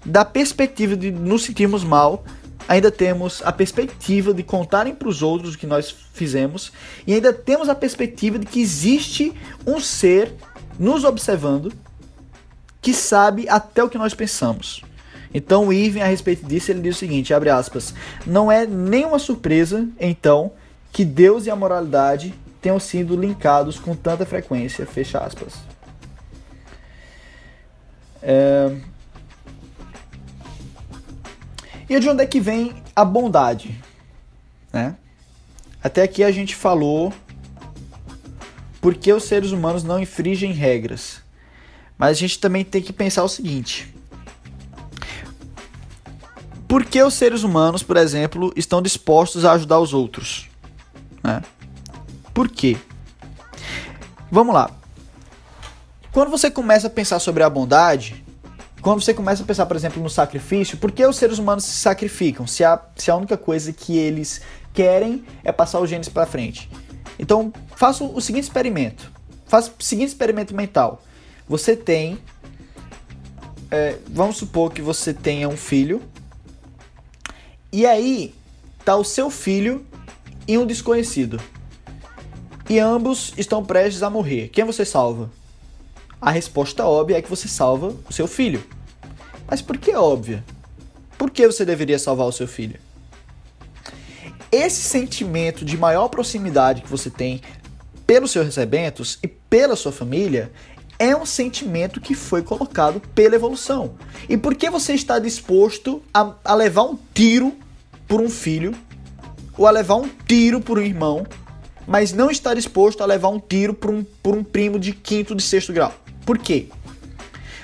da 0.06 0.24
perspectiva 0.24 0.96
de 0.96 1.10
nos 1.10 1.42
sentirmos 1.42 1.82
mal, 1.82 2.24
ainda 2.68 2.90
temos 2.90 3.42
a 3.44 3.52
perspectiva 3.52 4.32
de 4.32 4.42
contarem 4.42 4.94
para 4.94 5.08
os 5.08 5.22
outros 5.22 5.54
o 5.54 5.58
que 5.58 5.66
nós 5.66 5.94
fizemos 6.12 6.72
e 7.06 7.14
ainda 7.14 7.32
temos 7.32 7.68
a 7.68 7.74
perspectiva 7.74 8.38
de 8.38 8.46
que 8.46 8.60
existe 8.60 9.32
um 9.66 9.80
ser 9.80 10.32
nos 10.78 11.04
observando 11.04 11.72
que 12.80 12.92
sabe 12.92 13.48
até 13.48 13.82
o 13.82 13.88
que 13.88 13.98
nós 13.98 14.14
pensamos. 14.14 14.82
Então 15.32 15.68
o 15.68 15.72
Irving 15.72 16.00
a 16.00 16.06
respeito 16.06 16.46
disso 16.46 16.70
ele 16.70 16.80
diz 16.80 16.96
o 16.96 16.98
seguinte, 16.98 17.34
abre 17.34 17.50
aspas, 17.50 17.94
não 18.26 18.50
é 18.50 18.66
nenhuma 18.66 19.18
surpresa 19.18 19.88
então 19.98 20.52
que 20.92 21.04
Deus 21.04 21.46
e 21.46 21.50
a 21.50 21.56
moralidade 21.56 22.34
tenham 22.62 22.78
sido 22.78 23.16
linkados 23.16 23.78
com 23.78 23.94
tanta 23.96 24.24
frequência, 24.24 24.86
fecha 24.86 25.18
aspas. 25.18 25.54
É, 28.22 28.74
e 31.88 31.98
de 32.00 32.08
onde 32.08 32.22
é 32.22 32.26
que 32.26 32.40
vem 32.40 32.74
a 32.94 33.04
bondade? 33.04 33.80
Né? 34.72 34.96
Até 35.82 36.02
aqui 36.02 36.24
a 36.24 36.30
gente 36.30 36.54
falou 36.54 37.12
porque 38.80 39.12
os 39.12 39.24
seres 39.24 39.50
humanos 39.50 39.82
não 39.84 39.98
infringem 39.98 40.52
regras. 40.52 41.22
Mas 41.96 42.10
a 42.10 42.20
gente 42.20 42.38
também 42.38 42.64
tem 42.64 42.82
que 42.82 42.92
pensar 42.92 43.22
o 43.22 43.28
seguinte: 43.28 43.94
por 46.66 46.84
que 46.84 47.02
os 47.02 47.14
seres 47.14 47.42
humanos, 47.42 47.82
por 47.82 47.96
exemplo, 47.96 48.52
estão 48.56 48.82
dispostos 48.82 49.44
a 49.44 49.52
ajudar 49.52 49.78
os 49.78 49.94
outros? 49.94 50.48
Né? 51.22 51.42
Por 52.32 52.48
quê? 52.48 52.76
Vamos 54.30 54.54
lá. 54.54 54.70
Quando 56.10 56.30
você 56.30 56.50
começa 56.50 56.86
a 56.86 56.90
pensar 56.90 57.18
sobre 57.18 57.42
a 57.42 57.50
bondade, 57.50 58.23
quando 58.84 59.02
você 59.02 59.14
começa 59.14 59.42
a 59.42 59.46
pensar, 59.46 59.64
por 59.64 59.76
exemplo, 59.76 60.02
no 60.02 60.10
sacrifício, 60.10 60.76
por 60.76 60.92
que 60.92 61.06
os 61.06 61.16
seres 61.16 61.38
humanos 61.38 61.64
se 61.64 61.72
sacrificam? 61.72 62.46
Se 62.46 62.62
a, 62.62 62.78
se 62.94 63.10
a 63.10 63.16
única 63.16 63.34
coisa 63.34 63.72
que 63.72 63.96
eles 63.96 64.42
querem 64.74 65.24
é 65.42 65.50
passar 65.50 65.80
os 65.80 65.88
genes 65.88 66.10
para 66.10 66.26
frente. 66.26 66.70
Então, 67.18 67.50
faça 67.76 68.04
o 68.04 68.20
seguinte 68.20 68.44
experimento. 68.44 69.10
faz 69.46 69.68
o 69.68 69.82
seguinte 69.82 70.08
experimento 70.08 70.54
mental. 70.54 71.02
Você 71.48 71.74
tem. 71.74 72.18
É, 73.70 73.96
vamos 74.06 74.36
supor 74.36 74.70
que 74.70 74.82
você 74.82 75.14
tenha 75.14 75.48
um 75.48 75.56
filho. 75.56 76.02
E 77.72 77.86
aí 77.86 78.34
tá 78.84 78.96
o 78.96 79.04
seu 79.04 79.30
filho 79.30 79.86
e 80.46 80.58
um 80.58 80.66
desconhecido. 80.66 81.40
E 82.68 82.78
ambos 82.78 83.32
estão 83.38 83.64
prestes 83.64 84.02
a 84.02 84.10
morrer. 84.10 84.48
Quem 84.48 84.62
você 84.62 84.84
salva? 84.84 85.30
A 86.24 86.30
resposta 86.30 86.86
óbvia 86.86 87.18
é 87.18 87.22
que 87.22 87.28
você 87.28 87.46
salva 87.46 87.94
o 88.08 88.12
seu 88.12 88.26
filho. 88.26 88.64
Mas 89.46 89.60
por 89.60 89.76
que 89.76 89.94
óbvia? 89.94 90.42
Por 91.18 91.30
que 91.30 91.46
você 91.46 91.66
deveria 91.66 91.98
salvar 91.98 92.26
o 92.26 92.32
seu 92.32 92.48
filho? 92.48 92.80
Esse 94.50 94.80
sentimento 94.80 95.66
de 95.66 95.76
maior 95.76 96.08
proximidade 96.08 96.80
que 96.80 96.88
você 96.88 97.10
tem 97.10 97.42
pelos 98.06 98.30
seus 98.30 98.46
recebentos 98.46 99.18
e 99.22 99.28
pela 99.28 99.76
sua 99.76 99.92
família 99.92 100.50
é 100.98 101.14
um 101.14 101.26
sentimento 101.26 102.00
que 102.00 102.14
foi 102.14 102.42
colocado 102.42 103.02
pela 103.14 103.34
evolução. 103.34 103.96
E 104.26 104.38
por 104.38 104.54
que 104.54 104.70
você 104.70 104.94
está 104.94 105.18
disposto 105.18 106.02
a, 106.14 106.32
a 106.42 106.54
levar 106.54 106.84
um 106.84 106.98
tiro 107.12 107.54
por 108.08 108.22
um 108.22 108.30
filho 108.30 108.74
ou 109.58 109.66
a 109.66 109.70
levar 109.70 109.96
um 109.96 110.08
tiro 110.26 110.58
por 110.58 110.78
um 110.78 110.82
irmão, 110.82 111.26
mas 111.86 112.14
não 112.14 112.30
está 112.30 112.54
disposto 112.54 113.02
a 113.02 113.06
levar 113.06 113.28
um 113.28 113.38
tiro 113.38 113.74
por 113.74 113.90
um, 113.90 114.02
por 114.22 114.34
um 114.34 114.42
primo 114.42 114.78
de 114.78 114.92
quinto, 114.92 115.34
de 115.34 115.42
sexto 115.42 115.70
grau? 115.70 115.92
Por 116.24 116.38
quê? 116.38 116.68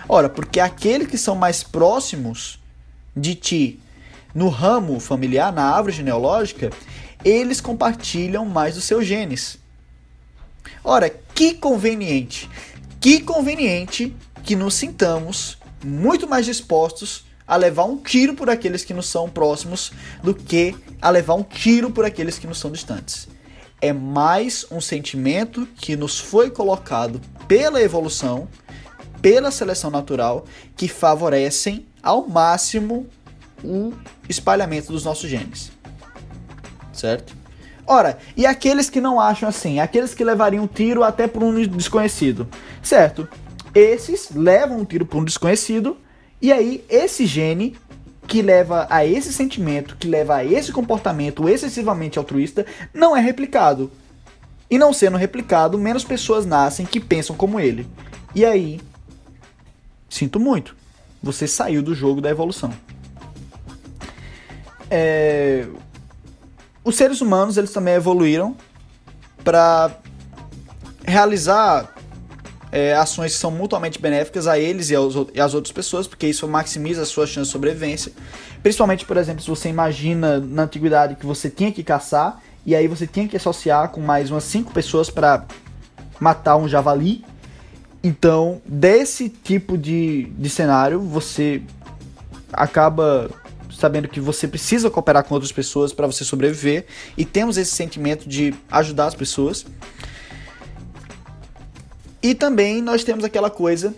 Ora, 0.08 0.28
porque 0.28 0.60
aqueles 0.60 1.08
que 1.08 1.16
são 1.16 1.34
mais 1.34 1.62
próximos 1.62 2.58
de 3.16 3.34
ti 3.34 3.80
no 4.34 4.48
ramo 4.48 5.00
familiar, 5.00 5.52
na 5.52 5.64
árvore 5.64 5.96
genealógica, 5.96 6.70
eles 7.24 7.60
compartilham 7.60 8.44
mais 8.44 8.74
dos 8.74 8.84
seus 8.84 9.06
genes. 9.06 9.58
Ora, 10.82 11.10
que 11.34 11.54
conveniente, 11.54 12.48
que 13.00 13.20
conveniente 13.20 14.14
que 14.42 14.56
nos 14.56 14.74
sintamos 14.74 15.58
muito 15.84 16.28
mais 16.28 16.46
dispostos 16.46 17.24
a 17.46 17.56
levar 17.56 17.84
um 17.84 17.96
tiro 17.96 18.34
por 18.34 18.48
aqueles 18.48 18.84
que 18.84 18.94
nos 18.94 19.06
são 19.06 19.28
próximos 19.28 19.92
do 20.22 20.34
que 20.34 20.74
a 21.02 21.10
levar 21.10 21.34
um 21.34 21.42
tiro 21.42 21.90
por 21.90 22.04
aqueles 22.04 22.38
que 22.38 22.46
nos 22.46 22.58
são 22.58 22.70
distantes. 22.70 23.28
É 23.82 23.94
mais 23.94 24.66
um 24.70 24.78
sentimento 24.78 25.66
que 25.76 25.96
nos 25.96 26.18
foi 26.18 26.50
colocado 26.50 27.18
pela 27.48 27.80
evolução, 27.80 28.46
pela 29.22 29.50
seleção 29.50 29.90
natural, 29.90 30.44
que 30.76 30.86
favorecem 30.86 31.86
ao 32.02 32.28
máximo 32.28 33.06
o 33.64 33.94
espalhamento 34.28 34.92
dos 34.92 35.04
nossos 35.04 35.30
genes. 35.30 35.72
Certo? 36.92 37.34
Ora, 37.86 38.18
e 38.36 38.44
aqueles 38.44 38.90
que 38.90 39.00
não 39.00 39.18
acham 39.18 39.48
assim? 39.48 39.80
Aqueles 39.80 40.12
que 40.12 40.22
levariam 40.22 40.64
um 40.64 40.66
tiro 40.66 41.02
até 41.02 41.26
por 41.26 41.42
um 41.42 41.66
desconhecido. 41.66 42.46
Certo? 42.82 43.26
Esses 43.74 44.30
levam 44.30 44.78
um 44.78 44.84
tiro 44.84 45.06
por 45.06 45.18
um 45.18 45.24
desconhecido, 45.24 45.96
e 46.40 46.52
aí 46.52 46.84
esse 46.88 47.24
gene 47.24 47.76
que 48.30 48.42
leva 48.42 48.86
a 48.88 49.04
esse 49.04 49.32
sentimento, 49.32 49.96
que 49.96 50.06
leva 50.06 50.36
a 50.36 50.44
esse 50.44 50.70
comportamento 50.70 51.48
excessivamente 51.48 52.16
altruísta, 52.16 52.64
não 52.94 53.16
é 53.16 53.20
replicado. 53.20 53.90
E 54.70 54.78
não 54.78 54.92
sendo 54.92 55.16
replicado, 55.16 55.76
menos 55.76 56.04
pessoas 56.04 56.46
nascem 56.46 56.86
que 56.86 57.00
pensam 57.00 57.34
como 57.34 57.58
ele. 57.58 57.88
E 58.32 58.44
aí, 58.44 58.80
sinto 60.08 60.38
muito, 60.38 60.76
você 61.20 61.48
saiu 61.48 61.82
do 61.82 61.92
jogo 61.92 62.20
da 62.20 62.30
evolução. 62.30 62.72
É, 64.88 65.66
os 66.84 66.94
seres 66.94 67.20
humanos 67.20 67.56
eles 67.56 67.72
também 67.72 67.94
evoluíram 67.94 68.56
para 69.42 69.90
realizar 71.04 71.96
é, 72.72 72.94
ações 72.94 73.32
que 73.32 73.38
são 73.38 73.50
mutuamente 73.50 74.00
benéficas 74.00 74.46
a 74.46 74.58
eles 74.58 74.90
e, 74.90 74.94
aos, 74.94 75.14
e 75.34 75.40
às 75.40 75.54
outras 75.54 75.72
pessoas, 75.72 76.06
porque 76.06 76.26
isso 76.26 76.46
maximiza 76.46 77.02
as 77.02 77.08
suas 77.08 77.28
chances 77.28 77.48
de 77.48 77.52
sobrevivência. 77.52 78.12
Principalmente, 78.62 79.04
por 79.04 79.16
exemplo, 79.16 79.42
se 79.42 79.48
você 79.48 79.68
imagina 79.68 80.38
na 80.38 80.62
antiguidade 80.62 81.16
que 81.16 81.26
você 81.26 81.50
tinha 81.50 81.72
que 81.72 81.82
caçar 81.82 82.40
e 82.64 82.74
aí 82.74 82.86
você 82.86 83.06
tinha 83.06 83.26
que 83.26 83.36
associar 83.36 83.88
com 83.88 84.00
mais 84.00 84.30
umas 84.30 84.44
cinco 84.44 84.72
pessoas 84.72 85.10
para 85.10 85.44
matar 86.18 86.56
um 86.56 86.68
javali. 86.68 87.24
Então, 88.02 88.60
desse 88.64 89.28
tipo 89.28 89.76
de, 89.76 90.24
de 90.38 90.48
cenário, 90.48 91.00
você 91.00 91.62
acaba 92.52 93.30
sabendo 93.72 94.08
que 94.08 94.20
você 94.20 94.46
precisa 94.46 94.90
cooperar 94.90 95.24
com 95.24 95.34
outras 95.34 95.52
pessoas 95.52 95.92
para 95.92 96.06
você 96.06 96.24
sobreviver 96.24 96.84
e 97.16 97.24
temos 97.24 97.56
esse 97.56 97.70
sentimento 97.70 98.28
de 98.28 98.54
ajudar 98.70 99.06
as 99.06 99.14
pessoas. 99.14 99.64
E 102.22 102.34
também 102.34 102.82
nós 102.82 103.02
temos 103.02 103.24
aquela 103.24 103.50
coisa 103.50 103.94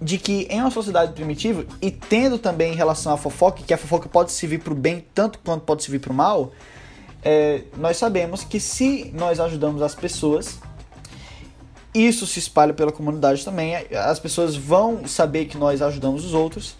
de 0.00 0.18
que 0.18 0.46
em 0.50 0.60
uma 0.60 0.70
sociedade 0.70 1.12
primitiva 1.12 1.64
e 1.80 1.90
tendo 1.90 2.38
também 2.38 2.72
em 2.72 2.76
relação 2.76 3.12
à 3.12 3.16
fofoca, 3.16 3.62
que 3.62 3.72
a 3.72 3.78
fofoca 3.78 4.08
pode 4.08 4.32
servir 4.32 4.58
para 4.58 4.72
o 4.72 4.76
bem 4.76 5.04
tanto 5.14 5.38
quanto 5.38 5.62
pode 5.64 5.82
servir 5.82 6.00
para 6.00 6.12
o 6.12 6.14
mal, 6.14 6.52
é, 7.22 7.62
nós 7.76 7.96
sabemos 7.96 8.44
que 8.44 8.60
se 8.60 9.10
nós 9.14 9.40
ajudamos 9.40 9.80
as 9.80 9.94
pessoas, 9.94 10.58
isso 11.94 12.26
se 12.26 12.38
espalha 12.38 12.74
pela 12.74 12.92
comunidade 12.92 13.44
também, 13.44 13.74
as 13.76 14.18
pessoas 14.18 14.56
vão 14.56 15.06
saber 15.06 15.46
que 15.46 15.56
nós 15.56 15.80
ajudamos 15.80 16.24
os 16.24 16.34
outros 16.34 16.76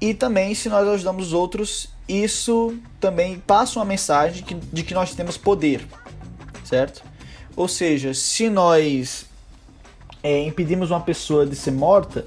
e 0.00 0.14
também, 0.14 0.54
se 0.54 0.68
nós 0.68 0.88
ajudamos 0.88 1.28
os 1.28 1.32
outros, 1.34 1.88
isso 2.08 2.74
também 2.98 3.38
passa 3.38 3.78
uma 3.78 3.84
mensagem 3.84 4.36
de 4.36 4.42
que, 4.42 4.54
de 4.54 4.82
que 4.82 4.94
nós 4.94 5.14
temos 5.14 5.36
poder, 5.36 5.86
certo? 6.64 7.02
Ou 7.56 7.68
seja, 7.68 8.14
se 8.14 8.48
nós 8.48 9.26
é, 10.22 10.44
impedimos 10.44 10.90
uma 10.90 11.00
pessoa 11.00 11.46
de 11.46 11.56
ser 11.56 11.72
morta, 11.72 12.24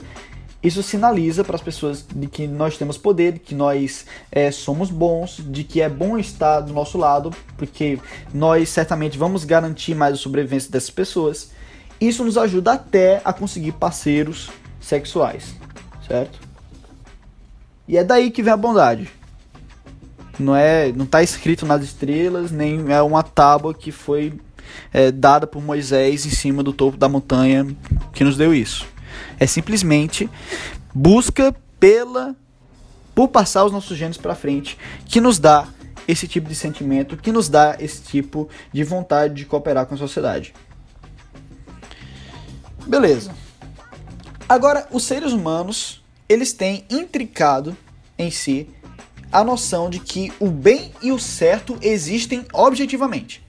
isso 0.63 0.81
sinaliza 0.81 1.43
para 1.43 1.55
as 1.55 1.61
pessoas 1.61 2.05
de 2.15 2.25
que 2.25 2.47
nós 2.47 2.77
temos 2.77 2.97
poder, 2.97 3.33
de 3.33 3.39
que 3.39 3.53
nós 3.53 4.05
é, 4.31 4.49
somos 4.49 4.89
bons, 4.89 5.41
de 5.45 5.63
que 5.63 5.81
é 5.81 5.89
bom 5.89 6.17
estar 6.17 6.61
do 6.61 6.71
nosso 6.71 6.97
lado, 6.97 7.31
porque 7.57 7.99
nós 8.33 8.69
certamente 8.69 9.17
vamos 9.17 9.43
garantir 9.43 9.93
mais 9.93 10.13
a 10.13 10.17
sobrevivência 10.17 10.71
dessas 10.71 10.89
pessoas. 10.89 11.51
Isso 11.99 12.23
nos 12.23 12.37
ajuda 12.37 12.73
até 12.73 13.21
a 13.25 13.33
conseguir 13.33 13.73
parceiros 13.73 14.49
sexuais, 14.79 15.53
certo? 16.07 16.39
E 17.85 17.97
é 17.97 18.03
daí 18.03 18.31
que 18.31 18.41
vem 18.41 18.53
a 18.53 18.57
bondade. 18.57 19.09
Não 20.39 20.55
é, 20.55 20.91
não 20.93 21.03
está 21.03 21.21
escrito 21.21 21.65
nas 21.65 21.83
estrelas, 21.83 22.51
nem 22.51 22.91
é 22.91 23.01
uma 23.01 23.21
tábua 23.21 23.73
que 23.73 23.91
foi 23.91 24.33
é, 24.91 25.11
dada 25.11 25.47
por 25.47 25.61
Moisés 25.61 26.25
em 26.25 26.29
cima 26.29 26.63
do 26.63 26.73
topo 26.73 26.97
da 26.97 27.09
montanha 27.09 27.67
que 28.13 28.23
nos 28.23 28.37
deu 28.37 28.53
isso. 28.53 28.85
É 29.39 29.47
simplesmente 29.47 30.29
busca 30.93 31.55
pela 31.79 32.35
por 33.13 33.27
passar 33.27 33.63
os 33.65 33.71
nossos 33.71 33.97
genes 33.97 34.17
para 34.17 34.33
frente 34.33 34.77
que 35.05 35.21
nos 35.21 35.37
dá 35.37 35.67
esse 36.07 36.27
tipo 36.27 36.49
de 36.49 36.55
sentimento, 36.55 37.15
que 37.15 37.31
nos 37.31 37.47
dá 37.47 37.77
esse 37.79 38.01
tipo 38.01 38.49
de 38.71 38.83
vontade 38.83 39.35
de 39.35 39.45
cooperar 39.45 39.85
com 39.85 39.95
a 39.95 39.97
sociedade. 39.97 40.53
Beleza. 42.85 43.33
Agora, 44.49 44.87
os 44.91 45.03
seres 45.03 45.31
humanos 45.31 46.03
eles 46.27 46.53
têm 46.53 46.85
intricado 46.89 47.77
em 48.17 48.31
si 48.31 48.69
a 49.31 49.43
noção 49.43 49.89
de 49.89 49.99
que 49.99 50.31
o 50.39 50.49
bem 50.49 50.91
e 51.01 51.11
o 51.11 51.19
certo 51.19 51.77
existem 51.81 52.45
objetivamente. 52.53 53.42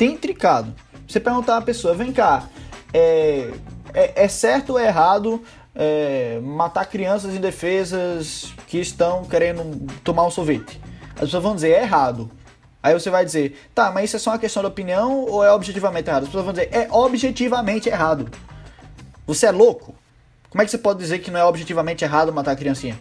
Tem 0.00 0.12
intricado. 0.12 0.74
Você 1.06 1.20
perguntar 1.20 1.58
a 1.58 1.60
pessoa, 1.60 1.92
vem 1.92 2.10
cá, 2.10 2.48
é, 2.90 3.50
é, 3.92 4.24
é 4.24 4.28
certo 4.28 4.70
ou 4.70 4.78
é 4.78 4.86
errado 4.86 5.42
é, 5.74 6.40
matar 6.42 6.86
crianças 6.86 7.34
indefesas 7.34 8.54
que 8.66 8.78
estão 8.78 9.26
querendo 9.26 9.86
tomar 10.02 10.24
um 10.24 10.30
sorvete? 10.30 10.80
As 11.16 11.24
pessoas 11.24 11.42
vão 11.42 11.54
dizer, 11.54 11.72
é 11.72 11.82
errado. 11.82 12.30
Aí 12.82 12.94
você 12.94 13.10
vai 13.10 13.26
dizer, 13.26 13.68
tá, 13.74 13.92
mas 13.92 14.04
isso 14.04 14.16
é 14.16 14.18
só 14.18 14.30
uma 14.30 14.38
questão 14.38 14.62
de 14.62 14.68
opinião 14.68 15.26
ou 15.26 15.44
é 15.44 15.52
objetivamente 15.52 16.08
errado? 16.08 16.22
As 16.22 16.28
pessoas 16.30 16.44
vão 16.46 16.54
dizer, 16.54 16.70
é 16.72 16.88
objetivamente 16.90 17.90
errado. 17.90 18.30
Você 19.26 19.44
é 19.44 19.50
louco? 19.50 19.94
Como 20.48 20.62
é 20.62 20.64
que 20.64 20.70
você 20.70 20.78
pode 20.78 20.98
dizer 20.98 21.18
que 21.18 21.30
não 21.30 21.38
é 21.38 21.44
objetivamente 21.44 22.06
errado 22.06 22.32
matar 22.32 22.52
a 22.52 22.56
criancinha? 22.56 22.98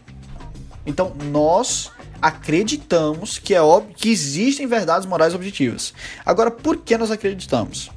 Então, 0.86 1.14
nós 1.32 1.93
acreditamos 2.22 3.39
que 3.39 3.53
é 3.53 3.61
óbvio 3.61 3.95
que 3.95 4.09
existem 4.09 4.67
verdades 4.67 5.07
morais 5.07 5.34
objetivas. 5.34 5.93
Agora, 6.26 6.51
por 6.51 6.78
que 6.78 6.97
nós 6.97 7.11
acreditamos? 7.11 7.89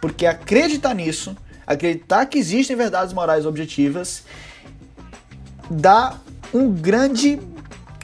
Porque 0.00 0.26
acreditar 0.26 0.94
nisso, 0.94 1.36
acreditar 1.66 2.26
que 2.26 2.38
existem 2.38 2.76
verdades 2.76 3.12
morais 3.12 3.44
objetivas, 3.44 4.24
dá 5.70 6.18
um 6.52 6.72
grande 6.72 7.40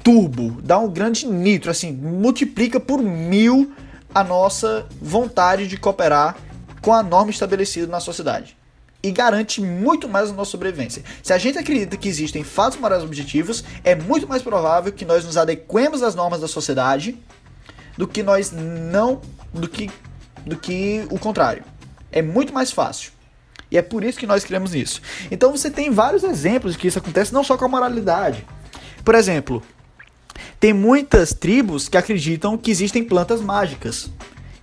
turbo, 0.03 0.61
dá 0.63 0.79
um 0.79 0.91
grande 0.91 1.27
nitro, 1.27 1.71
assim, 1.71 1.93
multiplica 1.93 2.79
por 2.79 3.03
mil 3.03 3.73
a 4.15 4.23
nossa 4.23 4.87
vontade 5.01 5.67
de 5.67 5.77
cooperar 5.77 6.37
com 6.81 6.93
a 6.93 7.03
norma 7.03 7.31
estabelecida 7.31 7.87
na 7.87 8.01
sociedade 8.01 8.57
e 9.07 9.13
garante 9.13 9.61
muito 9.61 10.09
mais 10.09 10.31
a 10.31 10.33
nossa 10.33 10.51
sobrevivência. 10.51 11.05
Se 11.23 11.33
a 11.33 11.39
gente 11.39 11.57
acredita 11.57 11.97
que 11.97 12.09
existem 12.09 12.43
fatos 12.43 12.77
morais 12.77 13.05
objetivos, 13.05 13.63
é 13.85 13.95
muito 13.95 14.27
mais 14.27 14.43
provável 14.43 14.93
que 14.93 15.05
nós 15.05 15.25
nos 15.25 15.37
adequemos 15.37 16.03
às 16.03 16.17
normas 16.17 16.41
da 16.41 16.49
sociedade 16.49 17.17
do 17.97 18.09
que 18.09 18.21
nós 18.21 18.51
não. 18.51 19.21
do 19.55 19.69
que 19.69 19.89
do 20.45 20.57
que 20.57 21.07
o 21.09 21.21
contrário. 21.21 21.63
É 22.11 22.21
muito 22.21 22.53
mais 22.53 22.73
fácil. 22.73 23.13
E 23.71 23.79
é 23.79 23.83
por 23.83 24.03
isso 24.03 24.19
que 24.19 24.27
nós 24.27 24.45
criamos 24.45 24.75
isso. 24.75 25.01
Então 25.31 25.53
você 25.53 25.71
tem 25.71 25.89
vários 25.91 26.25
exemplos 26.25 26.73
de 26.73 26.79
que 26.79 26.89
isso 26.89 26.99
acontece 26.99 27.33
não 27.33 27.45
só 27.45 27.57
com 27.57 27.65
a 27.65 27.69
moralidade. 27.69 28.45
Por 29.05 29.15
exemplo, 29.15 29.63
tem 30.59 30.73
muitas 30.73 31.33
tribos 31.33 31.89
que 31.89 31.97
acreditam 31.97 32.59
que 32.59 32.73
existem 32.73 33.05
plantas 33.05 33.41
mágicas. 33.41 34.11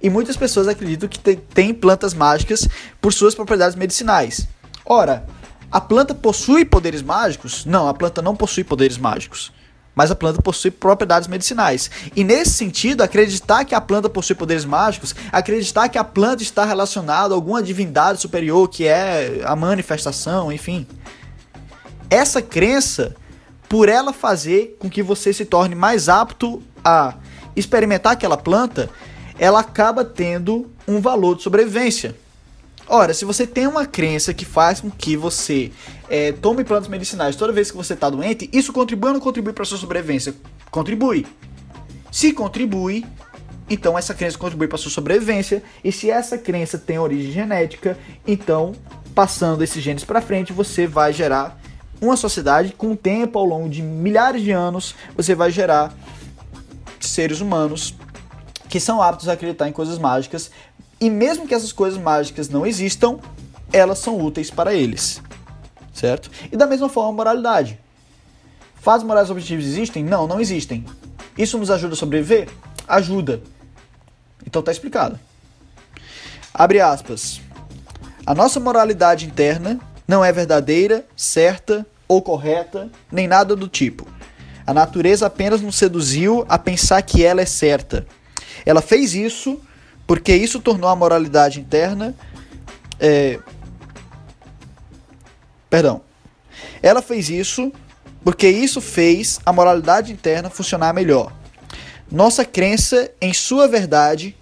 E 0.04 0.10
muitas 0.10 0.36
pessoas 0.36 0.68
acreditam 0.68 1.08
que 1.08 1.18
tem 1.18 1.74
plantas 1.74 2.14
mágicas 2.14 2.68
por 3.00 3.14
suas 3.14 3.34
propriedades 3.34 3.78
medicinais. 3.78 4.50
Ora, 4.86 5.26
a 5.72 5.80
planta 5.80 6.14
possui 6.14 6.66
poderes 6.66 7.02
mágicos? 7.02 7.66
Não, 7.66 7.88
a 7.88 7.94
planta 7.94 8.22
não 8.22 8.36
possui 8.36 8.66
poderes 8.66 8.98
mágicos. 8.98 9.54
Mas 9.96 10.12
a 10.12 10.16
planta 10.16 10.42
possui 10.42 10.72
propriedades 10.72 11.30
medicinais. 11.30 11.90
E 12.16 12.24
nesse 12.24 12.52
sentido, 12.52 13.02
acreditar 13.02 13.64
que 13.64 13.74
a 13.74 13.80
planta 13.80 14.10
possui 14.10 14.36
poderes 14.36 14.66
mágicos, 14.66 15.16
acreditar 15.32 15.88
que 15.88 15.98
a 15.98 16.04
planta 16.04 16.44
está 16.44 16.66
relacionada 16.66 17.34
a 17.34 17.38
alguma 17.38 17.64
divindade 17.64 18.20
superior, 18.20 18.68
que 18.68 18.86
é 18.86 19.42
a 19.46 19.56
manifestação, 19.56 20.52
enfim. 20.52 20.86
Essa 22.10 22.42
crença, 22.42 23.16
por 23.70 23.88
ela 23.88 24.12
fazer 24.12 24.76
com 24.80 24.90
que 24.90 25.02
você 25.02 25.32
se 25.32 25.46
torne 25.46 25.76
mais 25.76 26.10
apto 26.10 26.62
a 26.84 27.16
experimentar 27.56 28.14
aquela 28.14 28.36
planta, 28.36 28.90
ela 29.44 29.60
acaba 29.60 30.06
tendo 30.06 30.72
um 30.88 31.02
valor 31.02 31.36
de 31.36 31.44
sobrevivência. 31.44 32.16
Ora, 32.88 33.14
se 33.14 33.26
você 33.26 33.46
tem 33.46 33.68
uma 33.68 33.86
crença 33.86 34.34
que 34.34 34.46
faz 34.46 34.80
com 34.80 34.90
que 34.90 35.18
você 35.18 35.70
é, 36.10 36.32
tome 36.32 36.64
plantas 36.64 36.88
medicinais 36.88 37.36
toda 37.36 37.52
vez 37.52 37.70
que 37.70 37.76
você 37.76 37.94
está 37.94 38.10
doente, 38.10 38.50
isso 38.54 38.72
contribui 38.72 39.10
ou 39.10 39.16
não 39.16 39.20
contribui 39.20 39.52
para 39.52 39.66
sua 39.66 39.78
sobrevivência? 39.78 40.34
Contribui. 40.72 41.28
Se 42.10 42.32
contribui, 42.32 43.06
então 43.70 43.98
essa 43.98 44.14
crença 44.14 44.38
contribui 44.38 44.70
para 44.70 44.78
sua 44.78 44.90
sobrevivência. 44.90 45.62
E 45.84 45.92
se 45.92 46.10
essa 46.10 46.38
crença 46.38 46.78
tem 46.78 46.98
origem 46.98 47.34
genética, 47.34 47.98
então 48.26 48.72
passando 49.14 49.62
esses 49.62 49.84
genes 49.84 50.06
para 50.06 50.22
frente, 50.22 50.54
você 50.54 50.88
vai 50.88 51.12
gerar 51.12 51.62
uma 52.00 52.16
sociedade 52.16 52.74
com 52.78 52.94
o 52.94 52.96
tempo, 52.96 53.38
ao 53.38 53.44
longo 53.44 53.68
de 53.68 53.82
milhares 53.82 54.42
de 54.42 54.52
anos, 54.52 54.96
você 55.18 55.36
vai 55.36 55.52
gerar 55.52 55.94
seres 57.02 57.42
humanos 57.42 57.94
que 58.74 58.80
são 58.80 59.04
aptos 59.04 59.30
a 59.30 59.34
acreditar 59.34 59.70
em 59.70 59.72
coisas 59.72 60.00
mágicas, 60.00 60.50
e 61.00 61.08
mesmo 61.08 61.48
que 61.48 61.54
essas 61.54 61.72
coisas 61.72 62.00
mágicas 62.00 62.50
não 62.50 62.66
existam, 62.66 63.20
elas 63.72 64.00
são 64.00 64.20
úteis 64.20 64.50
para 64.50 64.74
eles. 64.74 65.22
Certo? 65.94 66.32
E 66.52 66.58
da 66.58 66.66
mesma 66.66 66.90
forma, 66.90 67.12
moralidade. 67.12 67.80
Fatos 68.74 69.06
morais 69.06 69.30
objetivos 69.30 69.64
existem? 69.64 70.04
Não, 70.04 70.26
não 70.26 70.42
existem. 70.42 70.84
Isso 71.38 71.56
nos 71.60 71.70
ajuda 71.70 71.94
a 71.94 71.96
sobreviver? 71.96 72.50
Ajuda. 72.88 73.44
Então 74.44 74.64
tá 74.64 74.72
explicado. 74.72 75.20
Abre 76.52 76.82
aspas. 76.82 77.42
A 78.26 78.34
nossa 78.34 78.60
moralidade 78.60 79.28
interna 79.28 79.80
não 80.08 80.26
é 80.26 80.32
verdadeira, 80.32 81.06
certa 81.16 81.86
ou 82.08 82.24
correta, 82.24 82.90
nem 83.12 83.28
nada 83.28 83.56
do 83.56 83.68
tipo. 83.68 84.08
A 84.66 84.74
natureza 84.74 85.28
apenas 85.28 85.62
nos 85.62 85.76
seduziu 85.76 86.44
a 86.50 86.58
pensar 86.58 87.04
que 87.04 87.24
ela 87.24 87.40
é 87.40 87.46
certa. 87.46 88.08
Ela 88.66 88.82
fez 88.82 89.14
isso 89.14 89.60
porque 90.06 90.36
isso 90.36 90.60
tornou 90.60 90.90
a 90.90 90.96
moralidade 90.96 91.60
interna. 91.60 92.16
É... 93.00 93.40
Perdão. 95.70 96.02
Ela 96.82 97.02
fez 97.02 97.30
isso 97.30 97.72
porque 98.24 98.48
isso 98.48 98.80
fez 98.80 99.40
a 99.46 99.52
moralidade 99.52 100.12
interna 100.12 100.50
funcionar 100.50 100.94
melhor. 100.94 101.34
Nossa 102.12 102.46
crença 102.46 103.12
em 103.20 103.34
sua 103.34 103.68
verdade 103.68 104.36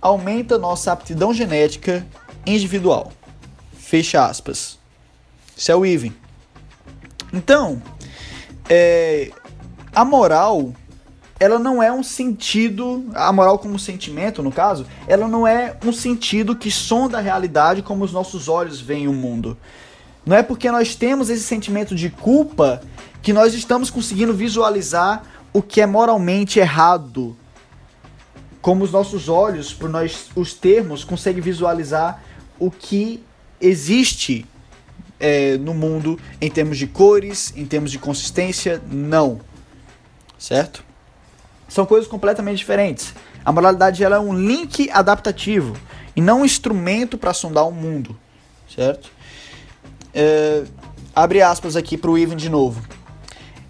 aumenta 0.00 0.58
nossa 0.58 0.92
aptidão 0.92 1.34
genética 1.34 2.06
individual. 2.46 3.12
Fecha 3.78 4.24
aspas. 4.24 4.78
Isso 5.56 5.70
é 5.70 5.76
o 5.76 5.84
Even. 5.84 6.14
Então, 7.32 7.82
é, 8.68 9.30
a 9.94 10.04
moral 10.04 10.72
ela 11.42 11.58
não 11.58 11.82
é 11.82 11.92
um 11.92 12.04
sentido, 12.04 13.04
a 13.14 13.32
moral 13.32 13.58
como 13.58 13.76
sentimento, 13.76 14.44
no 14.44 14.52
caso, 14.52 14.86
ela 15.08 15.26
não 15.26 15.44
é 15.44 15.76
um 15.84 15.92
sentido 15.92 16.54
que 16.54 16.70
sonda 16.70 17.18
a 17.18 17.20
realidade 17.20 17.82
como 17.82 18.04
os 18.04 18.12
nossos 18.12 18.48
olhos 18.48 18.80
veem 18.80 19.08
o 19.08 19.12
mundo. 19.12 19.58
Não 20.24 20.36
é 20.36 20.42
porque 20.44 20.70
nós 20.70 20.94
temos 20.94 21.28
esse 21.28 21.42
sentimento 21.42 21.96
de 21.96 22.10
culpa 22.10 22.80
que 23.20 23.32
nós 23.32 23.54
estamos 23.54 23.90
conseguindo 23.90 24.32
visualizar 24.32 25.24
o 25.52 25.60
que 25.60 25.80
é 25.80 25.86
moralmente 25.86 26.60
errado. 26.60 27.36
Como 28.60 28.84
os 28.84 28.92
nossos 28.92 29.28
olhos, 29.28 29.74
por 29.74 29.90
nós 29.90 30.30
os 30.36 30.54
termos, 30.54 31.02
conseguem 31.02 31.42
visualizar 31.42 32.22
o 32.56 32.70
que 32.70 33.20
existe 33.60 34.46
é, 35.18 35.58
no 35.58 35.74
mundo 35.74 36.20
em 36.40 36.48
termos 36.48 36.78
de 36.78 36.86
cores, 36.86 37.52
em 37.56 37.66
termos 37.66 37.90
de 37.90 37.98
consistência, 37.98 38.80
não. 38.88 39.40
Certo? 40.38 40.91
São 41.68 41.86
coisas 41.86 42.08
completamente 42.08 42.58
diferentes. 42.58 43.14
A 43.44 43.52
moralidade 43.52 44.04
ela 44.04 44.16
é 44.16 44.20
um 44.20 44.34
link 44.34 44.90
adaptativo 44.90 45.76
e 46.14 46.20
não 46.20 46.42
um 46.42 46.44
instrumento 46.44 47.16
para 47.16 47.32
sondar 47.32 47.66
o 47.66 47.72
mundo, 47.72 48.16
certo? 48.74 49.10
É, 50.14 50.64
abre 51.14 51.42
aspas 51.42 51.76
aqui 51.76 51.96
para 51.96 52.10
o 52.10 52.18
Ivan 52.18 52.36
de 52.36 52.48
novo. 52.48 52.82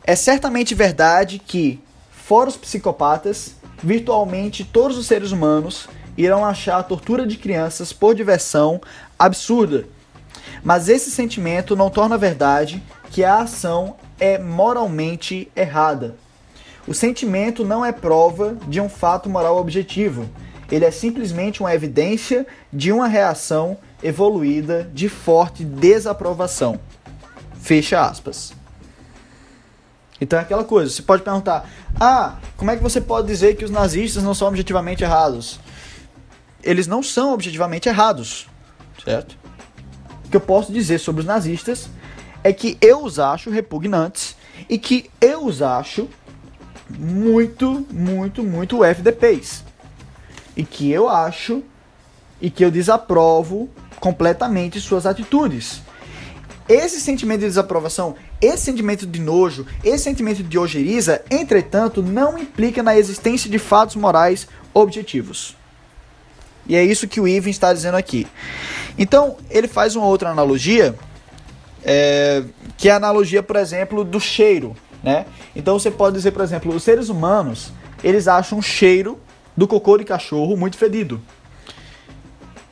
É 0.05 0.17
certamente 0.17 0.75
verdade 0.75 1.39
que, 1.39 1.81
fora 2.11 2.49
os 2.49 2.57
psicopatas, 2.57 3.55
virtualmente 3.83 4.65
todos 4.65 4.99
os 4.99 5.07
seres 5.07 5.31
humanos 5.31 5.89
irão 6.17 6.45
achar 6.45 6.79
a 6.79 6.83
tortura 6.83 7.27
de 7.27 7.37
crianças 7.37 7.93
por 7.93 8.15
diversão 8.15 8.81
absurda. 9.19 9.87
Mas 10.63 10.89
esse 10.89 11.11
sentimento 11.11 11.75
não 11.75 11.91
torna 11.91 12.19
verdade 12.19 12.83
que 13.11 13.25
a 13.25 13.39
ação 13.39 13.97
é 14.19 14.39
moralmente 14.39 15.51
errada. 15.55 16.17
O 16.87 16.95
sentimento 16.95 17.65
não 17.65 17.85
é 17.85 17.93
prova 17.93 18.57
de 18.67 18.81
um 18.81 18.89
fato 18.89 19.31
moral 19.31 19.57
objetivo. 19.57 20.29
Ele 20.71 20.85
é 20.85 20.91
simplesmente 20.91 21.61
uma 21.61 21.75
evidência 21.75 22.47
de 22.73 22.91
uma 22.91 23.07
reação 23.07 23.77
evoluída 24.03 24.91
de 24.93 25.09
forte 25.09 25.65
desaprovação. 25.65 26.81
Fecha 27.61 28.01
aspas. 28.01 28.53
Então 30.21 30.39
é 30.39 30.43
aquela 30.43 30.65
coisa, 30.65 30.91
você 30.91 31.03
pode 31.03 31.23
perguntar: 31.23 31.69
"Ah, 32.01 32.39
como 32.57 32.71
é 32.71 32.77
que 32.77 32.83
você 32.83 33.01
pode 33.01 33.27
dizer 33.27 33.57
que 33.57 33.65
os 33.65 33.71
nazistas 33.71 34.23
não 34.23 34.35
são 34.35 34.49
objetivamente 34.49 35.05
errados?" 35.05 35.61
Eles 36.63 36.87
não 36.87 37.03
são 37.03 37.33
objetivamente 37.33 37.89
errados, 37.89 38.49
certo? 39.05 39.37
O 40.25 40.29
que 40.29 40.37
eu 40.37 40.41
posso 40.41 40.73
dizer 40.73 40.99
sobre 40.99 41.21
os 41.21 41.27
nazistas 41.27 41.89
é 42.45 42.53
que 42.53 42.79
eu 42.81 43.03
os 43.03 43.19
acho 43.19 43.51
repugnantes 43.51 44.37
e 44.69 44.79
que 44.79 45.11
eu 45.21 45.45
os 45.45 45.61
acho 45.61 46.09
muito, 46.99 47.87
muito, 47.91 48.43
muito 48.43 48.85
FDPs. 48.85 49.65
E 50.57 50.65
que 50.65 50.91
eu 50.91 51.09
acho 51.09 51.63
e 52.41 52.51
que 52.51 52.65
eu 52.65 52.71
desaprovo 52.71 53.71
completamente 54.01 54.81
suas 54.81 55.07
atitudes. 55.07 55.81
Esse 56.69 57.01
sentimento 57.01 57.41
de 57.41 57.47
desaprovação, 57.47 58.15
esse 58.41 58.65
sentimento 58.65 59.07
de 59.07 59.21
nojo, 59.21 59.67
esse 59.85 60.05
sentimento 60.05 60.43
de 60.43 60.59
ojeriza, 60.59 61.23
entretanto, 61.31 62.03
não 62.03 62.39
implica 62.39 62.83
na 62.83 62.97
existência 62.97 63.51
de 63.51 63.59
fatos 63.59 63.97
morais 63.97 64.49
objetivos. 64.75 65.57
E 66.67 66.77
é 66.77 66.85
isso 66.85 67.09
que 67.09 67.21
o 67.21 67.27
Ivan 67.27 67.51
está 67.51 67.73
dizendo 67.73 67.97
aqui. 67.97 68.27
Então, 68.97 69.37
ele 69.51 69.67
faz 69.67 69.97
uma 69.97 70.07
outra 70.07 70.31
analogia, 70.31 70.95
é, 71.85 72.43
que 72.77 72.89
é 72.89 72.93
a 72.93 72.97
analogia, 72.97 73.43
por 73.43 73.57
exemplo, 73.57 74.05
do 74.05 74.21
cheiro 74.21 74.77
né? 75.03 75.27
Então 75.55 75.79
você 75.79 75.91
pode 75.91 76.17
dizer, 76.17 76.31
por 76.31 76.43
exemplo, 76.43 76.75
os 76.75 76.83
seres 76.83 77.09
humanos, 77.09 77.73
eles 78.03 78.29
acham 78.29 78.59
o 78.59 78.63
cheiro 78.63 79.19
do 79.57 79.67
cocô 79.67 79.99
de 79.99 80.05
cachorro 80.05 80.57
muito 80.57 80.77
fedido. 80.77 81.21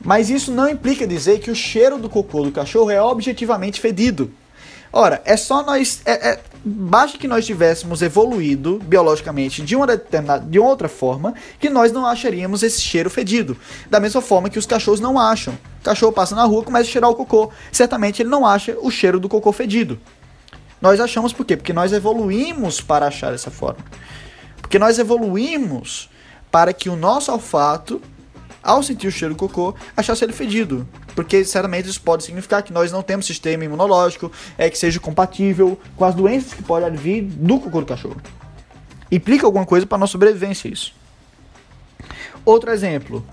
Mas 0.03 0.29
isso 0.29 0.51
não 0.51 0.67
implica 0.67 1.05
dizer 1.05 1.39
que 1.39 1.51
o 1.51 1.55
cheiro 1.55 1.97
do 1.97 2.09
cocô 2.09 2.43
do 2.43 2.51
cachorro 2.51 2.89
é 2.89 3.01
objetivamente 3.01 3.79
fedido. 3.79 4.31
Ora, 4.93 5.21
é 5.23 5.37
só 5.37 5.63
nós. 5.63 6.01
É, 6.05 6.31
é, 6.31 6.39
basta 6.65 7.17
que 7.17 7.27
nós 7.27 7.45
tivéssemos 7.45 8.01
evoluído 8.01 8.77
biologicamente 8.83 9.61
de 9.61 9.73
uma 9.73 9.87
determinada, 9.87 10.45
de 10.45 10.59
outra 10.59 10.89
forma, 10.89 11.33
que 11.59 11.69
nós 11.69 11.93
não 11.93 12.05
acharíamos 12.05 12.61
esse 12.61 12.81
cheiro 12.81 13.09
fedido. 13.09 13.55
Da 13.89 14.01
mesma 14.01 14.21
forma 14.21 14.49
que 14.49 14.59
os 14.59 14.65
cachorros 14.65 14.99
não 14.99 15.17
acham. 15.17 15.53
O 15.79 15.83
cachorro 15.83 16.11
passa 16.11 16.35
na 16.35 16.43
rua, 16.43 16.63
começa 16.63 16.89
a 16.89 16.91
cheirar 16.91 17.09
o 17.09 17.15
cocô. 17.15 17.51
Certamente 17.71 18.21
ele 18.21 18.29
não 18.29 18.45
acha 18.45 18.75
o 18.81 18.91
cheiro 18.91 19.19
do 19.19 19.29
cocô 19.29 19.53
fedido. 19.53 19.97
Nós 20.81 20.99
achamos 20.99 21.31
por 21.31 21.45
quê? 21.45 21.55
Porque 21.55 21.73
nós 21.73 21.93
evoluímos 21.93 22.81
para 22.81 23.07
achar 23.07 23.31
dessa 23.31 23.51
forma. 23.51 23.79
Porque 24.61 24.79
nós 24.79 24.97
evoluímos 24.97 26.09
para 26.51 26.73
que 26.73 26.89
o 26.89 26.95
nosso 26.95 27.31
olfato, 27.31 28.01
ao 28.63 28.81
sentir 28.81 29.07
o 29.07 29.11
cheiro 29.11 29.33
do 29.33 29.37
cocô, 29.37 29.75
achasse 29.95 30.23
ele 30.23 30.33
fedido. 30.33 30.87
Porque, 31.15 31.43
certamente, 31.45 31.89
isso 31.89 32.01
pode 32.01 32.23
significar 32.23 32.63
que 32.63 32.73
nós 32.73 32.91
não 32.91 33.01
temos 33.03 33.25
sistema 33.25 33.63
imunológico, 33.63 34.31
é 34.57 34.69
que 34.69 34.77
seja 34.77 34.99
compatível 34.99 35.79
com 35.95 36.05
as 36.05 36.15
doenças 36.15 36.53
que 36.53 36.63
podem 36.63 36.91
vir 36.91 37.21
do 37.21 37.59
cocô 37.59 37.81
do 37.81 37.85
cachorro. 37.85 38.21
Implica 39.11 39.45
alguma 39.45 39.65
coisa 39.65 39.85
para 39.85 39.97
nossa 39.97 40.13
sobrevivência 40.13 40.67
isso. 40.67 40.93
Outro 42.45 42.71
exemplo. 42.71 43.25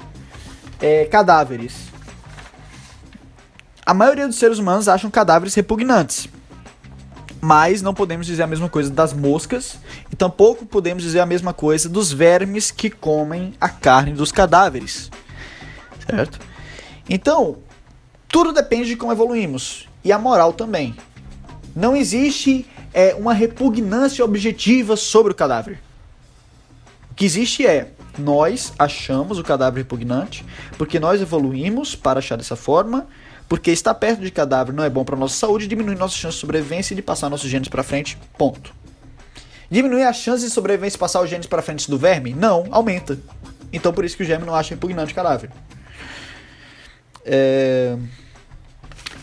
é, 0.80 1.05
cadáveres. 1.07 1.88
A 3.84 3.94
maioria 3.94 4.26
dos 4.26 4.36
seres 4.38 4.59
humanos 4.59 4.88
acham 4.88 5.11
cadáveres 5.11 5.55
repugnantes. 5.55 6.28
Mas 7.41 7.82
não 7.82 7.95
podemos 7.95 8.26
dizer 8.26 8.43
a 8.43 8.47
mesma 8.47 8.68
coisa 8.68 8.91
das 8.91 9.12
moscas 9.12 9.78
e 10.11 10.16
tampouco 10.16 10.66
podemos 10.66 11.03
dizer 11.03 11.20
a 11.20 11.26
mesma 11.26 11.53
coisa 11.53 11.89
dos 11.89 12.12
vermes 12.12 12.70
que 12.70 12.91
comem 12.91 13.55
a 13.61 13.68
carne 13.68 14.12
dos 14.12 14.32
cadáveres. 14.32 15.11
Certo? 16.05 16.41
Então, 17.09 17.59
tudo 18.28 18.53
depende 18.53 18.89
de 18.89 18.97
como 18.97 19.12
evoluímos 19.12 19.89
e 20.05 20.11
a 20.11 20.18
moral 20.18 20.53
também. 20.53 20.97
Não 21.74 21.97
existe 21.97 22.66
é, 22.93 23.14
uma 23.14 23.32
repugnância 23.32 24.24
objetiva 24.24 24.97
sobre 24.97 25.32
o 25.32 25.34
cadáver. 25.34 25.80
O 27.11 27.14
que 27.14 27.24
existe 27.24 27.66
é 27.66 27.93
nós 28.18 28.72
achamos 28.78 29.39
o 29.39 29.45
cadáver 29.45 29.82
repugnante 29.82 30.45
porque 30.76 30.99
nós 30.99 31.20
evoluímos 31.20 31.95
para 31.95 32.18
achar 32.18 32.36
dessa 32.36 32.57
forma 32.57 33.07
porque 33.49 33.70
estar 33.70 33.94
perto 33.94 34.20
de 34.20 34.30
cadáver 34.30 34.74
não 34.74 34.84
é 34.84 34.90
bom 34.90 35.05
para 35.05 35.16
nossa 35.16 35.34
saúde 35.34 35.66
diminui 35.66 35.94
nossas 35.94 36.18
chances 36.18 36.36
de 36.36 36.40
sobrevivência 36.40 36.92
e 36.92 36.96
de 36.96 37.03
passar 37.03 37.30
nossos 37.30 37.49
genes 37.49 37.68
para 37.68 37.82
frente. 37.82 38.18
Ponto. 38.36 38.74
Diminui 39.70 40.03
as 40.03 40.16
chances 40.16 40.44
de 40.46 40.51
sobrevivência 40.51 40.96
e 40.96 40.99
passar 40.99 41.22
os 41.22 41.30
genes 41.30 41.46
para 41.46 41.62
frente 41.62 41.90
do 41.90 41.99
verme? 41.99 42.34
Não, 42.34 42.66
aumenta. 42.70 43.18
Então 43.72 43.92
por 43.92 44.05
isso 44.05 44.16
que 44.16 44.22
o 44.22 44.26
germe 44.26 44.44
não 44.44 44.55
acha 44.55 44.74
repugnante 44.74 45.14
cadáver. 45.14 45.51
É... 47.24 47.96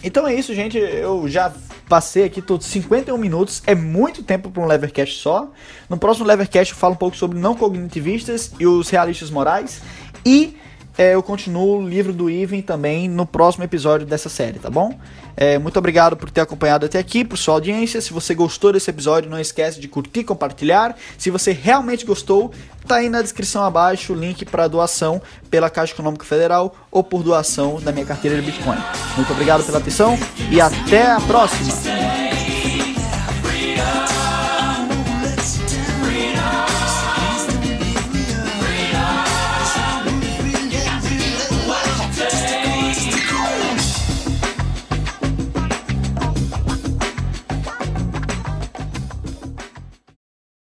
Então 0.04 0.28
é 0.28 0.34
isso, 0.34 0.54
gente. 0.54 0.78
Eu 0.78 1.28
já 1.28 1.52
passei 1.88 2.24
aqui 2.24 2.42
todos 2.42 2.66
51 2.68 3.18
minutos. 3.18 3.62
É 3.66 3.76
muito 3.76 4.24
tempo 4.24 4.50
para 4.50 4.62
um 4.62 4.66
Levercast 4.66 5.20
só. 5.20 5.52
No 5.90 5.98
próximo 5.98 6.26
Levercast 6.26 6.74
eu 6.74 6.80
falo 6.80 6.94
um 6.94 6.98
pouco 6.98 7.16
sobre 7.16 7.38
não 7.38 7.56
cognitivistas 7.56 8.52
e 8.60 8.66
os 8.66 8.90
realistas 8.90 9.30
morais. 9.30 9.82
E 10.26 10.58
é, 10.98 11.16
eu 11.16 11.22
continuo 11.22 11.80
o 11.80 11.88
livro 11.88 12.14
do 12.14 12.30
Ivan 12.30 12.62
também 12.62 13.10
no 13.10 13.26
próximo 13.26 13.64
episódio 13.64 14.06
dessa 14.06 14.30
série, 14.30 14.60
tá 14.60 14.70
bom? 14.70 14.98
É, 15.36 15.58
muito 15.58 15.78
obrigado 15.78 16.16
por 16.16 16.30
ter 16.30 16.42
acompanhado 16.42 16.86
até 16.86 16.98
aqui, 16.98 17.26
por 17.26 17.38
sua 17.38 17.56
audiência. 17.56 18.00
Se 18.00 18.14
você 18.14 18.34
gostou 18.34 18.72
desse 18.72 18.90
episódio, 18.90 19.30
não 19.30 19.40
esquece 19.40 19.80
de 19.80 19.88
curtir 19.88 20.24
compartilhar. 20.24 20.96
Se 21.18 21.30
você 21.30 21.52
realmente 21.52 22.06
gostou, 22.06 22.52
tá 22.88 22.96
aí 22.96 23.10
na 23.10 23.22
descrição 23.22 23.64
abaixo 23.64 24.14
o 24.14 24.16
link 24.16 24.46
para 24.46 24.68
doação 24.68 25.22
pela 25.50 25.70
Caixa 25.70 25.94
Econômica 25.94 26.26
Federal 26.26 26.74
ou 26.90 27.04
por 27.04 27.24
doação 27.24 27.82
da 27.82 27.92
minha 27.92 28.06
carteira 28.06 28.40
de 28.40 28.44
Bitcoin. 28.44 28.78
Muito 29.18 29.32
obrigado 29.34 29.66
pela 29.66 29.80
atenção 29.80 30.18
e 30.50 30.62
até 30.62 31.12
a 31.12 31.20
próxima! 31.20 32.35